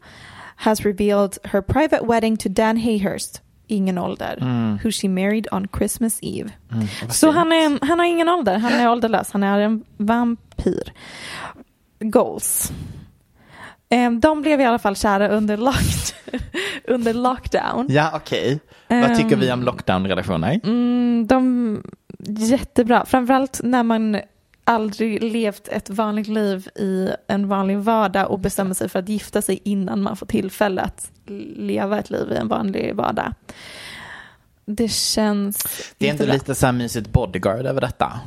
has 0.55 0.81
revealed 0.81 1.37
her 1.43 1.61
private 1.61 2.05
wedding 2.05 2.37
to 2.37 2.49
Dan 2.49 2.77
Hayhurst. 2.77 3.41
ingen 3.67 3.97
ålder. 3.97 4.37
Mm. 4.41 4.79
Who 4.83 4.91
she 4.91 5.07
married 5.09 5.47
on 5.51 5.67
Christmas 5.77 6.19
Eve. 6.21 6.49
Mm, 6.71 6.87
Så 7.09 7.31
han, 7.31 7.51
är, 7.51 7.85
han 7.85 7.99
har 7.99 8.05
ingen 8.05 8.29
ålder, 8.29 8.57
han 8.57 8.73
är 8.73 8.89
ålderlös, 8.91 9.31
han 9.31 9.43
är 9.43 9.59
en 9.59 9.83
vampyr. 9.97 10.93
Goals. 11.99 12.71
Eh, 13.91 14.11
De 14.11 14.41
blev 14.41 14.61
i 14.61 14.65
alla 14.65 14.79
fall 14.79 14.95
kära 14.95 15.27
under, 15.29 15.57
lock- 15.57 16.13
under 16.87 17.13
lockdown. 17.13 17.87
Ja, 17.89 18.11
okej. 18.15 18.59
Vad 18.87 19.17
tycker 19.17 19.35
vi 19.35 19.51
om 19.51 19.59
Ehm, 19.59 19.65
lockdown-relationer? 19.65 20.59
Mm, 20.63 21.27
de, 21.27 21.83
jättebra, 22.27 23.05
framförallt 23.05 23.59
när 23.63 23.83
man 23.83 24.19
aldrig 24.63 25.23
levt 25.23 25.67
ett 25.67 25.89
vanligt 25.89 26.27
liv 26.27 26.67
i 26.75 27.09
en 27.27 27.47
vanlig 27.47 27.77
vardag 27.77 28.31
och 28.31 28.39
bestämmer 28.39 28.73
sig 28.73 28.89
för 28.89 28.99
att 28.99 29.09
gifta 29.09 29.41
sig 29.41 29.59
innan 29.63 30.01
man 30.01 30.17
får 30.17 30.25
tillfälle 30.25 30.81
att 30.81 31.11
leva 31.55 31.99
ett 31.99 32.09
liv 32.09 32.31
i 32.31 32.35
en 32.35 32.47
vanlig 32.47 32.95
vardag. 32.95 33.33
Det 34.65 34.91
känns 34.91 35.57
Det 35.97 36.07
är 36.07 36.11
inte 36.11 36.25
lite 36.25 36.55
så 36.55 36.65
här 36.65 36.73
mysigt 36.73 37.09
bodyguard 37.11 37.65
över 37.65 37.81
detta? 37.81 38.19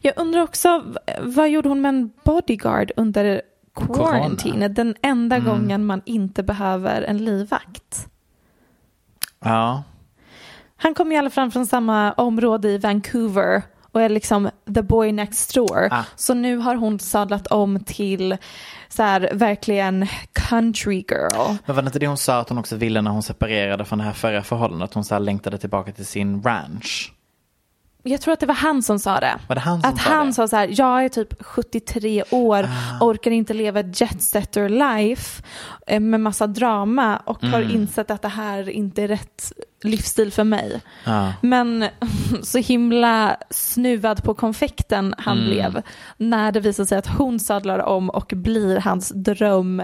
Jag 0.00 0.12
undrar 0.16 0.40
också, 0.42 0.84
vad 1.20 1.50
gjorde 1.50 1.68
hon 1.68 1.80
med 1.80 1.88
en 1.88 2.10
bodyguard 2.24 2.92
under 2.96 3.42
quarantine? 3.86 4.68
Den 4.68 4.94
enda 5.02 5.36
Mm. 5.36 5.48
gången 5.48 5.86
man 5.86 6.02
inte 6.04 6.42
behöver 6.42 7.02
en 7.02 7.18
livvakt. 7.18 8.06
Ja. 9.44 9.82
Han 10.76 10.94
kommer 10.94 11.14
i 11.14 11.18
alla 11.18 11.30
fall 11.30 11.50
från 11.50 11.66
samma 11.66 12.12
område 12.12 12.68
i 12.68 12.78
Vancouver 12.78 13.62
och 13.92 14.02
är 14.02 14.08
liksom 14.08 14.50
the 14.74 14.82
boy 14.82 15.12
next 15.12 15.54
door. 15.54 15.88
Ah. 15.90 16.04
Så 16.16 16.34
nu 16.34 16.56
har 16.56 16.74
hon 16.76 16.98
sadlat 16.98 17.46
om 17.46 17.84
till 17.84 18.36
så 18.88 19.02
här 19.02 19.30
verkligen 19.32 20.06
country 20.32 21.04
girl. 21.10 21.56
Men 21.66 21.76
var 21.76 21.82
det 21.82 21.86
inte 21.86 21.98
det 21.98 22.06
hon 22.06 22.16
sa 22.16 22.38
att 22.40 22.48
hon 22.48 22.58
också 22.58 22.76
ville 22.76 23.00
när 23.02 23.10
hon 23.10 23.22
separerade 23.22 23.84
från 23.84 23.98
det 23.98 24.04
här 24.04 24.12
förra 24.12 24.42
förhållandet? 24.42 24.94
Hon 24.94 25.04
så 25.04 25.18
längtade 25.18 25.58
tillbaka 25.58 25.92
till 25.92 26.06
sin 26.06 26.42
ranch. 26.42 27.12
Jag 28.02 28.20
tror 28.20 28.32
att 28.34 28.40
det 28.40 28.46
var 28.46 28.54
han 28.54 28.82
som 28.82 28.98
sa 28.98 29.20
det. 29.20 29.38
Det 29.48 29.58
han 29.60 29.80
som 29.80 29.90
Att 29.90 30.00
sa 30.02 30.10
han 30.10 30.26
det? 30.26 30.32
sa 30.32 30.48
så 30.48 30.56
här, 30.56 30.68
jag 30.72 31.04
är 31.04 31.08
typ 31.08 31.42
73 31.42 32.22
år, 32.30 32.64
Ah. 32.64 33.04
orkar 33.04 33.30
inte 33.30 33.54
leva 33.54 33.80
ett 33.80 34.00
jetsetter 34.00 34.68
life 34.68 35.42
eh, 35.86 36.00
med 36.00 36.20
massa 36.20 36.46
drama 36.46 37.16
och 37.16 37.42
har 37.42 37.60
Mm. 37.62 37.74
insett 37.76 38.10
att 38.10 38.22
det 38.22 38.28
här 38.28 38.68
inte 38.68 39.02
är 39.02 39.08
rätt 39.08 39.52
livsstil 39.84 40.32
för 40.32 40.44
mig. 40.44 40.80
Ja. 41.04 41.32
Men 41.42 41.84
så 42.42 42.58
himla 42.58 43.36
snuvad 43.50 44.22
på 44.24 44.34
konfekten 44.34 45.14
han 45.18 45.38
Mm. 45.38 45.50
blev 45.50 45.82
när 46.16 46.52
det 46.52 46.60
visar 46.60 46.84
sig 46.84 46.98
att 46.98 47.06
hon 47.06 47.40
sadlar 47.40 47.78
om 47.78 48.10
och 48.10 48.32
blir 48.36 48.80
hans 48.80 49.12
dröm 49.14 49.82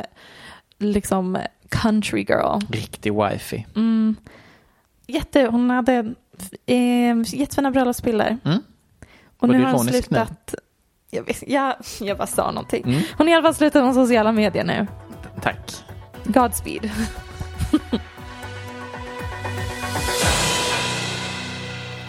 liksom 0.78 1.38
country 1.68 2.20
girl. 2.28 2.60
Riktig 2.70 3.12
wifey. 3.14 3.64
Mm. 3.76 4.16
Jätte, 5.06 5.42
hon 5.46 5.70
hade 5.70 6.14
eh, 6.66 6.76
jättefina 7.24 7.70
bröllopsbilder. 7.70 8.39
Mm. 8.45 8.59
Och 9.39 9.49
nu 9.49 9.64
har 9.64 9.72
hon 9.72 9.87
slutat. 9.87 10.55
Jag, 11.11 11.22
vet, 11.22 11.43
jag, 11.47 11.74
jag 12.01 12.18
bara 12.18 12.26
sa 12.26 12.51
någonting. 12.51 12.85
Mm. 12.85 13.03
Hon 13.18 13.26
har 13.26 13.35
i 13.35 13.37
alla 13.37 13.43
fall 13.43 13.55
slutat 13.55 13.85
med 13.85 13.95
sociala 13.95 14.32
medier 14.32 14.64
nu. 14.64 14.87
Tack. 15.43 15.85
Godspeed. 16.24 16.91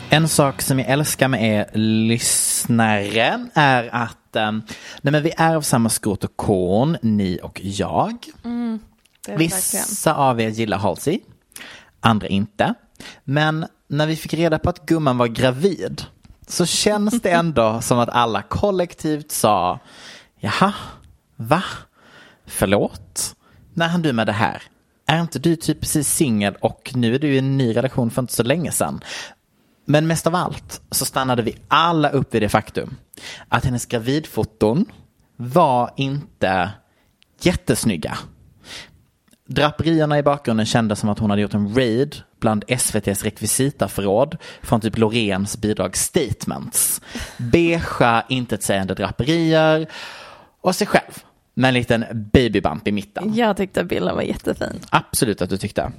En 0.10 0.28
sak 0.28 0.62
som 0.62 0.80
jag 0.80 0.90
älskar 0.90 1.28
med 1.28 1.44
er 1.44 1.78
lyssnare 1.78 3.48
är 3.54 3.90
att 3.96 4.36
um, 4.36 4.64
nej 5.02 5.12
men 5.12 5.24
vi 5.24 5.34
är 5.38 5.56
av 5.56 5.62
samma 5.62 5.90
skrot 5.90 6.24
och 6.24 6.36
korn, 6.36 6.98
ni 7.02 7.40
och 7.44 7.62
jag. 7.64 8.12
Är 8.12 8.12
det 8.44 9.32
verkligen. 9.32 9.38
Vissa 9.38 10.16
av 10.16 10.42
er 10.42 10.50
gillar 10.50 10.78
Halsey, 10.78 11.20
andra 12.00 12.28
inte. 12.28 12.74
Men 13.24 13.66
när 13.88 14.08
vi 14.08 14.16
fick 14.16 14.34
reda 14.34 14.60
på 14.60 14.70
att 14.70 14.86
gumman 14.86 15.18
var 15.18 15.28
gravid 15.28 16.04
så 16.48 16.66
känns 16.66 17.22
det 17.22 17.32
ändå 17.32 17.82
som 17.82 18.00
att 18.00 18.10
alla 18.10 18.42
kollektivt 18.42 19.32
sa 19.32 19.80
Jaha, 20.40 20.74
va? 21.36 21.64
Förlåt? 22.46 23.36
När 23.74 23.88
han 23.88 24.02
du 24.02 24.14
med 24.14 24.28
det 24.28 24.34
här? 24.34 24.64
Är 25.08 25.22
inte 25.22 25.40
du 25.40 25.56
typ 25.56 25.80
precis 25.80 26.14
singel 26.14 26.56
och 26.62 26.92
nu 26.96 27.16
är 27.16 27.20
du 27.20 27.28
i 27.28 27.38
en 27.38 27.58
ny 27.58 27.76
relation 27.76 28.12
för 28.12 28.22
inte 28.22 28.34
så 28.34 28.44
länge 28.44 28.72
sedan? 28.72 29.02
Men 29.86 30.08
mest 30.08 30.28
av 30.28 30.36
allt 30.36 30.82
så 30.92 31.06
stannade 31.06 31.42
vi 31.42 31.58
alla 31.68 32.10
upp 32.10 32.36
vid 32.36 32.42
det 32.42 32.50
faktum 32.50 32.96
att 33.50 33.66
hennes 33.66 33.86
gravidfoton 33.86 34.86
var 35.36 35.94
inte 35.96 36.72
jättesnygga. 37.42 38.18
Draperierna 39.48 40.20
i 40.20 40.24
bakgrunden 40.24 40.66
kändes 40.66 41.00
som 41.00 41.10
att 41.10 41.20
hon 41.20 41.30
hade 41.30 41.42
gjort 41.42 41.54
en 41.54 41.76
raid 41.76 42.16
bland 42.40 42.64
SVTs 42.68 43.24
rekvisitaförråd 43.24 44.38
från 44.62 44.82
typ 44.82 44.98
Loreens 44.98 45.58
bidrag 45.58 45.98
Statements. 45.98 47.02
Beigea, 47.38 48.26
intetsägande 48.30 48.94
draperier 48.94 49.88
och 50.62 50.76
sig 50.76 50.88
själv 50.88 51.24
med 51.54 51.68
en 51.68 51.74
liten 51.74 52.06
babybump 52.34 52.88
i 52.88 52.92
mitten. 52.92 53.34
Jag 53.36 53.58
tyckte 53.58 53.84
bilden 53.84 54.16
var 54.16 54.22
jättefin. 54.22 54.80
Absolut 54.90 55.42
att 55.42 55.50
du 55.50 55.58
tyckte. 55.58 55.92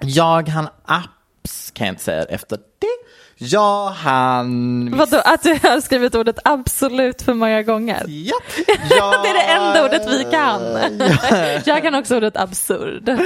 Jag 0.00 0.48
han 0.48 0.68
apps 0.84 1.70
kan 1.70 1.86
jag 1.86 1.92
inte 1.92 2.04
säga 2.04 2.24
efter 2.24 2.56
det. 2.56 2.97
Jag 3.38 3.90
han... 3.90 4.90
Vadå, 4.96 5.22
att 5.24 5.42
du 5.42 5.50
har 5.50 5.80
skrivit 5.80 6.14
ordet 6.14 6.38
absolut 6.44 7.22
för 7.22 7.34
många 7.34 7.62
gånger? 7.62 8.04
Ja. 8.06 8.34
det 8.88 9.28
är 9.28 9.34
det 9.34 9.52
enda 9.52 9.84
ordet 9.84 10.08
vi 10.08 10.24
kan. 10.30 10.62
Jag 11.74 11.82
kan 11.82 11.94
också 11.94 12.16
ordet 12.16 12.36
absurd. 12.36 13.18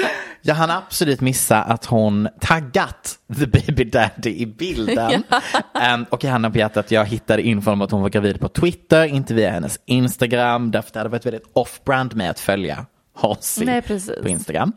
Jag 0.42 0.54
hann 0.54 0.70
absolut 0.70 1.20
missa 1.20 1.62
att 1.62 1.84
hon 1.84 2.28
taggat 2.40 3.18
the 3.38 3.46
baby 3.46 3.84
daddy 3.84 4.30
i 4.30 4.46
bilden. 4.46 5.22
Ehm, 5.82 6.04
och 6.10 6.24
jag 6.24 6.30
handen 6.30 6.52
på 6.52 6.58
hjärtat, 6.58 6.90
jag 6.90 7.04
hittade 7.04 7.42
info 7.42 7.70
om 7.70 7.82
att 7.82 7.90
hon 7.90 8.02
var 8.02 8.08
gravid 8.08 8.40
på 8.40 8.48
Twitter, 8.48 9.04
inte 9.04 9.34
via 9.34 9.50
hennes 9.50 9.80
Instagram, 9.86 10.70
därför 10.70 10.92
det 10.92 10.98
hade 10.98 11.10
varit 11.10 11.26
väldigt 11.26 11.50
off-brand 11.52 12.14
med 12.14 12.30
att 12.30 12.40
följa 12.40 12.86
Halsey 13.14 13.66
Nej, 13.66 13.82
på 14.22 14.28
Instagram. 14.28 14.72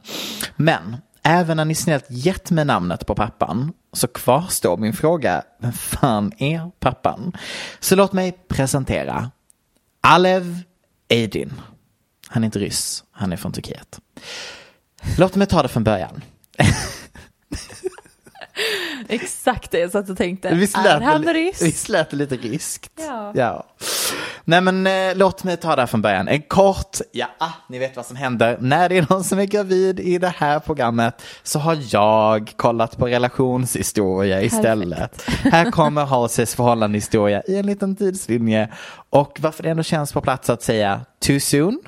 Men 0.56 0.98
även 1.26 1.58
när 1.58 1.66
ni 1.66 1.76
snällt 1.76 2.06
gett 2.10 2.52
mig 2.52 2.66
namnet 2.66 3.06
på 3.06 3.16
pappan 3.16 3.74
så 3.94 4.08
kvarstår 4.08 4.78
min 4.78 4.94
fråga, 4.94 5.44
vem 5.60 5.74
fan 5.74 6.32
är 6.38 6.72
pappan? 6.80 7.38
Så 7.80 7.96
låt 7.96 8.14
mig 8.14 8.32
presentera 8.48 9.32
Alev 10.02 10.60
Eidin. 11.08 11.54
Han 12.28 12.44
är 12.44 12.46
inte 12.46 12.60
ryss, 12.60 13.04
han 13.12 13.34
är 13.34 13.38
från 13.38 13.52
Turkiet. 13.52 14.00
Låt 15.18 15.36
mig 15.36 15.48
ta 15.48 15.62
det 15.62 15.68
från 15.68 15.84
början. 15.84 16.24
Exakt 19.10 19.72
det 19.72 19.80
jag 19.80 19.92
satt 19.92 20.10
och 20.10 20.18
tänkte. 20.18 20.56
Visst 20.56 20.78
är 20.78 20.84
lät, 20.84 21.04
han 21.04 21.22
det, 21.22 21.34
ryss? 21.34 21.62
visst 21.62 21.90
lät 21.90 22.10
det 22.10 22.18
lite 22.18 22.36
ryskt? 22.36 22.92
Ja. 23.08 23.32
ja. 23.36 23.66
Nej 24.44 24.62
men 24.62 24.88
eh, 24.88 25.16
låt 25.16 25.44
mig 25.44 25.58
ta 25.58 25.76
det 25.76 25.82
här 25.82 25.88
från 25.88 26.02
början. 26.02 26.28
En 26.28 26.42
kort, 26.42 26.98
ja, 27.12 27.28
ah, 27.38 27.52
ni 27.70 27.80
vet 27.80 27.96
vad 27.96 28.06
som 28.06 28.16
händer. 28.16 28.58
När 28.62 28.90
det 28.90 28.98
är 28.98 29.06
någon 29.10 29.24
som 29.24 29.40
är 29.40 29.46
gravid 29.46 30.00
i 30.00 30.18
det 30.18 30.34
här 30.38 30.60
programmet 30.60 31.22
så 31.44 31.60
har 31.60 31.78
jag 31.90 32.54
kollat 32.56 32.98
på 32.98 33.08
relationshistoria 33.08 34.42
istället. 34.42 35.24
här 35.28 35.72
kommer 35.72 36.06
Halseys 36.06 36.56
förhållandehistoria 36.56 37.42
i 37.48 37.58
en 37.58 37.66
liten 37.66 37.96
tidslinje. 37.96 38.70
Och 39.10 39.38
varför 39.42 39.64
det 39.64 39.70
ändå 39.70 39.84
känns 39.84 40.14
på 40.14 40.22
plats 40.22 40.50
att 40.50 40.64
säga 40.64 41.02
too 41.20 41.40
soon. 41.40 41.80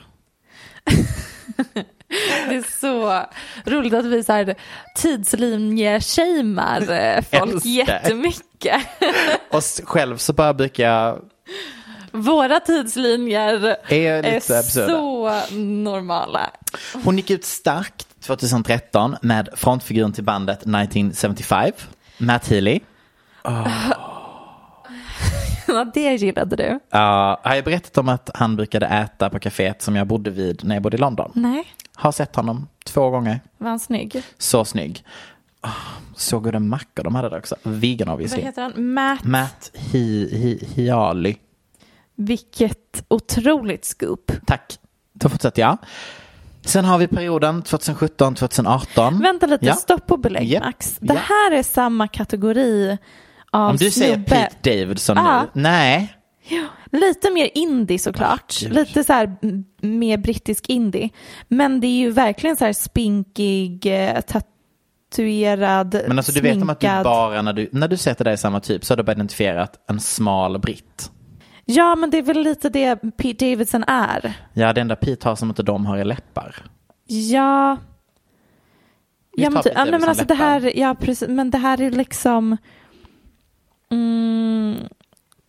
Det 2.50 2.56
är 2.56 2.80
så 2.80 3.26
roligt 3.66 3.94
att 3.94 4.06
vi 4.06 4.24
så 4.24 4.34
här 4.34 4.56
tidslinje-shamear 4.96 6.82
eh, 6.82 7.24
folk 7.40 7.54
Älskar. 7.54 7.70
jättemycket. 7.70 8.82
Och 9.52 9.64
själv 9.84 10.18
så 10.18 10.34
bara 10.34 10.54
brukar 10.54 10.84
jag 10.84 11.22
Våra 12.12 12.60
tidslinjer 12.60 13.78
Är 13.88 14.26
är 14.26 14.40
så 14.40 15.32
normala. 15.58 16.50
Hon 17.04 17.18
gick 17.18 17.30
ut 17.30 17.46
starkt 17.46 18.08
2013 18.22 19.16
med 19.22 19.50
frontfiguren 19.56 20.14
till 20.14 20.24
bandet 20.24 20.58
1975, 20.58 21.72
Matt 22.18 22.48
Healy. 22.48 22.80
Ja, 25.68 25.86
det 25.94 26.16
gillade 26.16 26.56
du. 26.56 26.64
Uh, 26.64 26.80
har 27.42 27.56
jag 27.56 27.64
berättat 27.64 27.98
om 27.98 28.10
att 28.10 28.30
han 28.34 28.56
brukade 28.56 28.86
äta 28.86 29.30
på 29.30 29.40
kaféet 29.40 29.82
som 29.82 29.96
jag 29.96 30.08
bodde 30.08 30.30
vid 30.30 30.64
när 30.64 30.76
jag 30.76 30.84
bodde 30.84 30.98
i 30.98 31.00
London? 31.00 31.32
Nej, 31.36 31.64
Har 31.98 32.12
sett 32.12 32.36
honom 32.36 32.68
två 32.86 33.10
gånger. 33.10 33.39
var 33.58 33.70
han 33.70 33.80
snygg? 33.80 34.24
Så 34.38 34.66
snygg. 34.66 35.04
Oh, 35.64 35.72
så 36.16 36.39
goda 36.39 36.60
mackor 36.60 37.04
de 37.04 37.16
hade 37.16 37.30
där 37.30 37.38
också. 37.38 37.56
Vegan 37.64 38.08
Vad 38.08 38.14
obviously. 38.14 38.41
heter 38.41 38.62
han? 38.62 38.93
Matt. 38.93 39.24
Matt 39.24 39.72
Hi, 39.74 40.30
Hi, 40.38 40.66
Hiali. 40.76 41.38
Vilket 42.16 43.04
otroligt 43.08 43.86
scoop. 43.86 44.32
Tack. 44.45 44.80
Då 45.14 45.30
fortsätter 45.30 45.62
jag. 45.62 45.78
Sen 46.66 46.86
har 46.86 46.98
vi 46.98 47.08
perioden 47.08 47.64
2017-2018. 47.64 49.22
Vänta 49.22 49.45
lite, 49.45 49.66
Ja. 49.66 49.74
stopp 49.74 50.12
och 50.12 50.20
belägg 50.20 50.48
Japp. 50.48 50.64
Max. 50.64 50.95
Det 51.00 51.14
Ja. 51.14 51.20
här 51.20 51.52
är 51.52 51.64
samma 51.64 52.08
kategori 52.08 52.98
av 53.52 53.70
Om 53.70 53.78
du 53.78 53.91
säger 53.91 54.14
snubbe. 54.16 54.30
Pete 54.30 54.80
Davidson 54.80 55.18
Ja. 55.18 55.41
nu. 55.54 55.62
Nej. 55.62 56.14
Lite 56.91 57.30
mer 57.32 57.50
indie 57.54 58.00
såklart. 58.00 58.60
Gud. 58.62 58.74
Lite 58.74 59.04
så 59.04 59.14
här 59.14 59.36
mer 59.82 60.18
brittisk 60.18 60.70
indie. 60.70 61.10
Men 61.48 61.80
det 61.80 61.88
är 61.88 61.98
ju 61.98 62.12
verkligen 62.12 62.58
så 62.58 62.66
här 62.66 62.74
spinkig, 62.74 63.86
eh, 63.86 64.22
prostituerad, 64.22 66.02
Men 66.08 66.18
alltså 66.20 66.32
du 66.32 66.41
vet 66.41 66.56
om 66.62 66.70
att 66.70 66.80
du 66.80 66.88
sminkad. 66.88 67.04
bara 67.04 67.41
när 67.41 67.54
du, 67.54 67.70
när 67.72 67.88
du 67.88 67.98
sätter 67.98 68.26
dig 68.26 68.34
i 68.34 68.38
samma 68.38 68.60
typ 68.60 68.86
så 68.86 68.91
har 68.91 68.98
du 68.98 69.04
bara 69.04 69.12
identifierat 69.12 69.84
en 69.89 70.00
smal 70.00 70.60
britt. 70.60 71.12
Ja, 71.66 71.95
men 71.95 72.10
det 72.10 72.18
är 72.18 72.22
väl 72.24 72.39
lite 72.43 72.70
det 72.70 72.95
Pete 73.18 73.45
Davidson 73.50 73.84
är. 73.88 74.34
Ja, 74.54 74.74
det 74.74 74.82
enda 74.82 74.95
Pete 74.95 75.30
har 75.30 75.36
som 75.36 75.50
inte 75.50 75.64
de 75.64 75.86
har 75.86 75.98
är 75.98 76.06
läppar. 76.06 76.56
Ja. 77.08 77.78
Ja, 79.39 79.50
men, 79.50 79.64
ty- 79.64 79.70
ja, 79.76 79.86
men 79.86 80.04
alltså 80.04 80.26
det 80.26 80.34
läppar. 80.34 80.45
här, 80.45 80.78
ja 80.80 80.95
precis, 81.00 81.28
men 81.30 81.52
det 81.52 81.58
här 81.58 81.82
är 81.82 81.91
liksom, 81.91 82.58
mm, 83.91 84.76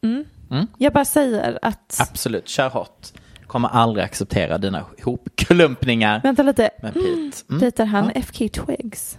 mm. 0.03 0.25
Mm. 0.51 0.67
jag 0.79 0.93
bara 0.93 1.05
säger 1.05 1.59
att, 1.63 1.97
Absolut, 2.01 2.49
kör 2.49 2.69
hårt. 2.69 3.07
Kommer 3.47 3.69
aldrig 3.69 4.05
acceptera 4.05 4.59
dina 4.59 4.85
hopklumpningar 5.05 6.21
vänta 6.23 6.43
lite, 6.43 6.71
med 6.83 6.95
Pete. 6.95 7.07
Mm. 7.51 7.61
dejtar 7.61 7.85
han 7.85 8.05
Ja. 8.15 8.21
FK 8.21 8.49
Twigs? 8.49 9.19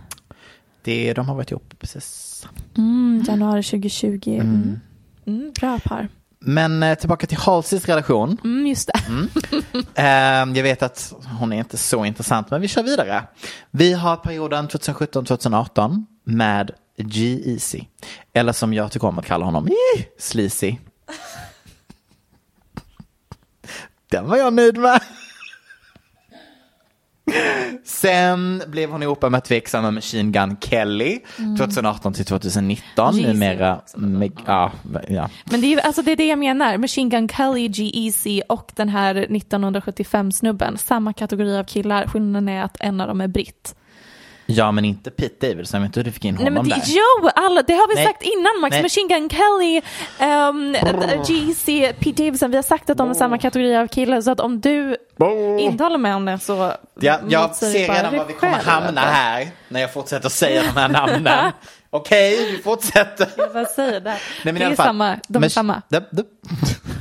Det, 0.82 1.14
de 1.14 1.28
har 1.30 1.36
varit 1.36 1.52
ihop 1.52 1.74
precis. 1.80 2.48
Mm, 2.78 3.24
januari 3.28 3.64
2020. 3.64 4.30
Mm. 4.30 4.40
Mm. 4.42 4.80
Mm, 5.28 5.52
bra 5.60 5.80
par. 5.80 6.08
Men 6.42 6.84
eh, 6.84 6.96
tillbaka 6.98 7.28
till 7.28 7.38
Halseys 7.38 7.86
relation. 7.86 8.38
Mm, 8.44 8.68
just 8.68 8.88
det. 8.94 9.00
Eh, 9.96 10.06
jag 10.56 10.64
vet 10.64 10.84
att 10.84 11.14
hon 11.40 11.54
är 11.54 11.58
inte 11.58 11.78
så 11.78 12.06
intressant, 12.06 12.52
men 12.52 12.62
vi 12.62 12.68
kör 12.68 12.84
vidare. 12.84 13.24
Vi 13.72 13.94
har 13.94 14.16
perioden 14.16 14.68
2017-2018 14.68 16.06
med 16.24 16.72
G-Eazy. 16.98 17.82
Eller 18.34 18.54
som 18.54 18.74
jag 18.74 18.92
tycker 18.92 19.08
om 19.08 19.20
att 19.20 19.26
kalla 19.26 19.46
honom, 19.46 19.68
Sleazy. 20.20 20.76
Den 24.12 24.28
var 24.28 24.38
jag 24.38 24.54
nöjd 24.54 24.78
med. 24.78 25.02
Sen 27.84 28.64
blev 28.68 28.90
hon 28.92 29.04
ihop 29.04 29.22
med 29.32 29.44
tveksamma 29.44 29.92
Machine 29.92 30.32
Gun 30.32 30.58
Kelly 30.62 31.20
2018 31.58 32.14
till 32.14 32.26
2019. 32.26 33.16
Jeezy 33.16 33.34
Numera, 33.34 33.82
meg- 33.96 34.44
ja, 34.46 34.72
ja. 35.08 35.30
Men 35.52 35.62
det 35.62 35.74
är, 35.74 35.80
alltså 35.80 36.02
det 36.02 36.12
är 36.12 36.16
det 36.16 36.28
jag 36.28 36.40
menar. 36.40 36.78
Machine 36.78 37.10
Gun 37.10 37.30
Kelly, 37.30 37.68
G-Eazy 37.68 38.42
och 38.50 38.72
den 38.76 38.90
här 38.90 39.16
1975-snubben. 39.16 40.78
Samma 40.78 41.14
kategori 41.14 41.58
av 41.58 41.64
killar. 41.64 42.08
Skillnaden 42.08 42.50
är 42.50 42.64
att 42.64 42.78
en 42.80 43.02
av 43.02 43.08
dem 43.08 43.22
är 43.22 43.28
britt. 43.28 43.76
Ja, 44.52 44.72
men 44.72 44.86
inte 44.86 45.12
Pete 45.12 45.48
Davidson. 45.48 45.78
Jag 45.78 45.82
vet 45.82 45.90
inte 45.90 46.00
hur 46.00 46.06
du 46.06 46.12
fick 46.12 46.26
in 46.26 46.36
Nej, 46.36 46.44
honom 46.44 46.54
men 46.54 46.70
det, 46.70 46.76
där. 46.76 46.84
jo, 47.22 47.30
alla, 47.36 47.62
det 47.62 47.74
har 47.74 47.88
vi 47.88 47.96
Nej. 47.96 48.06
sagt 48.06 48.22
innan 48.24 48.62
Max. 48.62 48.72
Nej. 48.74 48.82
Machine 48.82 49.08
Gun 49.08 49.30
Kelly, 49.30 49.82
um, 50.20 50.74
G-Eazy, 51.28 51.94
Pete 51.94 52.24
Davidson. 52.24 52.52
Vi 52.52 52.56
har 52.58 52.64
sagt 52.64 52.90
att 52.90 52.98
de 52.98 53.10
är 53.10 53.14
samma 53.14 53.38
kategori 53.38 53.76
av 53.76 53.88
killar. 53.88 54.22
Så 54.22 54.32
att 54.32 54.40
om 54.40 54.60
du 54.60 54.98
inte 55.60 55.84
håller 55.84 55.98
med 55.98 56.16
om 56.16 56.26
det 56.26 56.40
så 56.40 56.74
Ja, 57.00 57.20
jag 57.30 57.56
ser 57.56 57.88
bara 57.88 57.98
redan 57.98 58.18
var 58.18 58.26
vi 58.26 58.34
kommer 58.34 58.54
hamna 58.54 59.02
här 59.02 59.48
när 59.70 59.82
jag 59.82 59.94
fortsätter 59.94 60.30
säga 60.30 60.62
de 60.74 60.80
här 60.80 60.90
namnen. 60.90 61.52
Okej, 61.90 62.52
vi 62.52 62.58
fortsätter. 62.64 63.28
Jag 63.38 63.54
bara 63.54 63.66
säger 63.66 64.00
det. 64.00 64.10
Nej, 64.10 64.20
men 64.44 64.56
i 64.56 64.60
det 64.60 64.66
alla 64.66 64.74
är 64.74 64.76
fall, 64.76 64.86
samma. 64.86 65.18
De 65.28 65.44
är 65.44 65.48
Mach- 65.48 65.54
samma. 65.54 65.82
De, 65.90 66.00
de, 66.12 66.24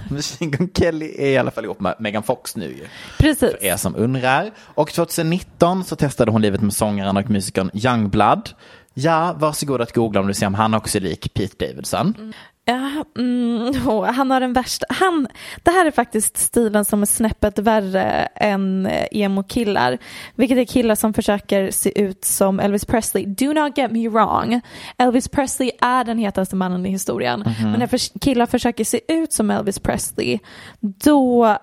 Machine 0.15 0.51
Gun 0.51 0.71
Kelly 0.75 1.15
är 1.19 1.27
i 1.29 1.39
alla 1.39 1.51
fall 1.51 1.65
ihop 1.65 1.81
med 1.81 1.95
Megan 1.99 2.23
Fox 2.23 2.57
nu 2.57 2.67
ju. 2.67 2.87
Precis. 3.19 3.51
För 3.51 3.65
er 3.65 3.77
som 3.77 3.97
undrar. 3.97 4.51
Och 4.59 4.93
2019 4.93 5.85
så 5.85 5.97
testade 5.97 6.31
hon 6.31 6.43
livet 6.43 6.61
med 6.61 6.73
sångaren 6.73 7.17
och 7.17 7.31
musikern 7.31 7.71
Youngblood. 7.75 8.51
Ja, 8.95 9.35
varsågod 9.39 9.81
att 9.81 9.93
googla 9.93 10.21
om 10.21 10.27
du 10.27 10.35
ser 10.35 10.47
om 10.47 10.55
han 10.55 10.75
också 10.75 10.99
är 10.99 11.03
lik 11.03 11.35
Pete 11.35 11.67
Davidson. 11.67 12.33
Ja, 12.69 13.05
mm, 13.17 13.75
han 14.15 14.31
har 14.31 14.41
den 14.41 14.53
värsta. 14.53 14.87
Han, 14.89 15.29
det 15.63 15.71
här 15.71 15.87
är 15.87 15.91
faktiskt 15.91 16.37
stilen 16.37 16.85
som 16.85 17.03
är 17.03 17.07
snäppet 17.07 17.59
värre 17.59 18.29
än 18.35 18.87
eh, 18.87 19.07
emo-killar. 19.11 19.99
Vilket 20.35 20.59
är 20.59 20.65
killar 20.65 20.95
som 20.95 21.15
försöker 21.15 21.71
se 21.71 22.01
ut 22.01 22.25
som 22.25 22.61
Elvis 22.61 22.85
Presley. 22.85 23.27
Do 23.27 23.53
not 23.53 23.79
get 23.79 23.91
me 23.91 24.09
wrong. 24.09 24.61
Elvis 24.97 25.29
Presley 25.29 25.71
är 25.81 26.05
den 26.05 26.19
hetaste 26.19 26.57
mannen 26.57 26.87
i 26.87 26.91
historien. 26.91 27.41
Mhm. 27.41 27.71
Men 27.71 27.81
när 27.81 28.19
killar 28.19 28.47
försöker 28.47 28.85
se 28.85 29.01
ut 29.09 29.33
som 29.33 29.51
Elvis 29.51 29.79
Presley, 29.79 30.39
då, 30.81 31.57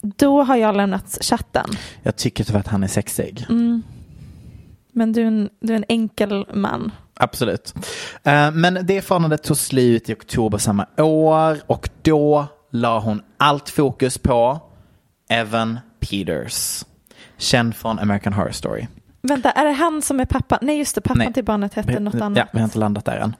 då 0.00 0.42
har 0.42 0.56
jag 0.56 0.76
lämnat 0.76 1.18
chatten. 1.20 1.66
Jag 2.02 2.16
tycker 2.16 2.44
tyvärr 2.44 2.60
att 2.60 2.68
han 2.68 2.82
är 2.82 2.88
sexig. 2.88 3.46
Mm. 3.48 3.82
Men 4.92 5.12
du 5.12 5.22
är, 5.22 5.26
en, 5.26 5.50
du 5.60 5.72
är 5.72 5.76
en 5.76 5.84
enkel 5.88 6.46
man. 6.54 6.92
Absolut. 7.20 7.74
Eh, 8.24 8.50
Men 8.50 8.78
det 8.82 9.02
förhållandet 9.02 9.42
tog 9.42 9.56
slut 9.56 10.10
i 10.10 10.12
oktober 10.14 10.58
samma 10.58 10.86
år 10.98 11.58
och 11.66 11.88
då 12.02 12.46
la 12.72 12.98
hon 12.98 13.22
allt 13.38 13.68
fokus 13.68 14.18
på 14.18 14.60
Evan 15.30 15.78
Peters. 16.00 16.84
Känd 17.38 17.76
från 17.76 17.98
American 17.98 18.32
Horror 18.32 18.50
Story. 18.50 18.86
Vänta, 19.22 19.50
är 19.50 19.64
det 19.64 19.72
han 19.72 20.02
som 20.02 20.20
är 20.20 20.24
pappa? 20.24 20.58
Nej 20.62 20.78
just 20.78 20.94
det, 20.94 21.00
pappan 21.00 21.18
Nej. 21.18 21.32
till 21.32 21.44
barnet 21.44 21.74
hette 21.74 22.00
något 22.00 22.14
annat. 22.14 22.38
Ja, 22.38 22.46
vi 22.52 22.58
har 22.58 22.64
inte 22.64 22.78
landat 22.78 23.04
där 23.04 23.32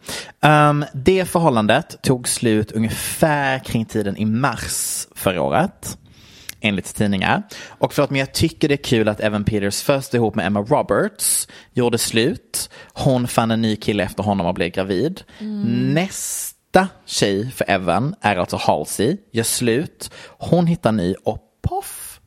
än. 0.43 0.71
Um, 0.71 0.85
det 0.93 1.25
förhållandet 1.25 2.03
tog 2.03 2.29
slut 2.29 2.73
ungefär 2.73 3.59
kring 3.59 3.85
tiden 3.85 4.17
i 4.17 4.25
mars 4.25 5.07
förra 5.15 5.43
året. 5.43 5.99
Enligt 6.61 6.95
tidningar. 6.97 7.43
Och 7.69 7.93
för 7.93 8.03
att 8.03 8.11
men 8.11 8.19
jag 8.21 8.33
tycker 8.35 8.69
det 8.69 8.75
är 8.75 8.85
kul 8.85 9.09
att 9.09 9.21
Evan 9.21 9.45
Peters 9.45 9.83
först 9.83 10.15
ihop 10.15 10.35
med 10.35 10.47
Emma 10.47 10.61
Roberts 10.61 11.49
gjorde 11.73 11.99
slut. 11.99 12.71
Hon 12.93 13.29
fann 13.29 13.51
en 13.51 13.63
ny 13.63 13.77
kille 13.77 14.03
efter 14.03 14.23
honom 14.23 14.47
och 14.47 14.55
blev 14.55 14.71
gravid. 14.71 15.23
Nästa 15.95 16.89
tjej 17.07 17.51
för 17.51 17.71
Evan 17.71 18.15
är 18.21 18.37
alltså 18.37 18.57
Halsey. 18.57 19.17
Gör 19.33 19.45
slut. 19.45 20.11
Hon 20.39 20.67
hittar 20.67 20.93
ny 20.93 21.15
och 21.25 21.39
poff 21.63 22.21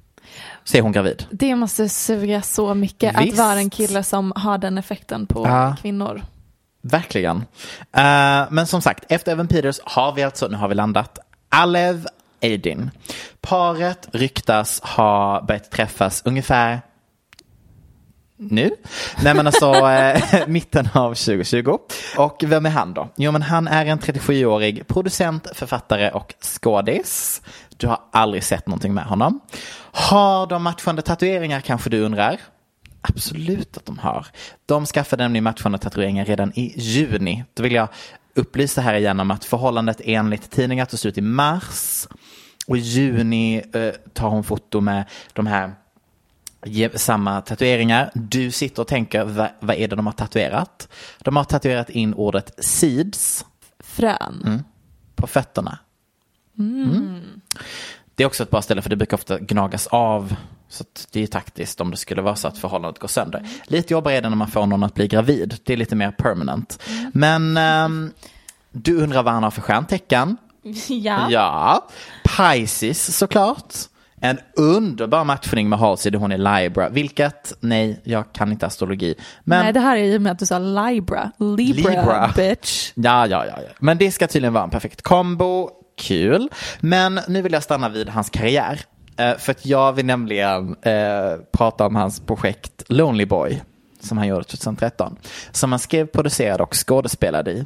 så 0.63 0.77
är 0.77 0.81
hon 0.81 0.91
gravid. 0.91 1.25
Det 1.31 1.55
måste 1.55 1.89
suga 1.89 2.41
så 2.41 2.73
mycket 2.73 3.19
Visst. 3.21 3.33
att 3.39 3.45
vara 3.45 3.57
en 3.59 3.69
kille 3.69 4.03
som 4.03 4.33
har 4.35 4.57
den 4.57 4.77
effekten 4.77 5.27
på 5.27 5.45
Ja. 5.47 5.75
kvinnor. 5.81 6.21
Verkligen. 6.81 7.37
Eh, 7.95 8.43
men 8.51 8.67
som 8.67 8.81
sagt, 8.81 9.05
efter 9.11 9.31
Evan 9.31 9.47
Peters 9.47 9.79
har 9.83 10.11
vi 10.13 10.23
alltså, 10.23 10.47
nu 10.47 10.57
har 10.57 10.67
vi 10.67 10.75
landat, 10.75 11.19
Alev 11.49 12.07
Aydin. 12.41 12.91
Paret 13.41 14.09
ryktas 14.11 14.81
ha 14.81 15.45
börjat 15.47 15.71
träffas 15.71 16.21
ungefär 16.25 16.81
nu? 18.39 18.71
Nej 19.23 19.33
men 19.33 19.47
alltså 19.47 19.73
eh, 19.89 20.47
mitten 20.47 20.89
av 20.93 21.13
2020. 21.13 21.77
Och 22.17 22.43
vem 22.47 22.65
är 22.65 22.69
han 22.69 22.93
då? 22.93 23.09
Jo 23.15 23.31
men 23.31 23.41
han 23.41 23.67
är 23.67 23.85
en 23.85 23.99
37-årig 23.99 24.87
producent, 24.87 25.47
författare 25.53 26.11
och 26.11 26.33
skådis. 26.41 27.41
Du 27.77 27.87
har 27.87 27.99
aldrig 28.11 28.43
sett 28.43 28.67
någonting 28.67 28.93
med 28.93 29.05
honom. 29.05 29.39
Har 29.91 30.47
de 30.47 30.63
matchande 30.63 31.01
tatueringar 31.01 31.61
kanske 31.61 31.89
du 31.89 32.01
undrar? 32.01 32.39
Absolut 33.01 33.77
att 33.77 33.85
de 33.85 33.97
har. 33.97 34.27
De 34.65 34.85
skaffade 34.85 35.23
nämligen 35.23 35.43
matchande 35.43 35.77
tatueringar 35.77 36.25
redan 36.25 36.51
i 36.55 36.73
juni. 36.79 37.43
Då 37.53 37.63
vill 37.63 37.73
jag 37.73 37.87
upplysa 38.39 38.81
här 38.81 38.93
igen 38.93 39.19
om 39.19 39.31
att 39.31 39.45
förhållandet 39.45 40.01
enligt 40.03 40.51
tidningar 40.51 40.85
tog 40.85 40.99
slut 40.99 41.17
i 41.17 41.21
mars. 41.21 42.07
Och 42.67 42.77
i 42.77 42.79
juni 42.79 43.63
eh, 43.73 43.93
tar 44.13 44.29
hon 44.29 44.43
foto 44.43 44.81
med 44.81 45.05
de 45.33 45.47
här 45.47 45.73
samma 46.95 47.41
tatueringar. 47.41 48.11
Du 48.13 48.51
sitter 48.51 48.81
och 48.81 48.87
tänker, 48.87 49.23
vad, 49.23 49.49
vad 49.59 49.75
är 49.75 49.87
det 49.87 49.95
de 49.95 50.05
har 50.05 50.13
tatuerat? 50.13 50.87
De 51.19 51.35
har 51.35 51.43
tatuerat 51.43 51.89
in 51.89 52.13
ordet 52.13 52.65
seeds 52.65 53.45
Frön. 53.79 54.43
Mm. 54.45 54.63
på 55.15 55.27
fötterna. 55.27 55.79
Mm. 56.59 57.41
Det 58.19 58.23
är 58.23 58.27
också 58.27 58.43
ett 58.43 58.51
bra 58.51 58.61
ställe 58.61 58.81
för 58.81 58.89
det 58.89 58.95
brukar 58.95 59.17
ofta 59.17 59.39
gnagas 59.39 59.87
av. 59.87 60.35
Så 60.69 60.83
det 61.11 61.23
är 61.23 61.27
taktiskt 61.27 61.81
om 61.81 61.91
det 61.91 61.97
skulle 61.97 62.21
vara 62.21 62.35
så 62.35 62.47
att 62.47 62.57
förhållandet 62.57 62.99
går 62.99 63.07
sönder. 63.07 63.47
Lite 63.63 63.93
jobbigare 63.93 64.17
är 64.17 64.21
det 64.21 64.29
när 64.29 64.35
man 64.35 64.47
får 64.47 64.65
någon 64.65 64.83
att 64.83 64.93
bli 64.93 65.07
gravid. 65.07 65.57
Det 65.63 65.73
är 65.73 65.77
lite 65.77 65.95
mer 65.95 66.11
permanent. 66.11 66.79
Men 67.13 67.57
ehm, 67.57 68.11
du 68.71 69.01
undrar 69.03 69.23
vad 69.23 69.33
han 69.33 69.43
har 69.43 69.51
för 69.51 69.61
stjärntecken? 69.61 70.37
Ja. 70.87 71.27
Ja, 71.29 71.87
Pisces 72.37 73.17
såklart. 73.17 73.73
En 74.21 74.37
underbar 74.55 75.23
matchning 75.23 75.69
med 75.69 75.79
Halsey 75.79 76.11
där 76.11 76.19
hon 76.19 76.31
är 76.31 76.61
Libra. 76.61 76.89
Vilket, 76.89 77.53
nej, 77.59 78.01
jag 78.03 78.33
kan 78.33 78.51
inte 78.51 78.65
astrologi. 78.65 79.15
Men 79.43 79.63
Nej, 79.63 79.73
det 79.73 79.79
här 79.79 79.97
är 79.97 80.03
ju 80.03 80.19
med 80.19 80.31
att 80.31 80.39
du 80.39 80.45
sa 80.45 80.59
Libra. 80.59 81.31
Libra, 81.57 81.89
Libra. 81.89 82.33
bitch. 82.35 82.91
Ja, 82.95 83.27
ja, 83.27 83.45
ja, 83.45 83.53
ja. 83.57 83.69
Men 83.79 83.97
det 83.97 84.11
ska 84.11 84.27
tydligen 84.27 84.53
vara 84.53 84.63
en 84.63 84.69
perfekt 84.69 85.01
kombo. 85.01 85.69
Kul. 85.99 86.49
Men 86.79 87.19
nu 87.27 87.41
vill 87.41 87.53
jag 87.53 87.63
stanna 87.63 87.89
vid 87.89 88.09
hans 88.09 88.29
karriär. 88.29 88.81
Eh, 89.17 89.37
för 89.37 89.51
att 89.51 89.65
jag 89.65 89.93
vill 89.93 90.05
nämligen 90.05 90.75
eh, 90.81 91.37
prata 91.51 91.85
om 91.85 91.95
hans 91.95 92.19
projekt 92.19 92.83
Lonely 92.87 93.25
Boy. 93.25 93.61
Som 94.01 94.17
han 94.17 94.27
gjorde 94.27 94.43
2013. 94.43 95.15
Som 95.51 95.71
han 95.71 95.79
skrev, 95.79 96.05
producerade 96.05 96.63
och 96.63 96.75
skådespelade 96.87 97.51
i. 97.51 97.65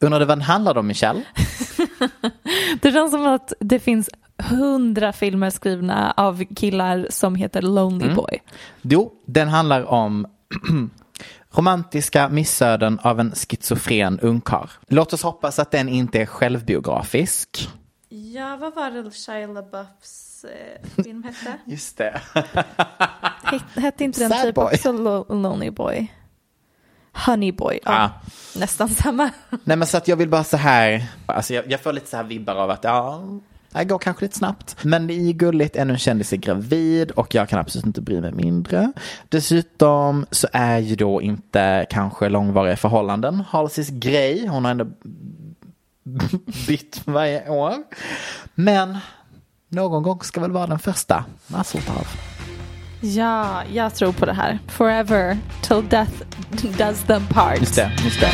Undrar 0.00 0.20
du 0.20 0.26
vad 0.26 0.38
den 0.38 0.42
handlade 0.42 0.80
om, 0.80 0.86
Michelle? 0.86 1.22
Det 2.82 2.92
känns 2.92 3.10
som 3.12 3.26
att 3.26 3.52
det 3.60 3.78
finns 3.78 4.10
hundra 4.42 5.12
filmer 5.12 5.50
skrivna 5.50 6.14
av 6.16 6.44
killar 6.56 7.06
som 7.10 7.34
heter 7.34 7.62
Lonely 7.62 8.04
Mm. 8.04 8.16
Boy. 8.16 8.38
Jo, 8.82 9.12
den 9.26 9.48
handlar 9.48 9.84
om 9.84 10.26
romantiska 11.50 12.28
missöden 12.28 12.98
av 13.02 13.20
en 13.20 13.32
schizofren 13.34 14.20
ungkarl. 14.20 14.68
Låt 14.88 15.12
oss 15.12 15.22
hoppas 15.22 15.58
att 15.58 15.70
den 15.70 15.88
inte 15.88 16.20
är 16.22 16.26
självbiografisk. 16.26 17.68
Ja, 18.08 18.56
vad 18.56 18.74
var 18.74 18.90
det 18.90 19.10
Shia 19.10 19.46
LaBeoufs 19.46 20.44
eh, 20.44 21.02
film 21.04 21.22
hette? 21.24 21.58
Just 21.66 21.96
det. 21.98 22.20
Het- 23.42 23.62
Hette 23.82 24.04
inte 24.04 24.20
den 24.20 24.30
Sad 24.30 24.42
typ 24.42 24.54
Boy. 24.54 24.64
också 24.74 24.92
Lo- 24.92 25.26
Lonely 25.42 25.70
Boy? 25.70 26.12
Honeyboy. 27.26 27.80
Ja, 27.84 27.92
Ah. 28.04 28.10
Nästan 28.58 28.88
samma. 28.88 29.30
Nej 29.64 29.76
men 29.76 29.86
så 29.86 29.96
att 29.96 30.08
jag 30.08 30.16
vill 30.16 30.28
bara 30.28 30.44
så 30.44 30.56
här, 30.56 31.06
alltså 31.26 31.54
jag, 31.54 31.70
jag 31.70 31.80
får 31.80 31.92
lite 31.92 32.10
så 32.10 32.16
här 32.16 32.24
vibbar 32.24 32.54
av 32.54 32.70
att 32.70 32.84
ja, 32.84 33.22
det 33.72 33.84
går 33.84 33.98
kanske 33.98 34.24
lite 34.24 34.38
snabbt. 34.38 34.76
Men 34.82 35.06
det 35.06 35.14
är 35.14 35.22
ju 35.22 35.32
gulligt, 35.32 35.76
ännu 35.76 35.92
en 35.92 35.98
kändis 35.98 36.32
är 36.32 36.36
gravid 36.36 37.10
och 37.10 37.34
jag 37.34 37.48
kan 37.48 37.58
absolut 37.58 37.86
inte 37.86 38.00
bry 38.00 38.20
mig 38.20 38.32
mindre. 38.32 38.92
Dessutom 39.28 40.26
så 40.30 40.48
är 40.52 40.78
ju 40.78 40.96
då 40.96 41.22
inte 41.22 41.86
kanske 41.90 42.28
långvariga 42.28 42.76
förhållanden 42.76 43.42
Halseys 43.48 43.90
grej. 43.90 44.46
Hon 44.46 44.64
har 44.64 44.70
ändå 44.70 44.86
bytt 46.66 47.00
varje 47.04 47.48
år. 47.48 47.74
Men 48.54 48.98
någon 49.68 50.02
gång 50.02 50.20
ska 50.20 50.40
väl 50.40 50.52
vara 50.52 50.66
den 50.66 50.78
första. 50.78 51.24
Ja, 53.00 53.62
jag 53.72 53.94
tror 53.94 54.12
på 54.12 54.26
det 54.26 54.32
här. 54.32 54.58
Forever 54.68 55.38
till 55.62 55.88
death 55.88 56.12
does 56.78 57.02
them 57.02 57.22
part. 57.30 57.60
Just 57.60 57.76
det, 57.76 57.92
just 58.04 58.20
det. 58.20 58.30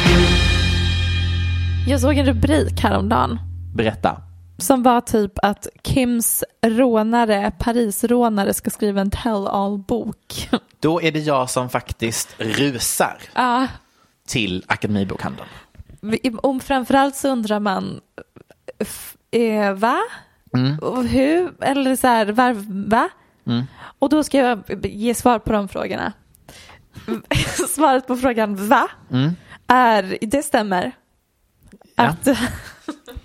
Jag 1.89 2.01
såg 2.01 2.19
en 2.19 2.27
rubrik 2.27 2.81
häromdagen 2.81 3.39
Berätta. 3.75 4.23
Som 4.59 4.83
var 4.83 5.01
typ 5.01 5.33
att 5.43 5.67
Kims 5.85 6.45
rånare, 6.67 7.53
Parisrånare, 7.59 8.55
ska 8.55 8.71
skriva 8.71 9.01
en 9.01 9.11
tell-all-bok. 9.11 10.49
Då 10.81 11.03
är 11.03 11.13
det 11.13 11.19
jag 11.19 11.51
som 11.51 11.69
faktiskt 11.69 12.35
rusar 12.39 13.19
Ja, 13.35 13.67
till 14.27 14.65
Akademibokhandeln. 14.67 15.49
om 16.43 16.61
framförallt 16.61 17.17
så 17.17 17.29
undrar 17.29 17.61
man, 17.61 18.01
eh, 19.31 19.73
va? 19.73 19.99
Och 20.81 21.05
hur? 21.05 21.53
Eller 21.61 21.97
så 21.97 22.07
här, 22.07 22.27
var, 22.27 22.53
va? 22.91 23.09
Och 23.99 24.09
då 24.09 24.23
ska 24.25 24.39
jag 24.39 24.85
ge 24.85 25.15
svar 25.15 25.39
på 25.39 25.53
de 25.53 25.69
frågorna. 25.69 26.13
Svaret 27.69 28.07
på 28.07 28.17
frågan 28.17 28.69
va? 28.69 28.89
Är, 29.67 30.19
det 30.21 30.43
stämmer. 30.43 30.93
Ja. 31.97 32.05
Att, 32.05 32.29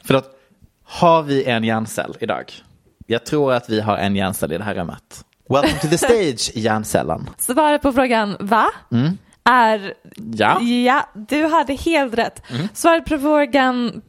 Förlåt, 0.03 0.38
har 0.89 1.23
vi 1.23 1.43
en 1.45 1.63
hjärncell 1.63 2.15
idag? 2.19 2.53
Jag 3.07 3.25
tror 3.25 3.53
att 3.53 3.69
vi 3.69 3.81
har 3.81 3.97
en 3.97 4.15
hjärncell 4.15 4.51
i 4.53 4.57
det 4.57 4.63
här 4.63 4.75
rummet. 4.75 5.25
Welcome 5.49 5.79
to 5.81 5.87
the 5.87 5.97
stage, 5.97 6.51
hjärncellen. 6.57 7.29
svaret 7.37 7.81
på 7.81 7.93
frågan 7.93 8.37
va? 8.39 8.67
Är 9.43 9.93
Ja. 10.33 10.61
Ja, 10.61 11.09
du 11.13 11.45
hade 11.47 11.73
helt 11.73 12.13
rätt. 12.13 12.41
Svaret 12.73 13.05
på 13.05 13.17
frågan 13.19 14.01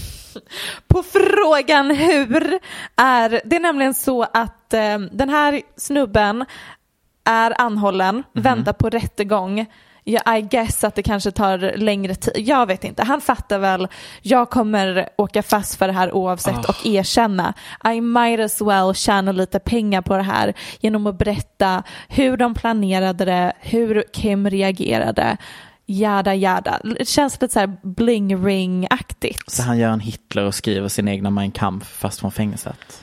på 0.88 1.02
frågan 1.02 1.90
hur 1.90 2.58
är 2.96 3.40
det 3.44 3.56
är 3.56 3.60
nämligen 3.60 3.94
så 3.94 4.22
att 4.22 4.74
eh, 4.74 4.98
den 4.98 5.28
här 5.28 5.60
snubben 5.76 6.44
är 7.24 7.60
anhållen, 7.60 8.22
väntar 8.32 8.72
på 8.72 8.88
rättegång. 8.90 9.66
Ja, 10.04 10.36
I 10.36 10.42
guess 10.42 10.84
att 10.84 10.94
det 10.94 11.02
kanske 11.02 11.30
tar 11.30 11.76
längre 11.76 12.14
tid. 12.14 12.48
Jag 12.48 12.66
vet 12.66 12.84
inte. 12.84 13.02
Han 13.02 13.20
fattar 13.20 13.58
väl, 13.58 13.88
jag 14.22 14.50
kommer 14.50 15.08
åka 15.16 15.42
fast 15.42 15.74
för 15.74 15.86
det 15.86 15.92
här 15.92 16.12
oavsett 16.12 16.64
och 16.64 16.86
erkänna. 16.86 17.54
I 17.94 18.00
might 18.00 18.40
as 18.40 18.60
well 18.60 18.94
tjäna 18.94 19.32
lite 19.32 19.58
pengar 19.58 20.02
på 20.02 20.16
det 20.16 20.22
här 20.22 20.54
genom 20.80 21.06
att 21.06 21.18
berätta 21.18 21.82
hur 22.08 22.36
de 22.36 22.54
planerade 22.54 23.24
det, 23.24 23.52
hur 23.60 24.04
Kim 24.12 24.50
reagerade. 24.50 25.36
Jada 25.86 26.34
jada. 26.34 26.80
Det 26.98 27.08
känns 27.08 27.40
lite 27.40 27.52
så 27.52 27.60
här 27.60 27.76
bling 27.82 28.46
ring-aktigt. 28.46 29.50
Så 29.50 29.62
han 29.62 29.78
gör 29.78 29.90
en 29.90 30.00
Hitler 30.00 30.44
och 30.44 30.54
skriver 30.54 30.88
sin 30.88 31.08
egna 31.08 31.30
Mein 31.30 31.50
Kampf 31.50 31.86
fast 31.86 32.20
från 32.20 32.32
fängelset. 32.32 33.01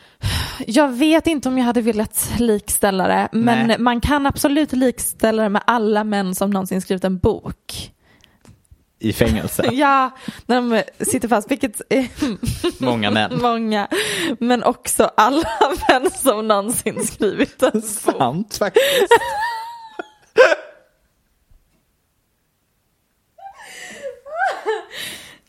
Jag 0.68 0.88
vet 0.88 1.28
inte 1.28 1.50
om 1.50 1.58
jag 1.58 1.66
hade 1.66 1.82
velat 1.82 2.30
likställa 2.40 3.08
det, 3.08 3.30
men 3.32 3.68
Nej. 3.68 3.78
man 3.80 4.02
kan 4.02 4.26
absolut 4.26 4.72
likställa 4.72 5.44
det 5.44 5.50
med 5.50 5.62
alla 5.68 6.04
män 6.04 6.36
som 6.36 6.50
någonsin 6.50 6.82
skrivit 6.82 7.04
en 7.04 7.18
bok. 7.18 7.92
I 9.00 9.14
fängelse. 9.14 9.70
Ja, 9.74 10.12
när 10.46 10.56
de 10.62 10.84
sitter 11.06 11.28
fast, 11.28 11.52
vilket 11.52 11.82
Många 12.80 13.12
män. 13.12 13.40
många, 13.42 13.88
men 14.40 14.64
också 14.64 15.12
alla 15.18 15.50
män 15.90 16.12
som 16.12 16.48
någonsin 16.48 17.06
skrivit 17.08 17.64
en 17.64 17.72
bok. 17.72 17.84
Sant 18.18 18.58
faktiskt. 18.58 19.14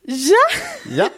Ja! 0.03 0.37
Ja. 0.91 1.09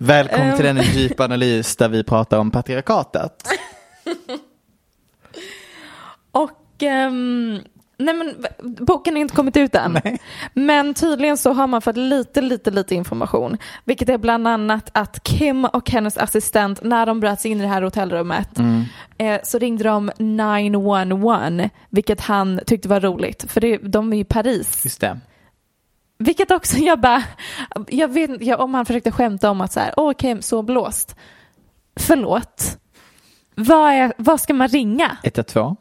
Välkommen 0.00 0.56
till 0.56 0.64
den 0.64 0.82
djupa 0.82 1.24
analys 1.24 1.76
där 1.76 1.88
vi 1.88 2.04
pratar 2.04 2.38
om 2.38 2.50
patriarkatet. 2.50 3.32
Och 6.32 6.82
ehm, 6.82 7.60
nej 7.98 8.14
men 8.14 8.46
boken 8.86 9.14
har 9.14 9.20
inte 9.20 9.34
kommit 9.34 9.56
ut 9.56 9.74
än. 9.74 10.00
Men 10.54 10.94
tydligen 10.94 11.36
så 11.36 11.52
har 11.52 11.66
man 11.66 11.82
fått 11.82 11.96
lite, 11.96 12.40
lite, 12.40 12.70
lite 12.70 12.94
information. 12.94 13.56
Vilket 13.84 14.08
är 14.08 14.18
bland 14.18 14.48
annat 14.48 14.90
att 14.94 15.24
Kim 15.24 15.64
och 15.64 15.90
hennes 15.90 16.16
assistent, 16.18 16.82
när 16.82 17.06
de 17.06 17.20
bröt 17.20 17.40
sig 17.40 17.50
in 17.50 17.58
i 17.58 17.62
det 17.62 17.68
här 17.68 17.82
hotellrummet, 17.82 18.58
eh, 19.18 19.40
så 19.42 19.58
ringde 19.58 19.84
de 19.84 20.10
911, 20.18 21.70
vilket 21.90 22.20
han 22.20 22.60
tyckte 22.66 22.88
var 22.88 23.00
roligt. 23.00 23.52
För 23.52 23.60
det, 23.60 23.78
de 23.78 24.12
är 24.12 24.16
i 24.18 24.24
Paris. 24.24 24.84
Just 24.84 25.00
det. 25.00 25.20
Vilket 26.18 26.50
också, 26.50 26.76
jag 26.78 27.00
bara, 27.00 27.22
jag 27.88 28.08
vet 28.08 28.30
inte 28.30 28.54
om 28.56 28.74
han 28.74 28.86
försökte 28.86 29.12
skämta 29.12 29.50
om 29.50 29.60
att 29.60 29.72
så 29.72 29.80
här, 29.80 29.94
åh 29.96 30.12
Kim, 30.14 30.42
så 30.42 30.62
blåst. 30.62 31.16
Förlåt. 32.00 32.78
Vad, 33.54 33.92
är, 33.92 34.12
vad 34.18 34.40
ska 34.40 34.54
man 34.54 34.68
ringa? 34.68 35.16
112. 35.22 35.76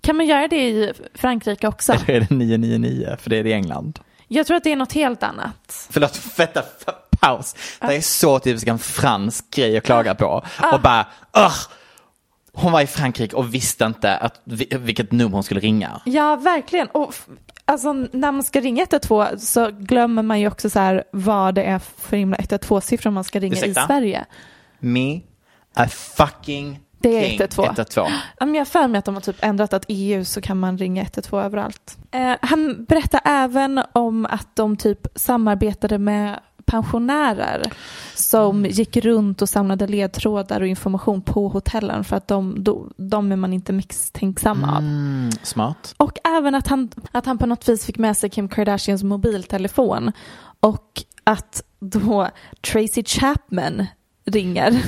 Kan 0.00 0.16
man 0.16 0.26
göra 0.26 0.48
det 0.48 0.68
i 0.68 0.92
Frankrike 1.14 1.68
också? 1.68 1.92
Eller 1.92 2.10
är 2.10 2.20
det 2.20 2.34
999? 2.34 3.16
För 3.20 3.30
det 3.30 3.36
är 3.36 3.44
det 3.44 3.50
i 3.50 3.52
England. 3.52 4.00
Jag 4.28 4.46
tror 4.46 4.56
att 4.56 4.64
det 4.64 4.72
är 4.72 4.76
något 4.76 4.92
helt 4.92 5.22
annat. 5.22 5.88
Förlåt, 5.90 6.20
vänta, 6.38 6.62
f- 6.80 6.94
paus. 7.20 7.56
Det 7.80 7.96
är 7.96 8.00
så 8.00 8.38
typiskt 8.38 8.68
en 8.68 8.78
fransk 8.78 9.50
grej 9.50 9.78
att 9.78 9.84
klaga 9.84 10.14
på. 10.14 10.44
Och 10.72 10.80
bara, 10.80 11.06
Ugh! 11.36 11.54
Hon 12.52 12.72
var 12.72 12.80
i 12.80 12.86
Frankrike 12.86 13.36
och 13.36 13.54
visste 13.54 13.84
inte 13.84 14.16
att, 14.16 14.40
vi- 14.44 14.68
vilket 14.70 15.12
nummer 15.12 15.30
hon 15.34 15.42
skulle 15.42 15.60
ringa. 15.60 16.00
Ja, 16.04 16.36
verkligen. 16.36 16.88
Och 16.88 17.14
alltså, 17.68 17.92
när 17.92 18.32
man 18.32 18.42
ska 18.42 18.60
ringa 18.60 18.82
112 18.82 19.38
så 19.38 19.70
glömmer 19.70 20.22
man 20.22 20.40
ju 20.40 20.46
också 20.48 20.70
så 20.70 20.78
här 20.78 21.04
vad 21.12 21.54
det 21.54 21.62
är 21.62 21.78
för 21.78 22.16
himla 22.16 22.36
112-siffror 22.36 23.10
man 23.10 23.24
ska 23.24 23.40
ringa 23.40 23.52
Ursäkta? 23.56 23.82
i 23.82 23.86
Sverige. 23.86 24.24
Me, 24.78 25.20
a 25.74 25.88
fucking 25.88 26.80
Det 26.98 27.18
är 27.18 27.28
king. 27.28 27.30
112. 27.40 27.66
112. 27.66 28.08
Ja, 28.38 28.46
men 28.46 28.54
Jag 28.54 28.60
har 28.60 28.66
för 28.66 28.88
mig 28.88 28.98
att 28.98 29.04
de 29.04 29.14
har 29.14 29.22
typ 29.22 29.44
ändrat 29.44 29.72
att 29.72 29.84
EU 29.88 30.24
så 30.24 30.40
kan 30.40 30.58
man 30.60 30.78
ringa 30.78 31.02
112 31.02 31.44
överallt. 31.44 31.98
Eh, 32.10 32.34
han 32.40 32.84
berättar 32.84 33.20
även 33.24 33.82
om 33.92 34.26
att 34.26 34.56
de 34.56 34.76
typ 34.76 35.06
samarbetade 35.14 35.98
med 35.98 36.40
pensionärer 36.68 37.62
som 38.14 38.66
gick 38.66 38.96
runt 38.96 39.42
och 39.42 39.48
samlade 39.48 39.86
ledtrådar 39.86 40.60
och 40.60 40.66
information 40.66 41.22
på 41.22 41.48
hotellen 41.48 42.04
för 42.04 42.16
att 42.16 42.28
de, 42.28 42.64
de, 42.64 42.92
de 42.96 43.32
är 43.32 43.36
man 43.36 43.52
inte 43.52 43.72
misstänksamma 43.72 44.76
av. 44.76 44.78
Mm, 44.78 45.30
smart. 45.42 45.94
Och 45.96 46.18
även 46.24 46.54
att 46.54 46.66
han, 46.66 46.88
att 47.12 47.26
han 47.26 47.38
på 47.38 47.46
något 47.46 47.68
vis 47.68 47.86
fick 47.86 47.98
med 47.98 48.16
sig 48.16 48.30
Kim 48.30 48.48
Kardashians 48.48 49.02
mobiltelefon 49.02 50.12
och 50.60 51.02
att 51.24 51.62
då 51.80 52.28
Tracy 52.72 53.04
Chapman 53.04 53.86
ringer 54.24 54.82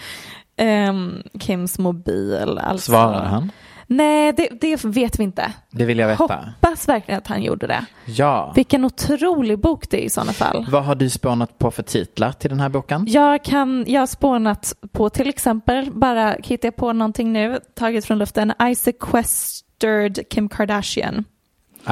ehm, 0.56 1.22
Kims 1.40 1.78
mobil. 1.78 2.58
Alltså. 2.58 2.90
Svarade 2.90 3.28
han? 3.28 3.52
Nej, 3.86 4.32
det, 4.32 4.48
det 4.60 4.84
vet 4.84 5.18
vi 5.18 5.22
inte. 5.22 5.52
Det 5.70 5.84
vill 5.84 5.98
jag 5.98 6.08
veta. 6.08 6.22
Hoppas 6.22 6.88
verkligen 6.88 7.18
att 7.18 7.26
han 7.26 7.42
gjorde 7.42 7.66
det. 7.66 7.86
Ja. 8.04 8.52
Vilken 8.56 8.84
otrolig 8.84 9.58
bok 9.58 9.90
det 9.90 10.02
är 10.02 10.04
i 10.04 10.10
sådana 10.10 10.32
fall. 10.32 10.66
Vad 10.70 10.84
har 10.84 10.94
du 10.94 11.10
spånat 11.10 11.58
på 11.58 11.70
för 11.70 11.82
titlar 11.82 12.32
till 12.32 12.50
den 12.50 12.60
här 12.60 12.68
boken? 12.68 13.04
Jag, 13.08 13.44
kan, 13.44 13.84
jag 13.88 14.00
har 14.00 14.06
spånat 14.06 14.74
på 14.92 15.10
till 15.10 15.28
exempel, 15.28 15.92
bara 15.92 16.36
hittar 16.42 16.66
jag 16.66 16.76
på 16.76 16.92
någonting 16.92 17.32
nu, 17.32 17.60
taget 17.74 18.04
från 18.04 18.18
luften, 18.18 18.52
I 18.70 18.74
sequestered 18.74 20.28
Kim 20.30 20.48
Kardashian. 20.48 21.24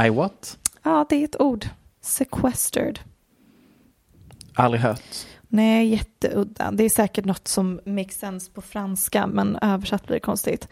I 0.07 0.09
what? 0.09 0.59
Ja, 0.83 1.07
det 1.09 1.17
är 1.17 1.25
ett 1.25 1.41
ord. 1.41 1.67
Sequestered. 2.01 2.99
Aldrig 4.55 4.83
hört. 4.83 5.27
Nej, 5.49 5.87
jätteudda. 5.89 6.71
Det 6.71 6.85
är 6.85 6.91
säkert 6.91 7.25
något 7.25 7.49
som 7.49 7.81
makes 7.87 8.19
sense 8.19 8.51
på 8.51 8.63
franska, 8.63 9.27
men 9.27 9.57
översatt 9.63 10.07
blir 10.07 10.17
det 10.17 10.21
konstigt. 10.21 10.69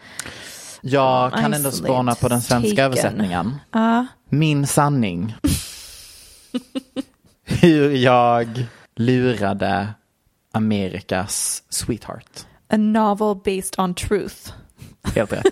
Jag 0.85 1.33
kan 1.33 1.53
ändå 1.53 1.71
spåna 1.71 2.15
på 2.15 2.27
den 2.27 2.41
svenska 2.41 2.69
taken. 2.69 2.85
översättningen. 2.85 3.55
Ja, 3.71 4.05
Min 4.29 4.67
sanning. 4.67 5.35
Hur 7.45 7.91
jag 7.91 8.65
lurade 8.95 9.87
Amerikas 10.53 11.63
sweetheart. 11.69 12.45
a 12.69 12.77
novel 12.77 13.35
based 13.45 13.79
on 13.79 13.93
truth. 13.95 14.53
Helt 15.15 15.33
rätt. 15.33 15.45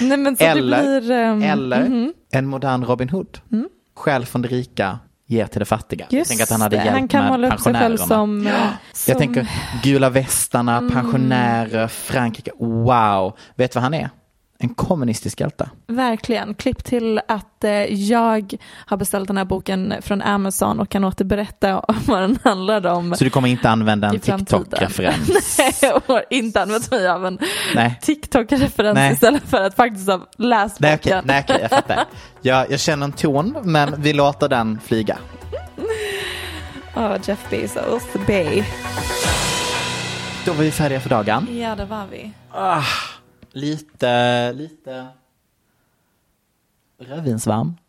Nej, 0.00 0.36
Eller- 0.38 1.00
blir... 1.00 1.10
ehm, 1.10 1.42
Eller 1.42 1.88
mhm. 1.88 2.12
en 2.32 2.46
modern 2.46 2.84
Robin 2.84 3.08
Hood. 3.08 3.38
Stjäl 3.96 4.26
från 4.26 4.42
det 4.42 4.48
rika, 4.48 4.98
ger 5.30 5.46
till 5.46 5.58
det 5.58 5.64
fattiga. 5.64 6.06
jag 6.10 6.18
Just 6.18 6.30
tänker 6.30 6.42
att 6.44 6.50
han 6.50 6.60
hade 6.60 6.76
hjälpt 6.76 6.92
han 6.92 7.08
kan 7.08 7.40
med 7.40 7.50
själv 7.50 7.50
pensionärerna. 7.50 7.96
som... 7.96 8.46
eh, 8.46 8.52
som 8.92 9.10
Jag 9.10 9.18
tänker 9.18 9.48
gula 9.82 10.10
västarna, 10.10 10.90
pensionärer, 10.92 11.88
Frankrike. 11.88 12.50
Wow. 12.58 13.36
Vet 13.54 13.72
du 13.72 13.76
vad 13.76 13.82
han 13.82 13.94
är? 13.94 14.10
En 14.62 14.74
kommunistisk 14.74 15.40
hjälte. 15.40 15.70
Verkligen. 15.86 16.54
Klipp 16.54 16.84
till 16.84 17.20
att 17.28 17.64
eh, 17.64 17.72
jag 17.94 18.54
har 18.86 18.96
beställt 18.96 19.26
den 19.28 19.36
här 19.36 19.44
boken 19.44 19.94
från 20.02 20.22
Amazon 20.22 20.80
och 20.80 20.88
kan 20.88 21.04
återberätta 21.04 21.78
om 21.78 21.94
vad 22.06 22.20
den 22.20 22.38
handlar 22.44 22.86
om. 22.86 23.14
Så 23.14 23.24
du 23.24 23.30
kommer 23.30 23.48
inte 23.48 23.70
använda 23.70 24.08
en. 24.08 24.20
TikTok-referens? 24.20 25.28
Nej, 25.58 25.72
jag 25.82 26.00
har 26.06 26.24
inte 26.30 26.62
använt 26.62 26.90
mig 26.90 27.08
av 27.08 27.26
en 27.26 27.38
Nej. 27.74 27.98
TikTok-referens 28.02 28.94
Nej. 28.94 29.12
istället 29.12 29.42
för 29.48 29.62
att 29.62 29.74
faktiskt 29.76 30.08
ha 30.08 30.20
läst 30.38 30.80
Nej, 30.80 30.96
boken. 30.96 31.18
okej, 31.18 31.22
nej, 31.26 31.44
okej, 31.48 31.58
jag 31.60 31.70
fattar. 31.70 32.04
Jag, 32.42 32.70
jag 32.70 32.80
känner 32.80 33.04
en 33.04 33.12
ton, 33.12 33.56
men 33.62 34.02
vi 34.02 34.12
låter 34.12 34.48
den 34.48 34.80
flyga. 34.84 35.18
Åh, 36.96 37.16
Jeff 37.24 37.46
Bezos, 37.50 38.02
Bay. 38.26 38.62
Då 40.44 40.52
var 40.52 40.64
vi 40.64 40.70
färdiga 40.70 41.00
för 41.00 41.10
dagen. 41.10 41.46
Ja, 41.50 41.74
det 41.74 41.84
var 41.84 42.04
vi. 42.10 42.30
Ah, 42.50 42.82
lite, 43.52 44.52
lite 44.52 45.06
rödvinsvarm. 46.98 47.76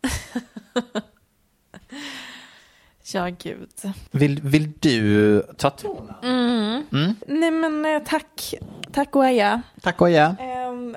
Ja, 3.14 3.28
gud. 3.28 3.70
Vill, 4.10 4.40
vill 4.42 4.72
du 4.80 5.42
ta 5.56 5.70
tonen? 5.70 6.14
Mm. 6.22 7.14
Nej, 7.26 7.50
men 7.50 7.84
eh, 7.84 8.02
tack. 8.04 8.54
Tack 8.92 9.16
och 9.16 9.26
eja. 9.26 9.62
Tack 9.80 10.00
och 10.00 10.10
ja. 10.10 10.34
Ehm, 10.40 10.96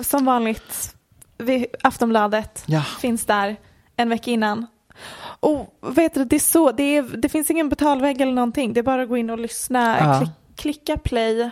som 0.00 0.24
vanligt, 0.24 0.94
vi, 1.38 1.66
Aftonbladet 1.82 2.64
Ja. 2.66 2.82
finns 2.82 3.24
där 3.26 3.56
en 3.96 4.08
vecka 4.08 4.30
innan. 4.30 4.66
Och 5.40 5.78
vet 5.80 6.14
du, 6.14 6.24
det, 6.24 6.36
är 6.36 6.40
så, 6.40 6.72
det, 6.72 6.82
är, 6.82 7.02
det 7.02 7.28
finns 7.28 7.50
ingen 7.50 7.68
betalvägg 7.68 8.20
eller 8.20 8.32
någonting. 8.32 8.72
Det 8.72 8.80
är 8.80 8.84
bara 8.84 9.02
att 9.02 9.08
gå 9.08 9.16
in 9.16 9.30
och 9.30 9.38
lyssna, 9.38 9.98
Ja. 10.00 10.18
klick, 10.18 10.30
klicka 10.56 10.96
play 10.98 11.50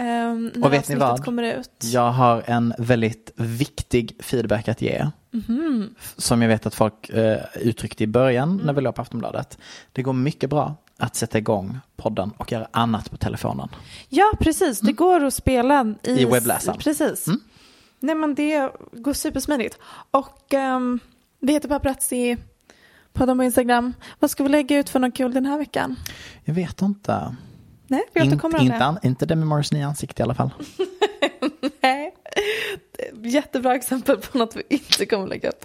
um, 0.00 0.46
när 0.54 0.64
Och 0.64 0.72
vet 0.72 0.88
ni 0.88 0.94
vad? 0.94 1.24
kommer 1.24 1.42
ut. 1.58 1.70
Jag 1.82 2.10
har 2.12 2.42
en 2.46 2.74
väldigt 2.78 3.32
viktig 3.36 4.16
feedback 4.20 4.68
att 4.68 4.82
ge. 4.82 5.06
Mhm. 5.30 5.94
Som 6.16 6.42
jag 6.42 6.48
vet 6.48 6.66
att 6.66 6.74
folk 6.74 7.08
eh, 7.10 7.38
uttryckte 7.54 8.04
i 8.04 8.06
början 8.06 8.60
när 8.64 8.72
vi 8.72 8.80
låg 8.80 8.94
på 8.94 9.02
Aftonbladet. 9.02 9.58
Det 9.92 10.02
går 10.02 10.12
mycket 10.12 10.50
bra 10.50 10.74
att 10.96 11.16
sätta 11.16 11.38
igång 11.38 11.78
podden 11.96 12.30
och 12.36 12.52
göra 12.52 12.68
annat 12.70 13.10
på 13.10 13.16
telefonen. 13.16 13.68
Ja, 14.08 14.32
precis. 14.40 14.80
Det 14.80 14.92
går 14.92 15.24
att 15.24 15.34
spela 15.34 15.74
i, 16.02 16.10
Mm. 16.10 16.18
I 16.18 16.24
webbläsaren. 16.24 16.78
Precis. 16.78 17.26
Mm. 17.26 17.40
Nej, 18.00 18.14
men 18.14 18.34
det 18.34 18.70
går 18.92 19.12
supersmidigt. 19.12 19.78
Och 20.10 20.54
um, 20.54 20.98
vi 21.40 21.52
heter 21.52 21.68
Paparazzi 21.68 22.36
podden 23.12 23.38
på 23.38 23.44
Instagram. 23.44 23.92
Vad 24.18 24.30
ska 24.30 24.42
vi 24.42 24.48
lägga 24.48 24.78
ut 24.78 24.88
för 24.88 24.98
något 24.98 25.16
kul 25.16 25.32
den 25.32 25.46
här 25.46 25.58
veckan? 25.58 25.96
Jag 26.44 26.54
vet 26.54 26.82
inte. 26.82 27.36
Nej, 27.90 28.04
vi 28.12 28.22
återkommer 28.22 28.58
om 28.58 28.64
inte, 28.64 28.78
det. 28.78 28.84
an, 28.84 28.98
inte 29.02 29.26
Demi 29.26 29.44
Morrison 29.44 29.78
i 29.78 29.82
ansikte 29.82 30.22
i 30.22 30.24
alla 30.24 30.34
fall. 30.34 30.50
Nej. 31.82 32.14
Jättebra 33.24 33.74
exempel 33.74 34.16
på 34.16 34.38
något 34.38 34.56
vi 34.56 34.62
inte 34.68 35.06
kommer 35.06 35.26
lägga 35.26 35.48
upp. 35.48 35.64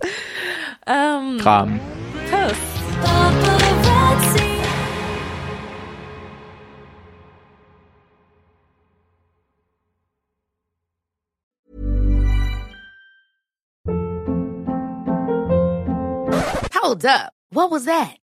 Um, 0.88 1.40
Kram. 1.40 1.80
Puss. 2.30 2.58
Hold 16.74 17.06
up. 17.06 17.34
What 17.52 17.72
was 17.72 17.86
that? 17.86 18.25